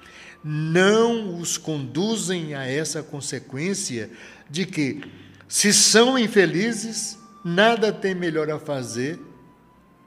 não 0.44 1.38
os 1.38 1.56
conduzem 1.56 2.54
a 2.54 2.66
essa 2.66 3.02
consequência 3.02 4.10
de 4.50 4.66
que, 4.66 5.02
se 5.48 5.72
são 5.72 6.18
infelizes, 6.18 7.18
nada 7.44 7.92
tem 7.92 8.14
melhor 8.14 8.50
a 8.50 8.58
fazer 8.58 9.18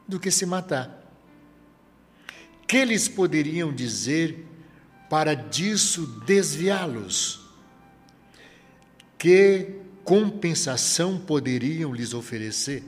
do 0.07 0.19
que 0.19 0.29
se 0.29 0.45
matar 0.45 1.05
que 2.67 2.77
eles 2.77 3.07
poderiam 3.07 3.71
dizer 3.71 4.45
para 5.09 5.33
disso 5.33 6.05
desviá-los? 6.25 7.45
Que 9.17 9.79
compensação 10.03 11.17
poderiam 11.17 11.93
lhes 11.93 12.13
oferecer? 12.13 12.83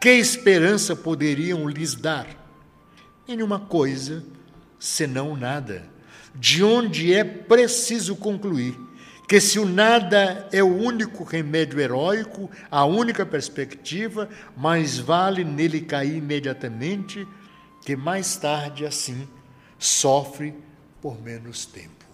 Que 0.00 0.10
esperança 0.10 0.94
poderiam 0.94 1.68
lhes 1.68 1.94
dar? 1.94 2.26
Nenhuma 3.26 3.60
coisa, 3.60 4.24
senão 4.78 5.36
nada. 5.36 5.88
De 6.34 6.62
onde 6.62 7.12
é 7.12 7.24
preciso 7.24 8.16
concluir 8.16 8.78
que 9.28 9.40
se 9.40 9.58
o 9.58 9.64
nada 9.64 10.48
é 10.52 10.62
o 10.62 10.76
único 10.76 11.24
remédio 11.24 11.80
heróico, 11.80 12.50
a 12.70 12.84
única 12.84 13.24
perspectiva, 13.24 14.28
mais 14.56 14.98
vale 14.98 15.44
nele 15.44 15.80
cair 15.80 16.16
imediatamente 16.16 17.26
que 17.84 17.96
mais 17.96 18.36
tarde, 18.36 18.84
assim, 18.84 19.28
sofre 19.78 20.54
por 21.00 21.20
menos 21.20 21.66
tempo. 21.66 22.04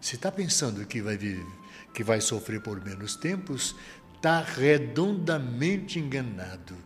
Se 0.00 0.16
está 0.16 0.30
pensando 0.30 0.86
que 0.86 1.02
vai, 1.02 1.16
viver, 1.16 1.46
que 1.92 2.04
vai 2.04 2.20
sofrer 2.20 2.60
por 2.60 2.82
menos 2.84 3.16
tempos, 3.16 3.74
está 4.14 4.42
redondamente 4.42 5.98
enganado. 5.98 6.76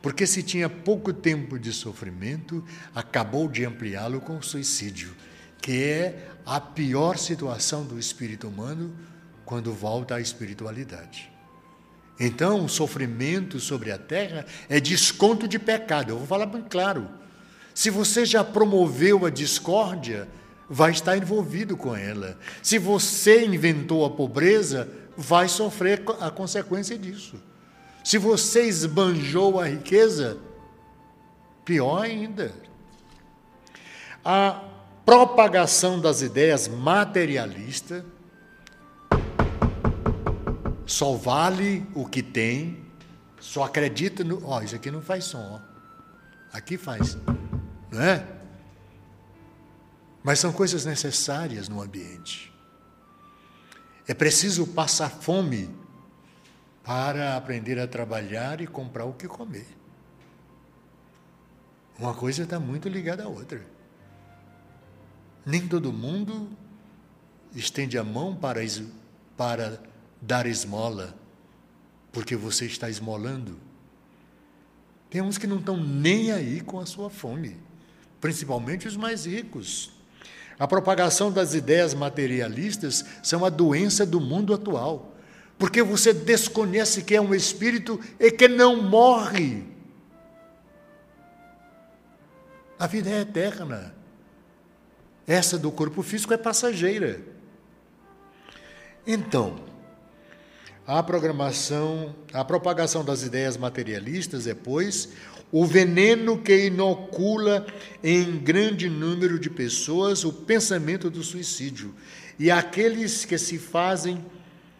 Porque 0.00 0.26
se 0.26 0.42
tinha 0.42 0.68
pouco 0.68 1.12
tempo 1.12 1.58
de 1.58 1.72
sofrimento, 1.72 2.64
acabou 2.94 3.48
de 3.48 3.64
ampliá-lo 3.64 4.20
com 4.20 4.38
o 4.38 4.42
suicídio, 4.42 5.14
que 5.64 5.82
é 5.82 6.28
a 6.44 6.60
pior 6.60 7.16
situação 7.16 7.86
do 7.86 7.98
espírito 7.98 8.48
humano 8.48 8.94
quando 9.46 9.72
volta 9.72 10.16
à 10.16 10.20
espiritualidade. 10.20 11.32
Então, 12.20 12.66
o 12.66 12.68
sofrimento 12.68 13.58
sobre 13.58 13.90
a 13.90 13.96
terra 13.96 14.44
é 14.68 14.78
desconto 14.78 15.48
de 15.48 15.58
pecado. 15.58 16.10
Eu 16.10 16.18
vou 16.18 16.26
falar 16.26 16.44
bem 16.44 16.60
claro. 16.68 17.08
Se 17.74 17.88
você 17.88 18.26
já 18.26 18.44
promoveu 18.44 19.24
a 19.24 19.30
discórdia, 19.30 20.28
vai 20.68 20.90
estar 20.90 21.16
envolvido 21.16 21.78
com 21.78 21.96
ela. 21.96 22.38
Se 22.62 22.76
você 22.78 23.46
inventou 23.46 24.04
a 24.04 24.10
pobreza, 24.10 24.86
vai 25.16 25.48
sofrer 25.48 26.02
a 26.20 26.30
consequência 26.30 26.98
disso. 26.98 27.42
Se 28.04 28.18
você 28.18 28.66
esbanjou 28.66 29.58
a 29.58 29.66
riqueza, 29.66 30.36
pior 31.64 32.02
ainda. 32.02 32.52
A 34.22 34.73
propagação 35.04 36.00
das 36.00 36.22
ideias 36.22 36.66
materialistas 36.68 38.04
só 40.86 41.14
vale 41.14 41.86
o 41.94 42.06
que 42.06 42.22
tem, 42.22 42.84
só 43.40 43.64
acredita 43.64 44.22
no. 44.22 44.44
Ó, 44.46 44.60
isso 44.62 44.76
aqui 44.76 44.90
não 44.90 45.00
faz 45.00 45.24
som, 45.24 45.60
ó. 45.60 45.74
Aqui 46.52 46.76
faz, 46.76 47.16
não 47.90 48.00
é? 48.00 48.26
Mas 50.22 50.38
são 50.38 50.52
coisas 50.52 50.84
necessárias 50.84 51.68
no 51.68 51.82
ambiente. 51.82 52.52
É 54.06 54.14
preciso 54.14 54.66
passar 54.66 55.10
fome 55.10 55.74
para 56.82 57.36
aprender 57.36 57.78
a 57.78 57.88
trabalhar 57.88 58.60
e 58.60 58.66
comprar 58.66 59.04
o 59.04 59.14
que 59.14 59.26
comer. 59.26 59.66
Uma 61.98 62.14
coisa 62.14 62.42
está 62.42 62.60
muito 62.60 62.88
ligada 62.88 63.24
à 63.24 63.28
outra. 63.28 63.73
Nem 65.44 65.68
todo 65.68 65.92
mundo 65.92 66.48
estende 67.54 67.98
a 67.98 68.04
mão 68.04 68.34
para, 68.34 68.60
para 69.36 69.80
dar 70.20 70.46
esmola, 70.46 71.14
porque 72.12 72.34
você 72.34 72.66
está 72.66 72.88
esmolando. 72.88 73.58
Tem 75.10 75.20
uns 75.20 75.38
que 75.38 75.46
não 75.46 75.58
estão 75.58 75.76
nem 75.76 76.32
aí 76.32 76.60
com 76.60 76.80
a 76.80 76.86
sua 76.86 77.10
fome, 77.10 77.56
principalmente 78.20 78.88
os 78.88 78.96
mais 78.96 79.26
ricos. 79.26 79.92
A 80.58 80.66
propagação 80.66 81.30
das 81.30 81.54
ideias 81.54 81.94
materialistas 81.94 83.04
são 83.22 83.44
a 83.44 83.50
doença 83.50 84.06
do 84.06 84.20
mundo 84.20 84.54
atual, 84.54 85.14
porque 85.58 85.82
você 85.82 86.12
desconhece 86.12 87.02
que 87.02 87.14
é 87.14 87.20
um 87.20 87.34
espírito 87.34 88.00
e 88.18 88.30
que 88.30 88.48
não 88.48 88.82
morre. 88.82 89.64
A 92.78 92.86
vida 92.86 93.10
é 93.10 93.20
eterna. 93.20 93.94
Essa 95.26 95.58
do 95.58 95.70
corpo 95.70 96.02
físico 96.02 96.34
é 96.34 96.36
passageira. 96.36 97.20
Então, 99.06 99.56
a 100.86 101.02
programação, 101.02 102.14
a 102.32 102.44
propagação 102.44 103.04
das 103.04 103.22
ideias 103.22 103.56
materialistas 103.56 104.46
é, 104.46 104.54
pois, 104.54 105.10
o 105.50 105.64
veneno 105.64 106.38
que 106.38 106.66
inocula 106.66 107.66
em 108.02 108.38
grande 108.38 108.88
número 108.88 109.38
de 109.38 109.48
pessoas 109.48 110.24
o 110.24 110.32
pensamento 110.32 111.08
do 111.08 111.22
suicídio. 111.22 111.94
E 112.38 112.50
aqueles 112.50 113.24
que 113.24 113.38
se 113.38 113.58
fazem 113.58 114.24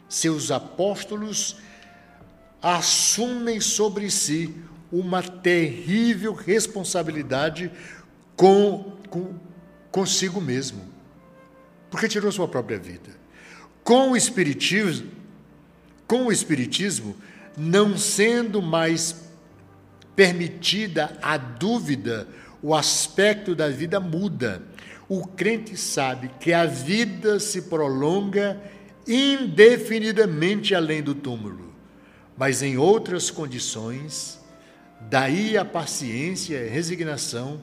seus 0.08 0.50
apóstolos 0.50 1.56
assumem 2.60 3.60
sobre 3.60 4.10
si 4.10 4.54
uma 4.90 5.22
terrível 5.22 6.32
responsabilidade 6.34 7.70
com, 8.36 8.96
com 9.08 9.34
consigo 9.94 10.40
mesmo, 10.40 10.82
porque 11.88 12.08
tirou 12.08 12.32
sua 12.32 12.48
própria 12.48 12.76
vida. 12.76 13.10
Com 13.84 14.10
o 14.10 14.16
espiritismo, 14.16 15.08
com 16.04 16.26
o 16.26 16.32
espiritismo 16.32 17.14
não 17.56 17.96
sendo 17.96 18.60
mais 18.60 19.30
permitida 20.16 21.16
a 21.22 21.36
dúvida, 21.36 22.26
o 22.60 22.74
aspecto 22.74 23.54
da 23.54 23.68
vida 23.68 24.00
muda. 24.00 24.60
O 25.08 25.24
crente 25.28 25.76
sabe 25.76 26.28
que 26.40 26.52
a 26.52 26.66
vida 26.66 27.38
se 27.38 27.62
prolonga 27.62 28.60
indefinidamente 29.06 30.74
além 30.74 31.04
do 31.04 31.14
túmulo, 31.14 31.72
mas 32.36 32.62
em 32.62 32.76
outras 32.76 33.30
condições, 33.30 34.40
daí 35.02 35.56
a 35.56 35.64
paciência 35.64 36.58
a 36.58 36.68
resignação 36.68 37.60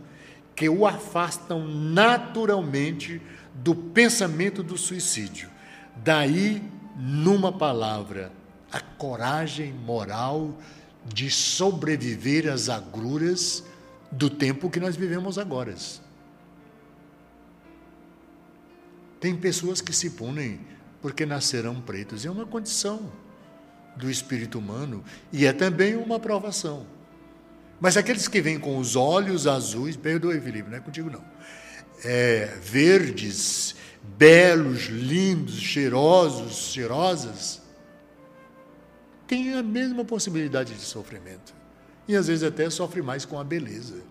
que 0.61 0.69
o 0.69 0.85
afastam 0.85 1.67
naturalmente 1.67 3.19
do 3.51 3.73
pensamento 3.73 4.61
do 4.61 4.77
suicídio. 4.77 5.49
Daí, 5.95 6.61
numa 6.95 7.51
palavra, 7.51 8.31
a 8.71 8.79
coragem 8.79 9.73
moral 9.73 10.55
de 11.03 11.31
sobreviver 11.31 12.47
às 12.47 12.69
agruras 12.69 13.63
do 14.11 14.29
tempo 14.29 14.69
que 14.69 14.79
nós 14.79 14.95
vivemos 14.95 15.39
agora. 15.39 15.73
Tem 19.19 19.35
pessoas 19.35 19.81
que 19.81 19.93
se 19.93 20.11
punem 20.11 20.59
porque 21.01 21.25
nascerão 21.25 21.81
pretos. 21.81 22.23
É 22.23 22.29
uma 22.29 22.45
condição 22.45 23.11
do 23.95 24.11
espírito 24.11 24.59
humano 24.59 25.03
e 25.33 25.43
é 25.43 25.53
também 25.53 25.95
uma 25.95 26.19
provação. 26.19 26.85
Mas 27.81 27.97
aqueles 27.97 28.27
que 28.27 28.39
vêm 28.39 28.59
com 28.59 28.77
os 28.77 28.95
olhos 28.95 29.47
azuis, 29.47 29.97
perdoe, 29.97 30.39
Felipe, 30.39 30.69
não 30.69 30.77
é 30.77 30.79
contigo 30.79 31.09
não. 31.09 31.25
É, 32.05 32.45
verdes, 32.61 33.75
belos, 34.03 34.85
lindos, 34.85 35.59
cheirosos, 35.59 36.71
cheirosas, 36.71 37.59
tem 39.25 39.55
a 39.55 39.63
mesma 39.63 40.05
possibilidade 40.05 40.75
de 40.75 40.81
sofrimento. 40.81 41.55
E 42.07 42.15
às 42.15 42.27
vezes 42.27 42.43
até 42.43 42.69
sofre 42.69 43.01
mais 43.01 43.25
com 43.25 43.39
a 43.39 43.43
beleza. 43.43 44.03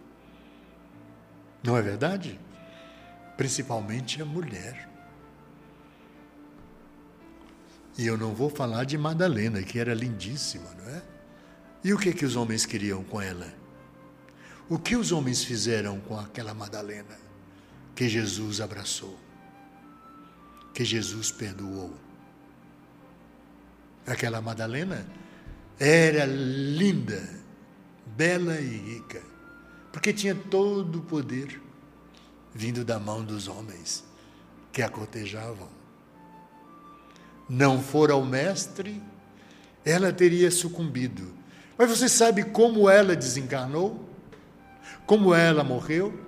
Não 1.62 1.76
é 1.76 1.82
verdade? 1.82 2.40
Principalmente 3.36 4.20
a 4.20 4.24
mulher. 4.24 4.88
E 7.96 8.04
eu 8.04 8.16
não 8.16 8.34
vou 8.34 8.50
falar 8.50 8.84
de 8.84 8.98
Madalena, 8.98 9.62
que 9.62 9.78
era 9.78 9.94
lindíssima, 9.94 10.74
não 10.82 10.90
é? 10.90 11.02
E 11.84 11.94
o 11.94 11.98
que 11.98 12.12
que 12.12 12.24
os 12.24 12.34
homens 12.34 12.66
queriam 12.66 13.04
com 13.04 13.20
ela? 13.20 13.59
O 14.70 14.78
que 14.78 14.94
os 14.94 15.10
homens 15.10 15.42
fizeram 15.42 15.98
com 15.98 16.16
aquela 16.16 16.54
Madalena 16.54 17.18
que 17.92 18.08
Jesus 18.08 18.60
abraçou? 18.60 19.18
Que 20.72 20.84
Jesus 20.84 21.32
perdoou? 21.32 21.92
Aquela 24.06 24.40
Madalena 24.40 25.04
era 25.76 26.24
linda, 26.24 27.28
bela 28.16 28.60
e 28.60 28.76
rica, 28.76 29.20
porque 29.92 30.12
tinha 30.12 30.36
todo 30.36 31.00
o 31.00 31.02
poder 31.02 31.60
vindo 32.54 32.84
da 32.84 33.00
mão 33.00 33.24
dos 33.24 33.48
homens 33.48 34.04
que 34.70 34.82
a 34.82 34.88
cortejavam. 34.88 35.68
Não 37.48 37.82
fora 37.82 38.14
o 38.14 38.24
mestre, 38.24 39.02
ela 39.84 40.12
teria 40.12 40.48
sucumbido. 40.48 41.34
Mas 41.76 41.90
você 41.90 42.08
sabe 42.08 42.44
como 42.44 42.88
ela 42.88 43.16
desencarnou? 43.16 44.09
Como 45.06 45.34
ela 45.34 45.64
morreu? 45.64 46.18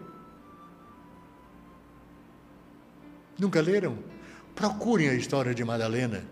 Nunca 3.38 3.60
leram? 3.60 3.98
Procurem 4.54 5.08
a 5.08 5.14
história 5.14 5.54
de 5.54 5.64
Madalena. 5.64 6.24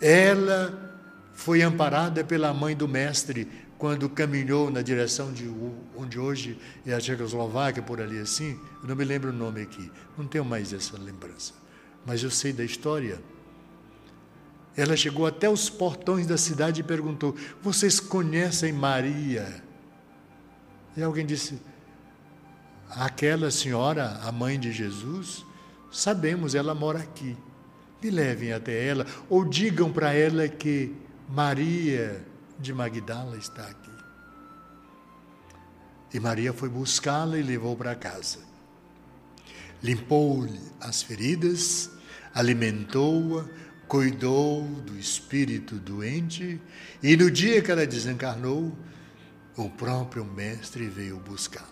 Ela 0.00 0.98
foi 1.32 1.62
amparada 1.62 2.24
pela 2.24 2.52
mãe 2.52 2.76
do 2.76 2.88
mestre 2.88 3.48
quando 3.78 4.10
caminhou 4.10 4.70
na 4.70 4.82
direção 4.82 5.32
de 5.32 5.50
onde 5.96 6.18
hoje 6.18 6.58
é 6.84 6.92
a 6.92 7.00
Tchecoslováquia, 7.00 7.82
por 7.82 7.98
ali 7.98 8.18
assim. 8.18 8.58
Eu 8.82 8.88
não 8.88 8.94
me 8.94 9.04
lembro 9.04 9.30
o 9.30 9.32
nome 9.32 9.62
aqui, 9.62 9.90
não 10.18 10.26
tenho 10.26 10.44
mais 10.44 10.70
essa 10.72 10.98
lembrança, 10.98 11.54
mas 12.04 12.22
eu 12.22 12.30
sei 12.30 12.52
da 12.52 12.62
história. 12.62 13.22
Ela 14.76 14.96
chegou 14.96 15.26
até 15.26 15.48
os 15.48 15.70
portões 15.70 16.26
da 16.26 16.36
cidade 16.36 16.82
e 16.82 16.84
perguntou: 16.84 17.34
Vocês 17.62 17.98
conhecem 17.98 18.70
Maria? 18.70 19.62
E 21.00 21.02
alguém 21.02 21.26
disse: 21.26 21.60
Aquela 22.90 23.50
senhora, 23.50 24.20
a 24.22 24.30
mãe 24.30 24.58
de 24.58 24.70
Jesus, 24.70 25.44
sabemos, 25.90 26.54
ela 26.54 26.74
mora 26.74 27.00
aqui 27.00 27.36
me 28.02 28.10
levem 28.10 28.52
até 28.52 28.86
ela, 28.86 29.06
ou 29.28 29.44
digam 29.44 29.92
para 29.92 30.12
ela 30.14 30.48
que 30.48 30.94
Maria 31.28 32.24
de 32.58 32.72
Magdala 32.72 33.36
está 33.36 33.66
aqui. 33.66 33.90
E 36.12 36.18
Maria 36.18 36.52
foi 36.52 36.68
buscá-la 36.68 37.38
e 37.38 37.42
levou 37.42 37.76
para 37.76 37.94
casa. 37.94 38.38
Limpou-lhe 39.82 40.60
as 40.80 41.02
feridas, 41.02 41.90
alimentou-a, 42.34 43.44
cuidou 43.86 44.64
do 44.64 44.98
espírito 44.98 45.76
doente, 45.76 46.60
e 47.02 47.16
no 47.16 47.30
dia 47.30 47.62
que 47.62 47.70
ela 47.70 47.86
desencarnou, 47.86 48.72
o 49.66 49.70
próprio 49.70 50.24
Mestre 50.24 50.88
veio 50.88 51.18
buscá-la. 51.18 51.68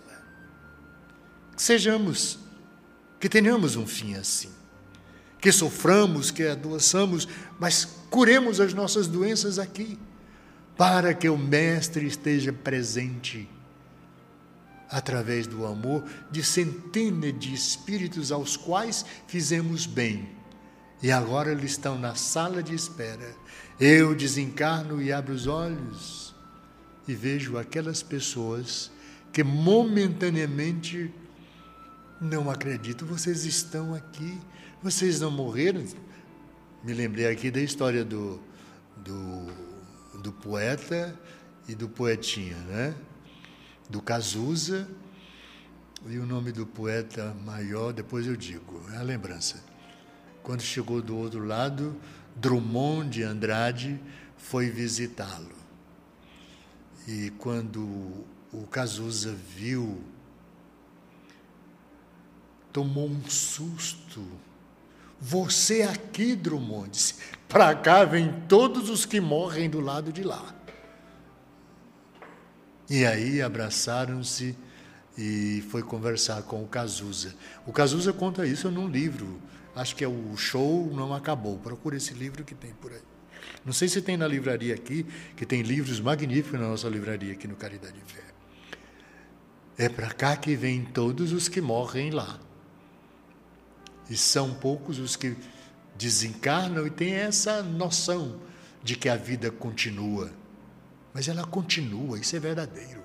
Que 1.57 1.63
sejamos, 1.63 2.39
que 3.19 3.29
tenhamos 3.29 3.77
um 3.77 3.87
fim 3.87 4.15
assim 4.15 4.59
que 5.41 5.53
soframos, 5.53 6.31
que 6.31 6.47
adoeçamos, 6.47 7.29
mas 7.59 7.85
curemos 8.11 8.61
as 8.61 8.75
nossas 8.75 9.07
doenças 9.07 9.59
aqui, 9.59 9.99
para 10.77 11.15
que 11.15 11.29
o 11.29 11.37
Mestre 11.37 12.07
esteja 12.07 12.53
presente 12.53 13.49
através 14.91 15.47
do 15.47 15.67
amor 15.67 16.05
de 16.31 16.43
centenas 16.43 17.39
de 17.39 17.53
espíritos 17.53 18.33
aos 18.33 18.57
quais 18.57 19.05
fizemos 19.27 19.87
bem. 19.87 20.29
E 21.03 21.13
agora 21.13 21.53
eles 21.53 21.73
estão 21.73 21.99
na 21.99 22.15
sala 22.15 22.63
de 22.63 22.75
espera. 22.75 23.35
Eu 23.79 24.15
desencarno 24.15 25.01
e 25.01 25.13
abro 25.13 25.35
os 25.35 25.47
olhos 25.47 26.28
e 27.09 27.15
vejo 27.15 27.57
aquelas 27.57 28.03
pessoas 28.03 28.93
que 29.33 29.43
momentaneamente 29.43 31.11
não 32.21 32.51
acredito, 32.51 33.07
vocês 33.07 33.45
estão 33.45 33.95
aqui, 33.95 34.39
vocês 34.83 35.19
não 35.21 35.31
morreram. 35.31 35.85
Me 36.85 36.93
lembrei 36.93 37.27
aqui 37.27 37.51
da 37.51 37.61
história 37.61 38.05
do, 38.05 38.41
do, 38.97 39.47
do 40.21 40.33
poeta 40.33 41.19
e 41.67 41.75
do 41.75 41.89
poetinha, 41.89 42.57
né? 42.57 42.95
Do 43.89 44.03
Cazuza 44.03 44.87
e 46.07 46.19
o 46.19 46.27
nome 46.27 46.53
do 46.53 46.67
poeta 46.67 47.35
maior, 47.45 47.93
depois 47.93 48.27
eu 48.27 48.37
digo, 48.37 48.83
é 48.93 48.99
a 48.99 49.03
lembrança. 49.03 49.65
Quando 50.43 50.61
chegou 50.61 51.01
do 51.01 51.17
outro 51.17 51.45
lado, 51.45 51.97
Drummond 52.37 53.11
de 53.11 53.23
Andrade 53.23 54.01
foi 54.37 54.71
visitá-lo. 54.71 55.59
E 57.09 57.31
quando 57.39 57.81
o 58.53 58.67
Cazuza 58.71 59.35
viu 59.35 59.99
tomou 62.71 63.09
um 63.09 63.25
susto. 63.25 64.23
Você 65.19 65.83
aqui, 65.83 66.37
Drummond, 66.37 66.91
disse, 66.91 67.15
para 67.49 67.75
cá 67.75 68.05
vem 68.05 68.43
todos 68.47 68.91
os 68.91 69.07
que 69.07 69.21
morrem 69.21 69.71
do 69.71 69.81
lado 69.81 70.13
de 70.13 70.23
lá. 70.23 70.55
E 72.91 73.07
aí 73.07 73.41
abraçaram-se 73.41 74.55
e 75.17 75.65
foi 75.71 75.83
conversar 75.83 76.43
com 76.43 76.63
o 76.63 76.69
Cazuza. 76.69 77.35
O 77.67 77.73
Cazuza 77.73 78.13
conta 78.13 78.47
isso 78.47 78.71
num 78.71 78.87
livro, 78.87 79.41
acho 79.75 79.97
que 79.97 80.05
é 80.05 80.09
o 80.09 80.37
Show 80.37 80.93
Não 80.95 81.15
Acabou. 81.15 81.59
Procura 81.59 81.97
esse 81.97 82.13
livro 82.13 82.45
que 82.45 82.55
tem 82.55 82.75
por 82.75 82.93
aí. 82.93 83.18
Não 83.69 83.75
sei 83.75 83.87
se 83.87 84.01
tem 84.01 84.17
na 84.17 84.27
livraria 84.27 84.75
aqui, 84.75 85.05
que 85.37 85.45
tem 85.45 85.61
livros 85.61 86.01
magníficos 86.01 86.59
na 86.59 86.69
nossa 86.69 86.89
livraria 86.89 87.35
aqui 87.35 87.47
no 87.47 87.55
Caridade 87.55 87.97
e 87.99 88.11
Fé. 88.11 88.25
É 89.77 89.91
para 89.91 90.09
cá 90.09 90.35
que 90.37 90.57
vêm 90.57 90.87
todos 90.87 91.35
os 91.35 91.51
que 91.51 91.61
morrem 91.61 92.11
lá. 92.11 92.41
E 94.09 94.17
são 94.17 94.55
poucos 94.55 94.99
os 94.99 95.17
que 95.17 95.37
desencarnam 95.99 96.87
e 96.87 96.91
têm 96.91 97.13
essa 97.13 97.63
noção 97.63 98.41
de 98.83 98.97
que 98.97 99.07
a 99.07 99.17
vida 99.17 99.51
continua. 99.51 100.33
Mas 101.13 101.29
ela 101.29 101.45
continua, 101.45 102.19
isso 102.19 102.35
é 102.35 102.41
verdadeiro. 102.41 103.03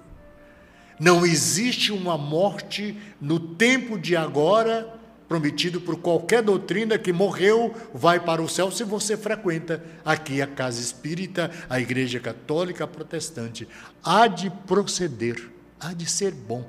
Não 0.97 1.25
existe 1.25 1.91
uma 1.91 2.17
morte 2.17 2.97
no 3.19 3.37
tempo 3.37 3.99
de 3.99 4.15
agora 4.15 4.97
prometido 5.33 5.81
por 5.81 5.97
qualquer 5.97 6.43
doutrina 6.43 6.95
que 6.95 7.11
morreu, 7.11 7.73
vai 7.91 8.19
para 8.19 8.39
o 8.39 8.47
céu 8.47 8.69
se 8.69 8.83
você 8.83 9.17
frequenta 9.17 9.83
aqui 10.05 10.43
a 10.43 10.45
casa 10.45 10.79
espírita, 10.79 11.49
a 11.67 11.79
igreja 11.79 12.19
católica, 12.19 12.83
a 12.83 12.87
protestante. 12.87 13.67
Há 14.03 14.27
de 14.27 14.51
proceder, 14.51 15.49
há 15.79 15.91
de 15.91 16.05
ser 16.05 16.31
bom 16.31 16.63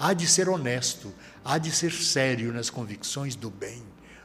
há 0.00 0.14
de 0.14 0.26
ser 0.26 0.48
honesto, 0.48 1.12
há 1.44 1.58
de 1.58 1.70
ser 1.70 1.92
sério 1.92 2.50
nas 2.54 2.70
convicções 2.70 3.36
do 3.36 3.50
bem, 3.50 3.82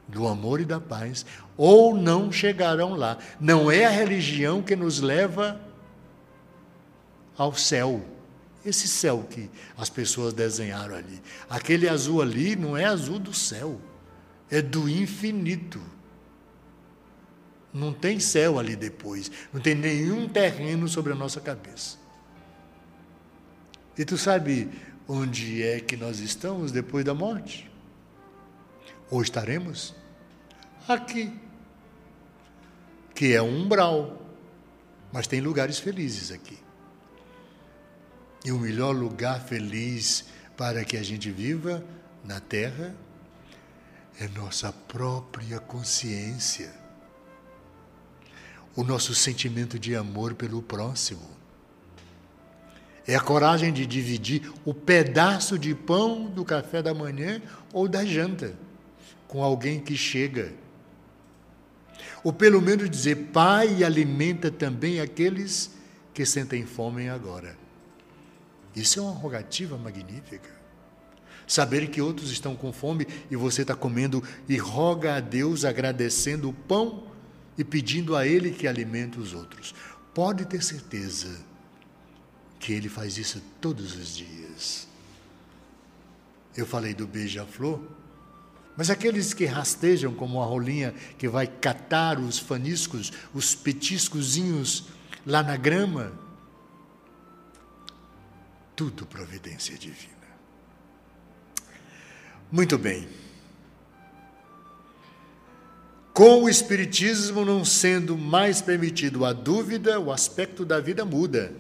do 0.08 0.26
amor 0.26 0.62
e 0.62 0.66
da 0.66 0.80
paz, 0.80 1.26
ou 1.58 1.94
não 1.94 2.32
chegarão 2.32 2.96
lá. 2.96 3.18
Não 3.42 3.70
é 3.70 3.84
a 3.84 3.90
religião 3.90 4.62
que 4.62 4.74
nos 4.74 5.02
leva 5.02 5.60
ao 7.38 7.54
céu. 7.54 8.15
Esse 8.66 8.88
céu 8.88 9.28
que 9.30 9.50
as 9.78 9.90
pessoas 9.90 10.34
desenharam 10.34 10.96
ali. 10.96 11.22
Aquele 11.48 11.88
azul 11.88 12.22
ali 12.22 12.56
não 12.56 12.76
é 12.76 12.86
azul 12.86 13.20
do 13.20 13.34
céu, 13.34 13.80
é 14.50 14.60
do 14.62 14.90
infinito. 14.90 15.80
Não 17.72 17.94
tem 17.94 18.20
céu 18.20 18.58
ali 18.58 18.76
depois, 18.76 19.32
não 19.54 19.62
tem 19.62 19.76
nenhum 19.76 20.28
terreno 20.28 20.88
sobre 20.88 21.14
a 21.14 21.16
nossa 21.16 21.40
cabeça. 21.40 21.98
E 23.98 24.04
tu 24.04 24.18
sabe, 24.18 24.70
onde 25.08 25.62
é 25.62 25.80
que 25.80 25.96
nós 25.96 26.20
estamos 26.20 26.72
depois 26.72 27.06
da 27.06 27.14
morte? 27.14 27.70
Ou 29.12 29.22
estaremos? 29.22 29.94
Aqui, 30.88 31.32
que 33.14 33.34
é 33.34 33.42
um 33.42 33.64
umbral, 33.64 34.22
mas 35.14 35.28
tem 35.28 35.40
lugares 35.40 35.78
felizes 35.78 36.32
aqui. 36.32 36.65
E 38.46 38.52
o 38.52 38.60
melhor 38.60 38.96
lugar 38.96 39.42
feliz 39.42 40.26
para 40.56 40.86
que 40.86 40.96
a 40.96 41.04
gente 41.04 41.32
viva 41.32 41.84
na 42.24 42.40
terra 42.40 42.96
é 44.20 44.28
nossa 44.30 44.72
própria 44.72 45.60
consciência, 45.60 46.72
o 48.76 48.84
nosso 48.84 49.14
sentimento 49.14 49.78
de 49.78 49.96
amor 49.96 50.36
pelo 50.36 50.62
próximo 50.62 51.36
é 53.08 53.16
a 53.16 53.22
coragem 53.22 53.72
de 53.72 53.86
dividir 53.86 54.52
o 54.64 54.74
pedaço 54.74 55.60
de 55.60 55.76
pão 55.76 56.26
do 56.26 56.44
café 56.44 56.82
da 56.82 56.94
manhã 56.94 57.42
ou 57.72 57.88
da 57.88 58.04
janta 58.04 58.54
com 59.28 59.44
alguém 59.44 59.80
que 59.80 59.96
chega. 59.96 60.54
Ou 62.24 62.34
pelo 62.34 62.62
menos 62.62 62.90
dizer, 62.90 63.16
Pai, 63.32 63.84
alimenta 63.84 64.50
também 64.50 65.00
aqueles 65.00 65.72
que 66.14 66.26
sentem 66.26 66.66
fome 66.66 67.08
agora. 67.08 67.65
Isso 68.76 69.00
é 69.00 69.02
uma 69.02 69.14
rogativa 69.14 69.78
magnífica. 69.78 70.50
Saber 71.48 71.88
que 71.88 72.02
outros 72.02 72.32
estão 72.32 72.56
com 72.56 72.74
fome 72.74 73.08
e 73.30 73.36
você 73.36 73.62
está 73.62 73.76
comendo 73.76 74.24
e 74.50 74.58
roga 74.58 75.16
a 75.16 75.20
Deus 75.20 75.64
agradecendo 75.64 76.50
o 76.50 76.54
pão 76.54 77.04
e 77.58 77.64
pedindo 77.64 78.16
a 78.16 78.26
Ele 78.26 78.52
que 78.52 78.68
alimente 78.68 79.20
os 79.20 79.34
outros. 79.34 79.74
Pode 80.14 80.46
ter 80.46 80.64
certeza 80.64 81.40
que 82.60 82.74
ele 82.74 82.90
faz 82.90 83.18
isso 83.18 83.42
todos 83.62 83.96
os 83.96 84.16
dias. 84.16 84.88
Eu 86.58 86.66
falei 86.66 86.94
do 86.94 87.06
beija-flor, 87.06 87.80
mas 88.78 88.90
aqueles 88.90 89.34
que 89.34 89.46
rastejam 89.46 90.14
como 90.14 90.42
a 90.42 90.46
rolinha 90.46 90.94
que 91.18 91.28
vai 91.28 91.48
catar 91.48 92.20
os 92.20 92.40
faniscos, 92.40 93.12
os 93.34 93.54
petiscozinhos 93.54 94.86
lá 95.26 95.44
na 95.44 95.56
grama, 95.56 96.12
tudo 98.76 99.06
providência 99.06 99.78
divina. 99.78 100.14
Muito 102.52 102.78
bem. 102.78 103.08
Com 106.14 106.44
o 106.44 106.50
Espiritismo 106.50 107.44
não 107.44 107.66
sendo 107.66 108.18
mais 108.18 108.62
permitido 108.62 109.26
a 109.26 109.34
dúvida, 109.34 110.00
o 110.00 110.12
aspecto 110.12 110.64
da 110.64 110.80
vida 110.80 111.04
muda. 111.04 111.54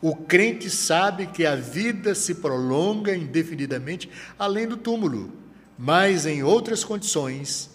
O 0.00 0.14
crente 0.14 0.68
sabe 0.68 1.26
que 1.26 1.46
a 1.46 1.56
vida 1.56 2.14
se 2.14 2.36
prolonga 2.36 3.16
indefinidamente 3.16 4.10
além 4.38 4.68
do 4.68 4.76
túmulo, 4.76 5.32
mas 5.78 6.26
em 6.26 6.42
outras 6.42 6.84
condições. 6.84 7.70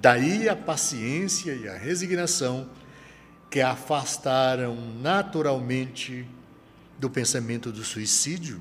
Daí 0.00 0.48
a 0.48 0.54
paciência 0.54 1.52
e 1.52 1.68
a 1.68 1.76
resignação 1.76 2.70
que 3.50 3.60
afastaram 3.60 4.76
naturalmente 5.02 6.24
do 7.00 7.10
pensamento 7.10 7.72
do 7.72 7.82
suicídio. 7.82 8.60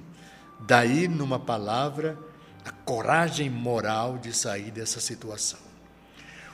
Daí, 0.62 1.08
numa 1.08 1.38
palavra, 1.38 2.18
a 2.66 2.72
coragem 2.72 3.50
moral 3.50 4.18
de 4.18 4.36
sair 4.36 4.72
dessa 4.72 5.00
situação. 5.00 5.60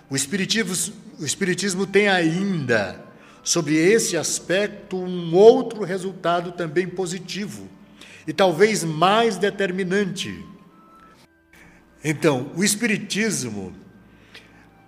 O 0.10 0.16
Espiritismo, 0.16 0.94
o 1.20 1.26
Espiritismo 1.26 1.88
tem 1.88 2.08
ainda 2.08 3.04
sobre 3.44 3.76
esse 3.76 4.18
aspecto 4.18 4.98
um 4.98 5.34
outro 5.36 5.84
resultado 5.84 6.52
também 6.52 6.88
positivo 6.88 7.70
e 8.28 8.34
talvez 8.34 8.84
mais 8.84 9.38
determinante. 9.38 10.44
Então, 12.04 12.52
o 12.56 12.64
Espiritismo, 12.64 13.76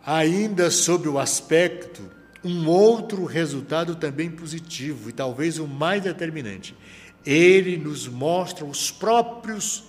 ainda 0.06 0.70
sobre 0.70 1.10
o 1.10 1.20
aspecto, 1.20 2.17
um 2.44 2.68
outro 2.68 3.26
resultado 3.26 3.96
também 3.96 4.30
positivo 4.30 5.10
e 5.10 5.14
talvez 5.14 5.60
o 5.60 5.68
mais 5.68 6.04
determinante. 6.04 6.76
Ele 7.26 7.78
nos 7.78 8.08
mostra 8.08 8.64
os 8.64 8.92
próprios 8.92 9.84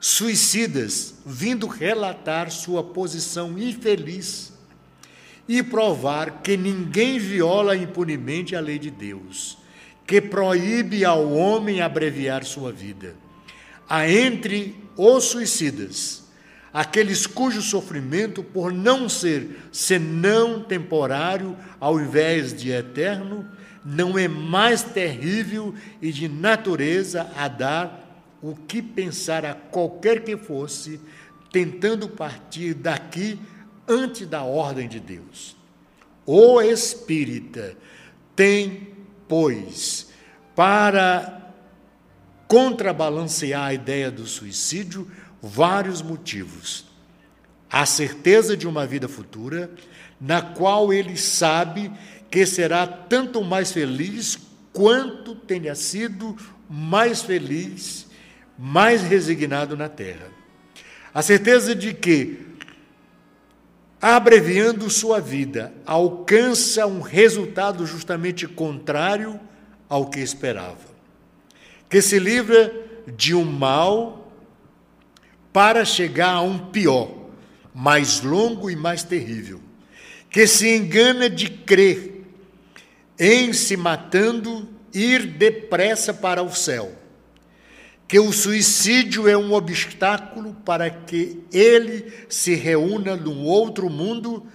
suicidas 0.00 1.14
vindo 1.26 1.66
relatar 1.66 2.50
sua 2.50 2.82
posição 2.82 3.58
infeliz 3.58 4.52
e 5.48 5.62
provar 5.62 6.42
que 6.42 6.56
ninguém 6.56 7.18
viola 7.18 7.74
impunemente 7.74 8.54
a 8.54 8.60
lei 8.60 8.78
de 8.78 8.90
Deus, 8.90 9.58
que 10.06 10.20
proíbe 10.20 11.04
ao 11.04 11.32
homem 11.32 11.80
abreviar 11.80 12.44
sua 12.44 12.70
vida. 12.70 13.16
Há 13.88 14.08
entre 14.08 14.76
os 14.96 15.24
suicidas 15.24 16.27
aqueles 16.78 17.26
cujo 17.26 17.60
sofrimento, 17.60 18.40
por 18.40 18.72
não 18.72 19.08
ser 19.08 19.64
senão 19.72 20.62
temporário, 20.62 21.56
ao 21.80 21.98
invés 22.00 22.54
de 22.54 22.70
eterno, 22.70 23.44
não 23.84 24.16
é 24.16 24.28
mais 24.28 24.84
terrível 24.84 25.74
e 26.00 26.12
de 26.12 26.28
natureza 26.28 27.32
a 27.36 27.48
dar 27.48 28.28
o 28.40 28.54
que 28.54 28.80
pensar 28.80 29.44
a 29.44 29.54
qualquer 29.54 30.22
que 30.22 30.36
fosse, 30.36 31.00
tentando 31.50 32.08
partir 32.08 32.74
daqui 32.74 33.40
antes 33.88 34.28
da 34.28 34.44
ordem 34.44 34.86
de 34.86 35.00
Deus. 35.00 35.56
O 36.24 36.62
espírita 36.62 37.76
tem, 38.36 38.94
pois, 39.26 40.10
para 40.54 41.54
contrabalancear 42.46 43.64
a 43.64 43.74
ideia 43.74 44.12
do 44.12 44.26
suicídio, 44.26 45.10
vários 45.42 46.02
motivos. 46.02 46.86
A 47.70 47.84
certeza 47.84 48.56
de 48.56 48.66
uma 48.66 48.86
vida 48.86 49.08
futura, 49.08 49.70
na 50.20 50.40
qual 50.40 50.92
ele 50.92 51.16
sabe 51.16 51.92
que 52.30 52.44
será 52.46 52.86
tanto 52.86 53.42
mais 53.42 53.72
feliz 53.72 54.38
quanto 54.72 55.34
tenha 55.34 55.74
sido 55.74 56.36
mais 56.68 57.22
feliz, 57.22 58.06
mais 58.58 59.02
resignado 59.02 59.76
na 59.76 59.88
terra. 59.88 60.28
A 61.12 61.22
certeza 61.22 61.74
de 61.74 61.94
que, 61.94 62.46
abreviando 64.00 64.90
sua 64.90 65.20
vida, 65.20 65.72
alcança 65.86 66.86
um 66.86 67.00
resultado 67.00 67.86
justamente 67.86 68.46
contrário 68.46 69.40
ao 69.88 70.10
que 70.10 70.20
esperava. 70.20 70.76
Que 71.88 72.02
se 72.02 72.18
livra 72.18 72.72
de 73.16 73.34
um 73.34 73.44
mal 73.44 74.27
para 75.52 75.84
chegar 75.84 76.32
a 76.32 76.40
um 76.40 76.58
pior, 76.58 77.10
mais 77.74 78.20
longo 78.20 78.70
e 78.70 78.76
mais 78.76 79.02
terrível. 79.02 79.60
Que 80.30 80.46
se 80.46 80.68
engana 80.68 81.28
de 81.30 81.48
crer 81.48 82.24
em 83.18 83.52
se 83.52 83.76
matando, 83.76 84.68
ir 84.92 85.26
depressa 85.26 86.14
para 86.14 86.42
o 86.42 86.54
céu. 86.54 86.92
Que 88.06 88.18
o 88.18 88.32
suicídio 88.32 89.28
é 89.28 89.36
um 89.36 89.52
obstáculo 89.52 90.56
para 90.64 90.88
que 90.88 91.42
ele 91.52 92.12
se 92.28 92.54
reúna 92.54 93.16
num 93.16 93.44
outro 93.44 93.90
mundo 93.90 94.46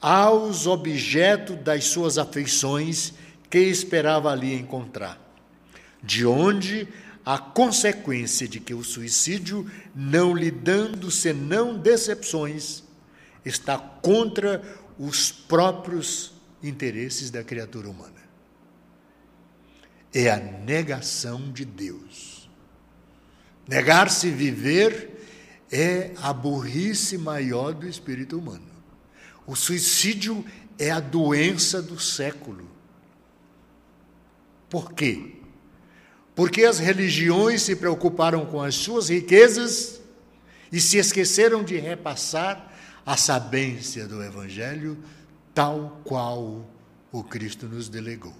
aos 0.00 0.66
objetos 0.66 1.56
das 1.56 1.84
suas 1.84 2.18
afeições 2.18 3.14
que 3.48 3.58
esperava 3.58 4.30
ali 4.30 4.54
encontrar. 4.54 5.18
De 6.02 6.24
onde 6.24 6.86
a 7.32 7.38
consequência 7.38 8.48
de 8.48 8.58
que 8.58 8.74
o 8.74 8.82
suicídio, 8.82 9.70
não 9.94 10.34
lhe 10.34 10.50
dando 10.50 11.12
senão 11.12 11.78
decepções, 11.78 12.82
está 13.44 13.78
contra 13.78 14.60
os 14.98 15.30
próprios 15.30 16.32
interesses 16.60 17.30
da 17.30 17.44
criatura 17.44 17.88
humana. 17.88 18.20
É 20.12 20.28
a 20.28 20.38
negação 20.38 21.52
de 21.52 21.64
Deus. 21.64 22.50
Negar-se 23.64 24.28
viver 24.28 25.24
é 25.70 26.12
a 26.20 26.32
burrice 26.32 27.16
maior 27.16 27.72
do 27.72 27.86
espírito 27.86 28.40
humano. 28.40 28.72
O 29.46 29.54
suicídio 29.54 30.44
é 30.76 30.90
a 30.90 30.98
doença 30.98 31.80
do 31.80 31.96
século. 32.00 32.68
Por 34.68 34.92
quê? 34.92 35.39
Porque 36.34 36.64
as 36.64 36.78
religiões 36.78 37.62
se 37.62 37.76
preocuparam 37.76 38.46
com 38.46 38.62
as 38.62 38.74
suas 38.74 39.08
riquezas 39.08 40.00
e 40.72 40.80
se 40.80 40.98
esqueceram 40.98 41.64
de 41.64 41.76
repassar 41.76 42.72
a 43.04 43.16
sabência 43.16 44.06
do 44.06 44.22
Evangelho 44.22 44.98
tal 45.54 46.00
qual 46.04 46.66
o 47.10 47.24
Cristo 47.24 47.66
nos 47.66 47.88
delegou. 47.88 48.34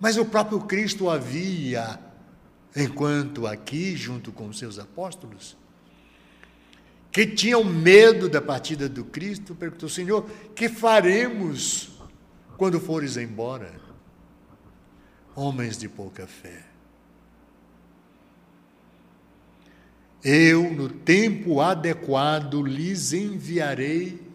Mas 0.00 0.16
o 0.16 0.24
próprio 0.24 0.60
Cristo 0.60 1.08
havia, 1.08 1.98
enquanto 2.74 3.46
aqui, 3.46 3.96
junto 3.96 4.32
com 4.32 4.48
os 4.48 4.58
seus 4.58 4.78
apóstolos, 4.78 5.56
que 7.12 7.26
tinham 7.26 7.62
medo 7.62 8.28
da 8.28 8.40
partida 8.40 8.88
do 8.88 9.04
Cristo, 9.04 9.54
perguntou: 9.54 9.88
Senhor, 9.88 10.28
que 10.54 10.68
faremos 10.68 11.92
quando 12.56 12.80
fores 12.80 13.16
embora? 13.16 13.83
Homens 15.34 15.76
de 15.76 15.88
pouca 15.88 16.26
fé. 16.26 16.64
Eu, 20.22 20.72
no 20.72 20.88
tempo 20.88 21.60
adequado, 21.60 22.62
lhes 22.62 23.12
enviarei 23.12 24.26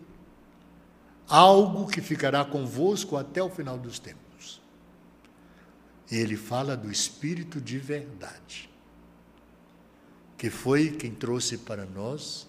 algo 1.27 1.87
que 1.87 2.01
ficará 2.01 2.43
convosco 2.45 3.17
até 3.17 3.41
o 3.41 3.49
final 3.49 3.77
dos 3.77 3.97
tempos. 3.97 4.61
Ele 6.11 6.35
fala 6.35 6.75
do 6.75 6.91
Espírito 6.91 7.61
de 7.61 7.77
verdade, 7.77 8.69
que 10.37 10.49
foi 10.49 10.91
quem 10.91 11.13
trouxe 11.13 11.57
para 11.57 11.85
nós, 11.85 12.47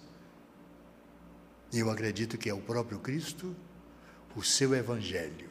e 1.73 1.79
eu 1.79 1.91
acredito 1.91 2.37
que 2.37 2.51
é 2.51 2.55
o 2.55 2.61
próprio 2.61 2.99
Cristo, 2.99 3.55
o 4.35 4.43
seu 4.43 4.75
Evangelho. 4.75 5.49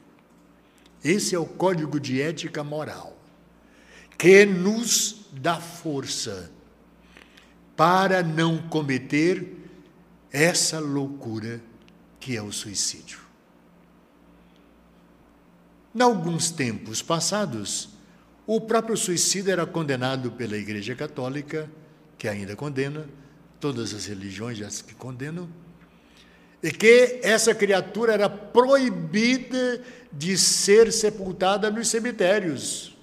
Esse 1.04 1.36
é 1.36 1.40
o 1.40 1.46
código 1.46 2.00
de 2.00 2.22
ética 2.22 2.64
moral, 2.64 3.18
que 4.18 4.46
nos 4.46 5.28
dá 5.32 5.60
força 5.60 6.52
para 7.76 8.22
não 8.22 8.58
cometer 8.68 9.56
essa 10.32 10.80
loucura 10.80 11.62
que 12.20 12.36
é 12.36 12.42
o 12.42 12.52
suicídio. 12.52 13.20
Em 15.96 16.02
alguns 16.02 16.52
tempos 16.52 17.02
passados, 17.02 17.90
o 18.46 18.60
próprio 18.60 18.98
suicídio 18.98 19.52
era 19.52 19.66
condenado 19.66 20.32
pela 20.32 20.58
Igreja 20.58 20.96
Católica, 20.96 21.70
que 22.18 22.28
ainda 22.28 22.56
condena, 22.56 23.08
todas 23.60 23.94
as 23.94 24.06
religiões 24.06 24.58
já 24.58 24.68
que 24.68 24.94
condenam, 24.94 25.50
e 26.62 26.72
que 26.72 27.20
essa 27.24 27.56
criatura 27.56 28.14
era 28.14 28.30
proibida 28.30 29.82
de 30.12 30.38
ser 30.38 30.92
sepultada 30.92 31.70
nos 31.70 31.88
cemitérios. 31.88 32.96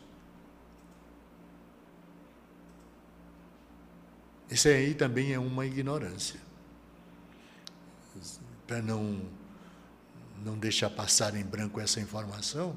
Isso 4.50 4.68
aí 4.68 4.94
também 4.94 5.32
é 5.32 5.38
uma 5.38 5.66
ignorância 5.66 6.46
para 8.66 8.82
não, 8.82 9.20
não 10.44 10.58
deixar 10.58 10.90
passar 10.90 11.34
em 11.36 11.44
branco 11.44 11.80
essa 11.80 12.00
informação, 12.00 12.76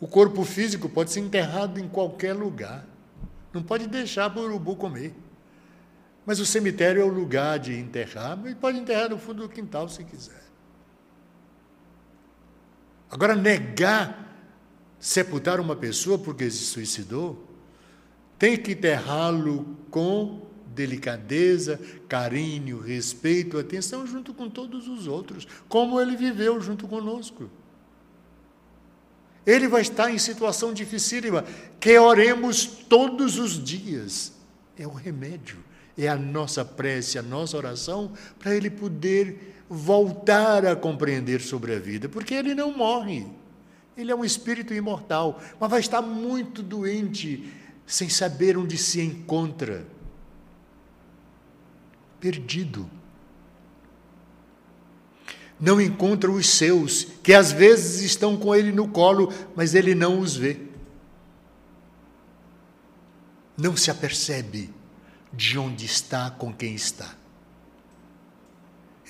o 0.00 0.06
corpo 0.06 0.44
físico 0.44 0.88
pode 0.88 1.12
ser 1.12 1.20
enterrado 1.20 1.78
em 1.78 1.88
qualquer 1.88 2.34
lugar. 2.34 2.84
Não 3.52 3.62
pode 3.62 3.86
deixar 3.86 4.30
para 4.30 4.42
o 4.42 4.44
urubu 4.44 4.76
comer. 4.76 5.14
Mas 6.26 6.40
o 6.40 6.46
cemitério 6.46 7.00
é 7.00 7.04
o 7.04 7.08
lugar 7.08 7.58
de 7.58 7.74
enterrar, 7.74 8.36
mas 8.36 8.54
pode 8.54 8.78
enterrar 8.78 9.08
no 9.08 9.18
fundo 9.18 9.42
do 9.42 9.48
quintal 9.48 9.88
se 9.88 10.04
quiser. 10.04 10.47
Agora, 13.10 13.34
negar 13.34 14.26
sepultar 14.98 15.60
uma 15.60 15.76
pessoa 15.76 16.18
porque 16.18 16.50
se 16.50 16.64
suicidou, 16.64 17.46
tem 18.38 18.56
que 18.56 18.72
enterrá-lo 18.72 19.76
com 19.90 20.46
delicadeza, 20.74 21.80
carinho, 22.08 22.80
respeito, 22.80 23.58
atenção 23.58 24.06
junto 24.06 24.32
com 24.32 24.48
todos 24.48 24.86
os 24.86 25.06
outros, 25.06 25.46
como 25.68 26.00
ele 26.00 26.16
viveu 26.16 26.60
junto 26.60 26.86
conosco. 26.86 27.50
Ele 29.44 29.66
vai 29.66 29.80
estar 29.80 30.10
em 30.10 30.18
situação 30.18 30.72
dificílima, 30.72 31.44
que 31.80 31.98
oremos 31.98 32.66
todos 32.66 33.38
os 33.38 33.62
dias. 33.62 34.32
É 34.76 34.86
o 34.86 34.92
remédio, 34.92 35.58
é 35.96 36.06
a 36.06 36.16
nossa 36.16 36.64
prece, 36.64 37.18
a 37.18 37.22
nossa 37.22 37.56
oração, 37.56 38.12
para 38.38 38.54
ele 38.54 38.70
poder 38.70 39.57
voltar 39.68 40.64
a 40.66 40.74
compreender 40.74 41.40
sobre 41.40 41.74
a 41.74 41.78
vida, 41.78 42.08
porque 42.08 42.34
ele 42.34 42.54
não 42.54 42.76
morre. 42.76 43.26
Ele 43.96 44.12
é 44.12 44.14
um 44.14 44.24
espírito 44.24 44.72
imortal, 44.72 45.40
mas 45.58 45.70
vai 45.70 45.80
estar 45.80 46.00
muito 46.00 46.62
doente, 46.62 47.52
sem 47.86 48.08
saber 48.08 48.56
onde 48.56 48.78
se 48.78 49.00
encontra 49.00 49.86
perdido. 52.20 52.88
Não 55.60 55.80
encontra 55.80 56.30
os 56.30 56.48
seus, 56.48 57.04
que 57.22 57.34
às 57.34 57.50
vezes 57.50 58.02
estão 58.02 58.36
com 58.36 58.54
ele 58.54 58.70
no 58.70 58.88
colo, 58.88 59.32
mas 59.56 59.74
ele 59.74 59.94
não 59.94 60.20
os 60.20 60.36
vê. 60.36 60.60
Não 63.56 63.76
se 63.76 63.90
apercebe 63.90 64.70
de 65.32 65.58
onde 65.58 65.84
está, 65.84 66.30
com 66.30 66.52
quem 66.52 66.74
está. 66.74 67.17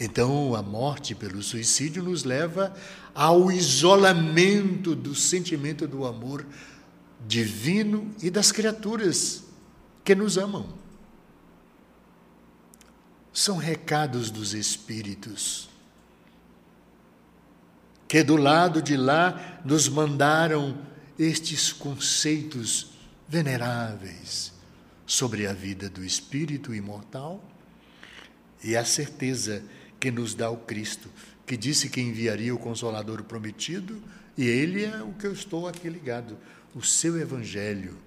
Então, 0.00 0.54
a 0.54 0.62
morte 0.62 1.14
pelo 1.14 1.42
suicídio 1.42 2.02
nos 2.02 2.22
leva 2.22 2.74
ao 3.14 3.50
isolamento 3.50 4.94
do 4.94 5.14
sentimento 5.14 5.88
do 5.88 6.06
amor 6.06 6.46
divino 7.26 8.14
e 8.22 8.30
das 8.30 8.52
criaturas 8.52 9.42
que 10.04 10.14
nos 10.14 10.38
amam. 10.38 10.72
São 13.32 13.56
recados 13.56 14.30
dos 14.30 14.54
Espíritos, 14.54 15.68
que 18.06 18.22
do 18.22 18.36
lado 18.36 18.80
de 18.80 18.96
lá 18.96 19.60
nos 19.64 19.88
mandaram 19.88 20.78
estes 21.18 21.72
conceitos 21.72 22.92
veneráveis 23.28 24.52
sobre 25.04 25.46
a 25.46 25.52
vida 25.52 25.90
do 25.90 26.04
espírito 26.04 26.74
imortal 26.74 27.42
e 28.62 28.76
a 28.76 28.84
certeza 28.84 29.62
que 29.98 30.10
nos 30.10 30.34
dá 30.34 30.50
o 30.50 30.56
Cristo, 30.56 31.10
que 31.46 31.56
disse 31.56 31.88
que 31.88 32.00
enviaria 32.00 32.54
o 32.54 32.58
Consolador 32.58 33.24
prometido, 33.24 34.02
e 34.36 34.46
ele 34.46 34.84
é 34.84 35.02
o 35.02 35.12
que 35.14 35.26
eu 35.26 35.32
estou 35.32 35.66
aqui 35.66 35.88
ligado, 35.88 36.38
o 36.74 36.82
seu 36.82 37.18
Evangelho. 37.18 37.98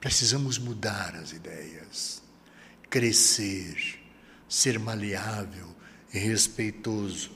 Precisamos 0.00 0.58
mudar 0.58 1.16
as 1.16 1.32
ideias, 1.32 2.22
crescer, 2.88 3.98
ser 4.48 4.78
maleável 4.78 5.74
e 6.12 6.18
respeitoso. 6.18 7.30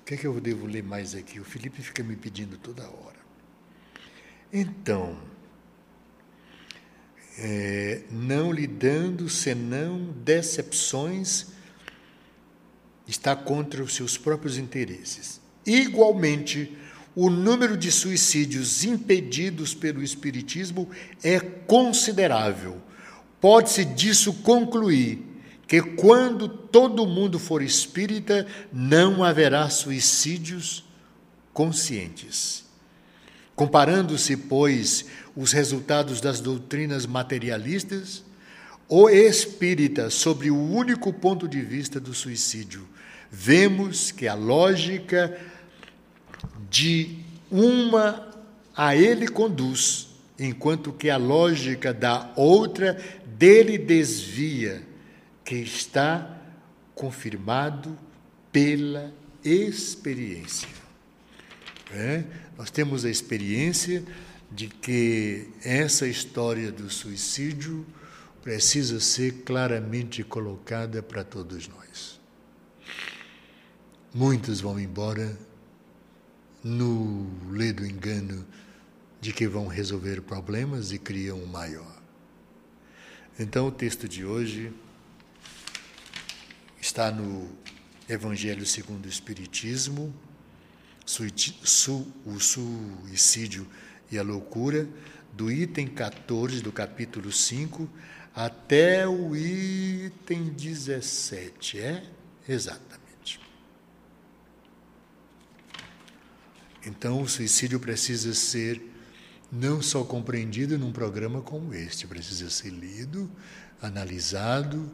O 0.00 0.04
que 0.04 0.14
é 0.14 0.16
que 0.16 0.26
eu 0.26 0.40
devo 0.40 0.66
ler 0.66 0.82
mais 0.84 1.14
aqui? 1.14 1.40
O 1.40 1.44
Felipe 1.44 1.82
fica 1.82 2.02
me 2.02 2.14
pedindo 2.14 2.58
toda 2.58 2.88
hora. 2.88 3.18
Então, 4.52 5.18
é, 7.38 8.02
não 8.10 8.52
lhe 8.52 8.66
dando 8.66 9.28
senão 9.28 10.14
decepções, 10.24 11.46
está 13.06 13.34
contra 13.36 13.82
os 13.82 13.94
seus 13.94 14.16
próprios 14.16 14.56
interesses. 14.56 15.40
Igualmente, 15.66 16.76
o 17.14 17.30
número 17.30 17.76
de 17.76 17.92
suicídios 17.92 18.84
impedidos 18.84 19.74
pelo 19.74 20.02
Espiritismo 20.02 20.88
é 21.22 21.38
considerável. 21.38 22.80
Pode-se 23.40 23.84
disso 23.84 24.32
concluir 24.32 25.22
que, 25.66 25.80
quando 25.80 26.48
todo 26.48 27.06
mundo 27.06 27.38
for 27.38 27.62
espírita, 27.62 28.46
não 28.72 29.22
haverá 29.22 29.68
suicídios 29.68 30.84
conscientes. 31.52 32.64
Comparando-se, 33.54 34.36
pois, 34.36 35.06
os 35.36 35.52
resultados 35.52 36.20
das 36.20 36.40
doutrinas 36.40 37.06
materialistas, 37.06 38.24
o 38.88 39.08
espírita, 39.08 40.10
sobre 40.10 40.50
o 40.50 40.56
único 40.56 41.12
ponto 41.12 41.48
de 41.48 41.60
vista 41.60 41.98
do 41.98 42.14
suicídio, 42.14 42.86
vemos 43.30 44.12
que 44.12 44.28
a 44.28 44.34
lógica 44.34 45.36
de 46.70 47.18
uma 47.50 48.30
a 48.76 48.94
ele 48.94 49.28
conduz, 49.28 50.08
enquanto 50.38 50.92
que 50.92 51.08
a 51.08 51.16
lógica 51.16 51.92
da 51.92 52.32
outra 52.36 52.98
dele 53.38 53.78
desvia, 53.78 54.82
que 55.44 55.56
está 55.56 56.38
confirmado 56.94 57.98
pela 58.50 59.12
experiência. 59.44 60.68
É? 61.92 62.24
Nós 62.56 62.70
temos 62.70 63.04
a 63.04 63.10
experiência 63.10 64.02
de 64.54 64.68
que 64.68 65.48
essa 65.64 66.06
história 66.06 66.70
do 66.70 66.88
suicídio 66.88 67.84
precisa 68.40 69.00
ser 69.00 69.42
claramente 69.42 70.22
colocada 70.22 71.02
para 71.02 71.24
todos 71.24 71.66
nós. 71.66 72.20
Muitos 74.14 74.60
vão 74.60 74.78
embora 74.78 75.36
no 76.62 77.28
ledo 77.50 77.84
engano 77.84 78.46
de 79.20 79.32
que 79.32 79.48
vão 79.48 79.66
resolver 79.66 80.22
problemas 80.22 80.92
e 80.92 80.98
criam 80.98 81.42
um 81.42 81.46
maior. 81.46 82.00
Então, 83.36 83.66
o 83.66 83.72
texto 83.72 84.08
de 84.08 84.24
hoje 84.24 84.72
está 86.80 87.10
no 87.10 87.50
Evangelho 88.08 88.64
segundo 88.64 89.06
o 89.06 89.08
Espiritismo, 89.08 90.14
o 92.24 92.38
suicídio 92.38 93.66
e 94.14 94.18
a 94.18 94.22
loucura, 94.22 94.88
do 95.32 95.50
item 95.50 95.86
14 95.88 96.60
do 96.60 96.70
capítulo 96.70 97.32
5 97.32 97.88
até 98.34 99.06
o 99.06 99.34
item 99.36 100.44
17, 100.44 101.78
é? 101.78 102.02
Exatamente. 102.48 103.40
Então, 106.86 107.22
o 107.22 107.28
suicídio 107.28 107.80
precisa 107.80 108.34
ser 108.34 108.90
não 109.50 109.80
só 109.80 110.04
compreendido 110.04 110.78
num 110.78 110.92
programa 110.92 111.40
como 111.40 111.72
este, 111.72 112.06
precisa 112.06 112.50
ser 112.50 112.70
lido, 112.70 113.30
analisado 113.80 114.90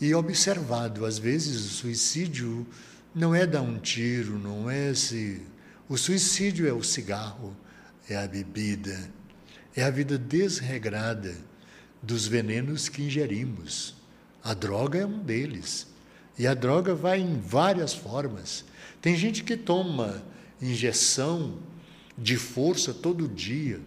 e 0.00 0.14
observado. 0.14 1.04
Às 1.04 1.18
vezes, 1.18 1.64
o 1.64 1.68
suicídio 1.68 2.66
não 3.14 3.34
é 3.34 3.46
dar 3.46 3.62
um 3.62 3.78
tiro, 3.78 4.38
não 4.38 4.70
é 4.70 4.94
se. 4.94 5.42
O 5.88 5.96
suicídio 5.96 6.66
é 6.66 6.72
o 6.72 6.82
cigarro, 6.82 7.56
é 8.08 8.16
a 8.16 8.26
bebida, 8.26 9.10
é 9.74 9.82
a 9.82 9.90
vida 9.90 10.18
desregrada 10.18 11.36
dos 12.02 12.26
venenos 12.26 12.88
que 12.88 13.02
ingerimos. 13.02 13.96
A 14.42 14.52
droga 14.52 14.98
é 14.98 15.06
um 15.06 15.18
deles. 15.18 15.86
E 16.38 16.46
a 16.46 16.54
droga 16.54 16.94
vai 16.94 17.20
em 17.20 17.38
várias 17.38 17.94
formas. 17.94 18.64
Tem 19.00 19.16
gente 19.16 19.42
que 19.42 19.56
toma 19.56 20.22
injeção 20.60 21.58
de 22.16 22.36
força 22.36 22.92
todo 22.92 23.28
dia. 23.28 23.80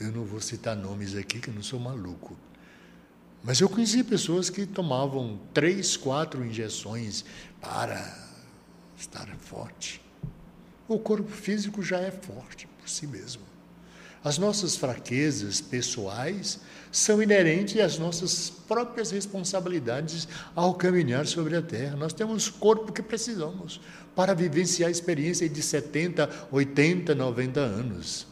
Eu 0.00 0.12
não 0.12 0.24
vou 0.24 0.40
citar 0.40 0.76
nomes 0.76 1.14
aqui, 1.14 1.40
que 1.40 1.48
eu 1.48 1.54
não 1.54 1.62
sou 1.62 1.78
maluco. 1.78 2.36
Mas 3.42 3.60
eu 3.60 3.68
conheci 3.68 4.02
pessoas 4.02 4.48
que 4.48 4.64
tomavam 4.64 5.38
três, 5.52 5.96
quatro 5.96 6.44
injeções 6.44 7.24
para 7.60 8.32
estar 8.96 9.28
forte. 9.36 10.03
O 10.86 10.98
corpo 10.98 11.30
físico 11.30 11.82
já 11.82 11.98
é 11.98 12.10
forte 12.10 12.66
por 12.78 12.88
si 12.88 13.06
mesmo. 13.06 13.42
As 14.22 14.38
nossas 14.38 14.74
fraquezas 14.74 15.60
pessoais 15.60 16.58
são 16.90 17.22
inerentes 17.22 17.78
às 17.80 17.98
nossas 17.98 18.48
próprias 18.48 19.10
responsabilidades 19.10 20.26
ao 20.54 20.74
caminhar 20.74 21.26
sobre 21.26 21.56
a 21.56 21.62
terra. 21.62 21.94
Nós 21.94 22.14
temos 22.14 22.48
corpo 22.48 22.90
que 22.90 23.02
precisamos 23.02 23.80
para 24.16 24.32
vivenciar 24.34 24.88
a 24.88 24.90
experiência 24.90 25.46
de 25.46 25.60
70, 25.60 26.48
80, 26.50 27.14
90 27.14 27.60
anos. 27.60 28.26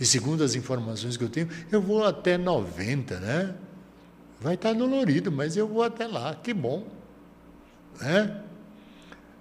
E 0.00 0.06
segundo 0.06 0.42
as 0.42 0.54
informações 0.54 1.16
que 1.16 1.24
eu 1.24 1.28
tenho, 1.28 1.48
eu 1.70 1.80
vou 1.82 2.04
até 2.04 2.38
90, 2.38 3.20
né? 3.20 3.54
Vai 4.40 4.54
estar 4.54 4.72
dolorido, 4.72 5.30
mas 5.30 5.56
eu 5.56 5.68
vou 5.68 5.82
até 5.82 6.06
lá. 6.06 6.34
Que 6.34 6.54
bom. 6.54 6.86
Né? 8.00 8.40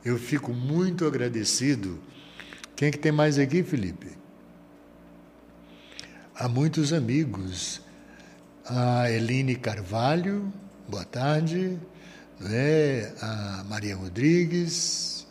Eu 0.03 0.17
fico 0.17 0.53
muito 0.53 1.05
agradecido 1.05 1.99
quem 2.75 2.87
é 2.87 2.91
que 2.91 2.97
tem 2.97 3.11
mais 3.11 3.37
aqui, 3.37 3.63
Felipe? 3.63 4.17
Há 6.35 6.49
muitos 6.49 6.91
amigos. 6.91 7.81
A 8.65 9.09
Eline 9.11 9.55
Carvalho, 9.55 10.51
boa 10.87 11.05
tarde. 11.05 11.77
Né? 12.39 13.13
A 13.21 13.63
Maria 13.69 13.95
Rodrigues. 13.95 15.27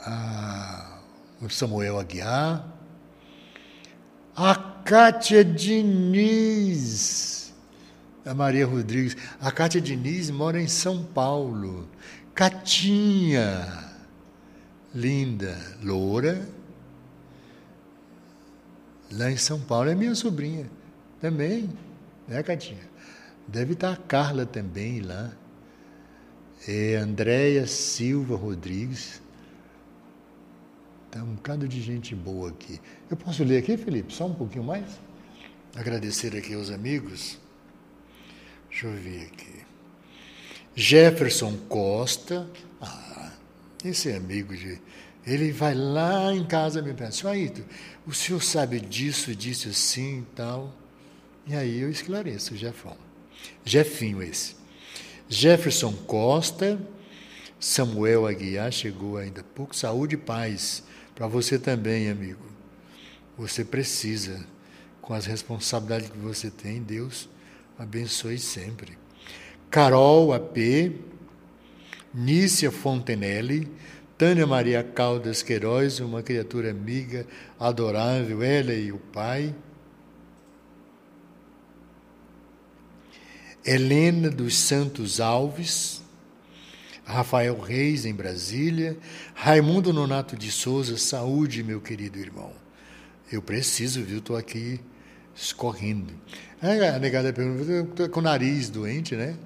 A 0.00 0.98
o 1.40 1.48
Samuel 1.48 1.98
Aguiar. 2.00 2.66
A 4.34 4.54
Kátia 4.54 5.44
Diniz. 5.44 6.74
A 8.26 8.34
Maria 8.34 8.66
Rodrigues. 8.66 9.16
A 9.40 9.52
Kátia 9.52 9.80
Diniz 9.80 10.30
mora 10.30 10.60
em 10.60 10.66
São 10.66 11.04
Paulo. 11.04 11.88
Catinha 12.34 13.93
linda, 14.94 15.56
loura, 15.82 16.48
lá 19.10 19.30
em 19.30 19.36
São 19.36 19.60
Paulo. 19.60 19.90
É 19.90 19.94
minha 19.94 20.14
sobrinha 20.14 20.70
também, 21.20 21.70
né, 22.28 22.42
Catinha? 22.42 22.88
Deve 23.48 23.74
estar 23.74 23.92
a 23.92 23.96
Carla 23.96 24.46
também 24.46 25.00
lá. 25.00 25.32
É 26.66 26.96
Andréia 26.96 27.66
Silva 27.66 28.36
Rodrigues. 28.36 29.20
Está 31.06 31.22
um 31.22 31.34
bocado 31.34 31.68
de 31.68 31.80
gente 31.80 32.14
boa 32.14 32.48
aqui. 32.48 32.80
Eu 33.10 33.16
posso 33.16 33.44
ler 33.44 33.58
aqui, 33.58 33.76
Felipe? 33.76 34.12
Só 34.12 34.26
um 34.26 34.34
pouquinho 34.34 34.64
mais? 34.64 34.98
Agradecer 35.76 36.36
aqui 36.36 36.54
aos 36.54 36.70
amigos. 36.70 37.38
Deixa 38.70 38.86
eu 38.86 38.92
ver 38.94 39.26
aqui. 39.26 39.62
Jefferson 40.74 41.56
Costa. 41.68 42.48
Esse 43.84 44.12
amigo 44.12 44.56
de. 44.56 44.80
Ele 45.26 45.52
vai 45.52 45.74
lá 45.74 46.34
em 46.34 46.44
casa 46.44 46.80
e 46.80 46.82
me 46.82 46.92
pergunta, 46.92 47.28
Aito, 47.30 47.64
o 48.06 48.12
senhor 48.12 48.42
sabe 48.42 48.78
disso, 48.78 49.34
disso 49.34 49.68
assim 49.68 50.20
e 50.20 50.34
tal? 50.34 50.74
E 51.46 51.54
aí 51.54 51.80
eu 51.80 51.90
esclareço, 51.90 52.56
Jefão. 52.56 52.96
Jefinho 53.64 54.22
esse. 54.22 54.56
Jefferson 55.28 55.92
Costa, 55.92 56.78
Samuel 57.58 58.26
Aguiar, 58.26 58.70
chegou 58.70 59.16
ainda 59.16 59.40
há 59.40 59.44
pouco. 59.44 59.74
Saúde 59.74 60.14
e 60.14 60.18
paz 60.18 60.82
para 61.14 61.26
você 61.26 61.58
também, 61.58 62.10
amigo. 62.10 62.44
Você 63.36 63.64
precisa, 63.64 64.46
com 65.00 65.14
as 65.14 65.26
responsabilidades 65.26 66.10
que 66.10 66.18
você 66.18 66.50
tem, 66.50 66.82
Deus 66.82 67.28
abençoe 67.78 68.38
sempre. 68.38 68.96
Carol 69.70 70.32
AP, 70.32 70.56
Nícia 72.14 72.70
Fontenelle, 72.70 73.68
Tânia 74.16 74.46
Maria 74.46 74.84
Caldas 74.84 75.42
Queiroz, 75.42 75.98
uma 75.98 76.22
criatura 76.22 76.70
amiga, 76.70 77.26
adorável, 77.58 78.40
ela 78.40 78.72
e 78.72 78.92
o 78.92 78.98
pai. 78.98 79.52
Helena 83.66 84.30
dos 84.30 84.56
Santos 84.56 85.20
Alves, 85.20 86.02
Rafael 87.04 87.58
Reis, 87.58 88.06
em 88.06 88.14
Brasília, 88.14 88.96
Raimundo 89.34 89.92
Nonato 89.92 90.36
de 90.36 90.52
Souza, 90.52 90.96
saúde, 90.96 91.64
meu 91.64 91.80
querido 91.80 92.18
irmão. 92.18 92.52
Eu 93.32 93.42
preciso, 93.42 94.02
viu? 94.02 94.18
Estou 94.18 94.36
aqui 94.36 94.80
escorrendo. 95.34 96.12
Ah, 96.62 96.94
a 96.94 96.98
negada 97.00 97.32
pergunta, 97.32 98.08
com 98.08 98.20
o 98.20 98.22
nariz 98.22 98.70
doente, 98.70 99.16
né? 99.16 99.36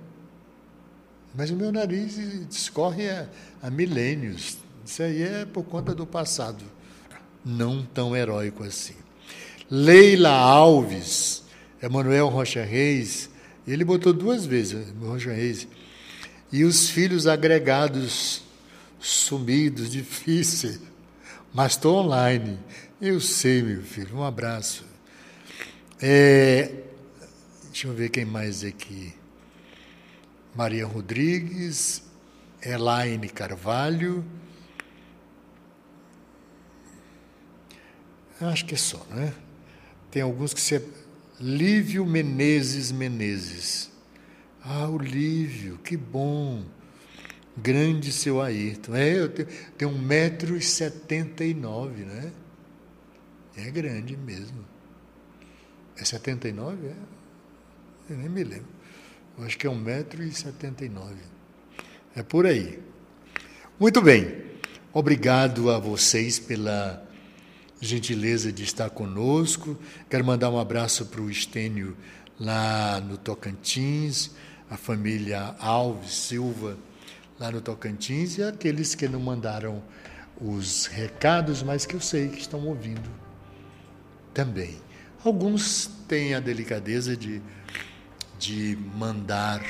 Mas 1.39 1.51
o 1.51 1.55
meu 1.55 1.71
nariz 1.71 2.19
escorre 2.51 3.09
há, 3.63 3.71
milênios. 3.71 4.59
Isso 4.85 5.05
aí 5.05 5.23
é 5.23 5.45
por 5.45 5.63
conta 5.63 5.95
do 5.95 6.05
passado, 6.05 6.65
não 7.45 7.85
tão 7.85 8.17
heróico 8.17 8.65
assim. 8.65 8.97
Leila 9.71 10.31
Alves, 10.31 11.45
Emanuel 11.81 12.27
Rocha 12.27 12.65
Reis, 12.65 13.31
ele 13.69 13.85
botou 13.85 14.13
duas 14.13 14.45
vezes, 14.45 14.89
Rocha 15.01 15.31
Reis, 15.31 15.69
e 16.51 16.65
os 16.65 16.91
filhos 16.91 17.29
agregados, 17.29 18.43
sumidos, 18.99 19.91
difíceis, 19.93 20.81
mas 21.55 21.75
estou 21.75 21.99
online. 22.05 22.59
Eu 23.01 23.21
sei, 23.21 23.63
meu 23.63 23.85
filho, 23.85 24.17
um 24.17 24.25
abraço. 24.25 24.85
É, 26.03 26.73
deixa 27.67 27.87
eu 27.87 27.95
ver 27.95 28.09
quem 28.09 28.25
mais 28.25 28.65
aqui. 28.65 29.18
Maria 30.59 30.85
Rodrigues, 30.85 32.03
Elaine 32.61 33.29
Carvalho. 33.29 34.25
Acho 38.41 38.67
que 38.67 38.75
é 38.75 38.77
só, 38.77 39.07
né? 39.09 39.33
Tem 40.11 40.21
alguns 40.21 40.53
que 40.53 40.61
se. 40.61 40.83
Lívio 41.39 42.05
Menezes 42.05 42.91
Menezes. 42.91 43.89
Ah, 44.61 44.89
o 44.89 44.99
Lívio, 44.99 45.79
que 45.79 45.97
bom. 45.97 46.65
Grande 47.57 48.11
seu 48.11 48.43
Ayrton. 48.43 48.97
É, 48.97 49.17
eu 49.17 49.29
tenho, 49.29 49.47
tenho 49.77 49.93
1,79m, 49.93 52.05
né? 52.05 52.33
É 53.57 53.71
grande 53.71 54.17
mesmo. 54.17 54.67
É 55.97 56.05
79? 56.05 56.89
É? 56.89 56.97
Eu 58.11 58.17
nem 58.17 58.29
me 58.29 58.43
lembro. 58.43 58.78
Acho 59.45 59.57
que 59.57 59.67
é 59.67 59.71
1,79m. 59.71 61.17
É 62.17 62.23
por 62.23 62.47
aí. 62.47 62.81
Muito 63.79 64.03
bem. 64.03 64.43
Obrigado 64.93 65.71
a 65.71 65.79
vocês 65.79 66.39
pela 66.39 67.07
gentileza 67.81 68.51
de 68.53 68.65
estar 68.65 68.91
conosco. 68.91 69.79
Quero 70.11 70.25
mandar 70.25 70.51
um 70.51 70.59
abraço 70.59 71.07
para 71.07 71.21
o 71.21 71.31
Estênio 71.31 71.97
lá 72.39 73.01
no 73.01 73.17
Tocantins, 73.17 74.31
a 74.69 74.77
família 74.77 75.55
Alves 75.59 76.15
Silva 76.15 76.77
lá 77.39 77.51
no 77.51 77.61
Tocantins 77.61 78.39
e 78.39 78.43
aqueles 78.43 78.95
que 78.95 79.09
não 79.09 79.21
mandaram 79.21 79.83
os 80.41 80.87
recados, 80.87 81.63
mas 81.63 81.87
que 81.87 81.95
eu 81.95 82.01
sei 82.01 82.29
que 82.29 82.41
estão 82.41 82.67
ouvindo 82.67 83.09
também. 84.35 84.77
Alguns 85.25 85.89
têm 86.07 86.35
a 86.35 86.41
delicadeza 86.41 87.17
de, 87.17 87.43
de 88.39 88.77
mandar 88.95 89.63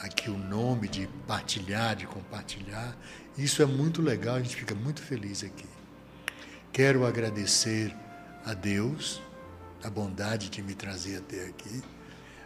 aqui 0.00 0.30
o 0.30 0.38
nome, 0.38 0.88
de 0.88 1.08
partilhar, 1.26 1.96
de 1.96 2.06
compartilhar. 2.06 2.96
Isso 3.36 3.62
é 3.62 3.66
muito 3.66 4.00
legal, 4.00 4.36
a 4.36 4.40
gente 4.40 4.56
fica 4.56 4.74
muito 4.74 5.02
feliz 5.02 5.42
aqui. 5.42 5.66
Quero 6.72 7.04
agradecer 7.04 7.94
a 8.44 8.54
Deus 8.54 9.20
a 9.82 9.90
bondade 9.90 10.48
de 10.48 10.62
me 10.62 10.74
trazer 10.74 11.18
até 11.18 11.46
aqui. 11.46 11.82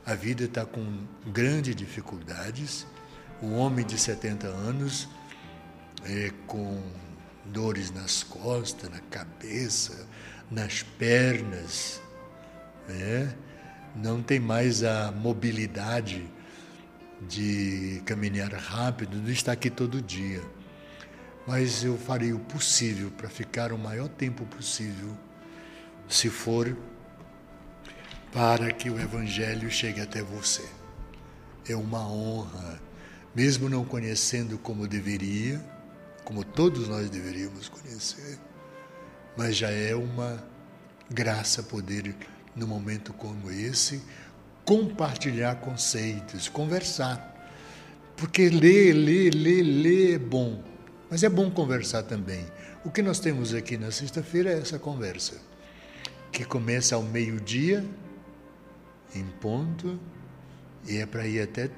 A 0.05 0.15
vida 0.15 0.45
está 0.45 0.65
com 0.65 1.07
grandes 1.27 1.77
dificuldades. 1.77 2.87
Um 3.43 3.55
homem 3.55 3.85
de 3.85 3.99
70 3.99 4.47
anos, 4.47 5.09
é, 6.05 6.31
com 6.47 6.83
dores 7.47 7.91
nas 7.91 8.23
costas, 8.23 8.91
na 8.91 9.01
cabeça, 9.01 10.07
nas 10.51 10.83
pernas, 10.83 12.01
né? 12.89 13.35
Não 13.95 14.23
tem 14.23 14.41
mais 14.41 14.83
a 14.83 15.13
mobilidade 15.13 16.25
de 17.29 18.03
caminhar 18.05 18.53
rápido, 18.53 19.21
de 19.21 19.33
estar 19.33 19.53
aqui 19.53 19.71
todo 19.71 20.01
dia 20.03 20.43
mas 21.47 21.83
eu 21.83 21.99
farei 21.99 22.33
o 22.33 22.39
possível 22.39 23.11
para 23.11 23.29
ficar 23.29 23.73
o 23.73 23.79
maior 23.79 24.09
tempo 24.09 24.45
possível, 24.47 25.17
se 26.09 26.29
for 26.29 26.77
para 28.33 28.71
que 28.73 28.89
o 28.89 28.99
Evangelho 28.99 29.71
chegue 29.71 30.01
até 30.01 30.23
você. 30.23 30.65
É 31.69 31.77
uma 31.77 32.07
honra, 32.07 32.81
mesmo 33.35 33.69
não 33.69 33.85
conhecendo 33.85 34.59
como 34.59 34.87
deveria, 34.87 35.63
como 36.25 36.45
todos 36.45 36.89
nós 36.89 37.11
deveríamos 37.11 37.69
conhecer, 37.69 38.39
mas 39.37 39.57
já 39.57 39.71
é 39.71 39.95
uma 39.95 40.43
graça 41.11 41.63
poder, 41.63 42.15
num 42.55 42.67
momento 42.67 43.13
como 43.13 43.51
esse, 43.51 44.03
compartilhar 44.65 45.57
conceitos, 45.57 46.49
conversar. 46.49 47.31
Porque 48.17 48.49
ler, 48.49 48.93
ler, 48.93 49.35
ler, 49.35 49.63
ler 49.63 50.15
é 50.15 50.19
bom 50.19 50.73
mas 51.13 51.23
é 51.23 51.29
bom 51.29 51.51
conversar 51.51 52.05
também. 52.05 52.43
O 52.83 52.91
que 52.91 53.03
nós 53.03 53.21
temos 53.21 53.53
aqui 53.53 53.77
na 53.77 53.91
sexta-feira 53.91 54.51
é 54.51 54.59
essa 54.59 54.79
conversa, 54.79 55.39
que 56.33 56.43
começa 56.43 56.95
ao 56.95 57.03
meio-dia, 57.03 57.85
em 59.15 59.27
ponto, 59.39 60.01
e 60.89 60.97
é 60.97 61.05
para 61.05 61.27
ir 61.27 61.43
até 61.43 61.69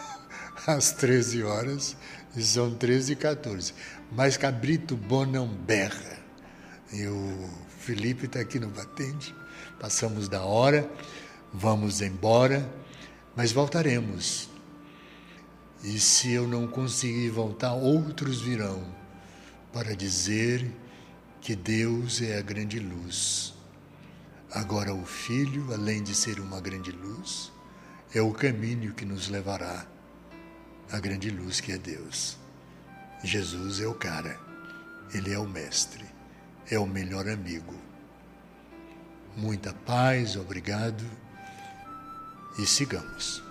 às 0.66 0.92
13 0.92 1.42
horas, 1.42 1.94
e 2.34 2.42
são 2.42 2.74
13 2.74 3.12
e 3.12 3.16
14. 3.16 3.74
Mas 4.10 4.38
cabrito 4.38 4.96
bom 4.96 5.26
não 5.26 5.46
berra. 5.46 6.18
E 6.90 7.06
o 7.06 7.50
Felipe 7.80 8.24
está 8.24 8.40
aqui 8.40 8.58
no 8.58 8.70
batente, 8.70 9.34
passamos 9.84 10.30
da 10.30 10.42
hora, 10.42 10.90
vamos 11.52 12.00
embora, 12.00 12.66
mas 13.36 13.52
voltaremos 13.52 14.48
e 15.82 16.00
se 16.00 16.32
eu 16.32 16.48
não 16.48 16.66
conseguir 16.66 17.28
voltar, 17.28 17.74
outros 17.74 18.40
virão 18.40 18.82
para 19.74 19.94
dizer 19.94 20.72
que 21.38 21.54
Deus 21.54 22.22
é 22.22 22.38
a 22.38 22.40
grande 22.40 22.78
luz. 22.78 23.52
Agora, 24.50 24.94
o 24.94 25.04
Filho, 25.04 25.70
além 25.74 26.02
de 26.02 26.14
ser 26.14 26.40
uma 26.40 26.62
grande 26.62 26.90
luz, 26.90 27.52
é 28.14 28.22
o 28.22 28.32
caminho 28.32 28.94
que 28.94 29.04
nos 29.04 29.28
levará 29.28 29.86
à 30.90 30.98
grande 30.98 31.28
luz 31.28 31.60
que 31.60 31.72
é 31.72 31.76
Deus. 31.76 32.38
Jesus 33.22 33.80
é 33.80 33.86
o 33.86 33.94
cara, 33.94 34.40
ele 35.12 35.30
é 35.30 35.38
o 35.38 35.46
mestre, 35.46 36.06
é 36.70 36.78
o 36.78 36.86
melhor 36.86 37.28
amigo. 37.28 37.83
Muita 39.36 39.72
paz, 39.72 40.36
obrigado 40.36 41.04
e 42.58 42.66
sigamos. 42.66 43.43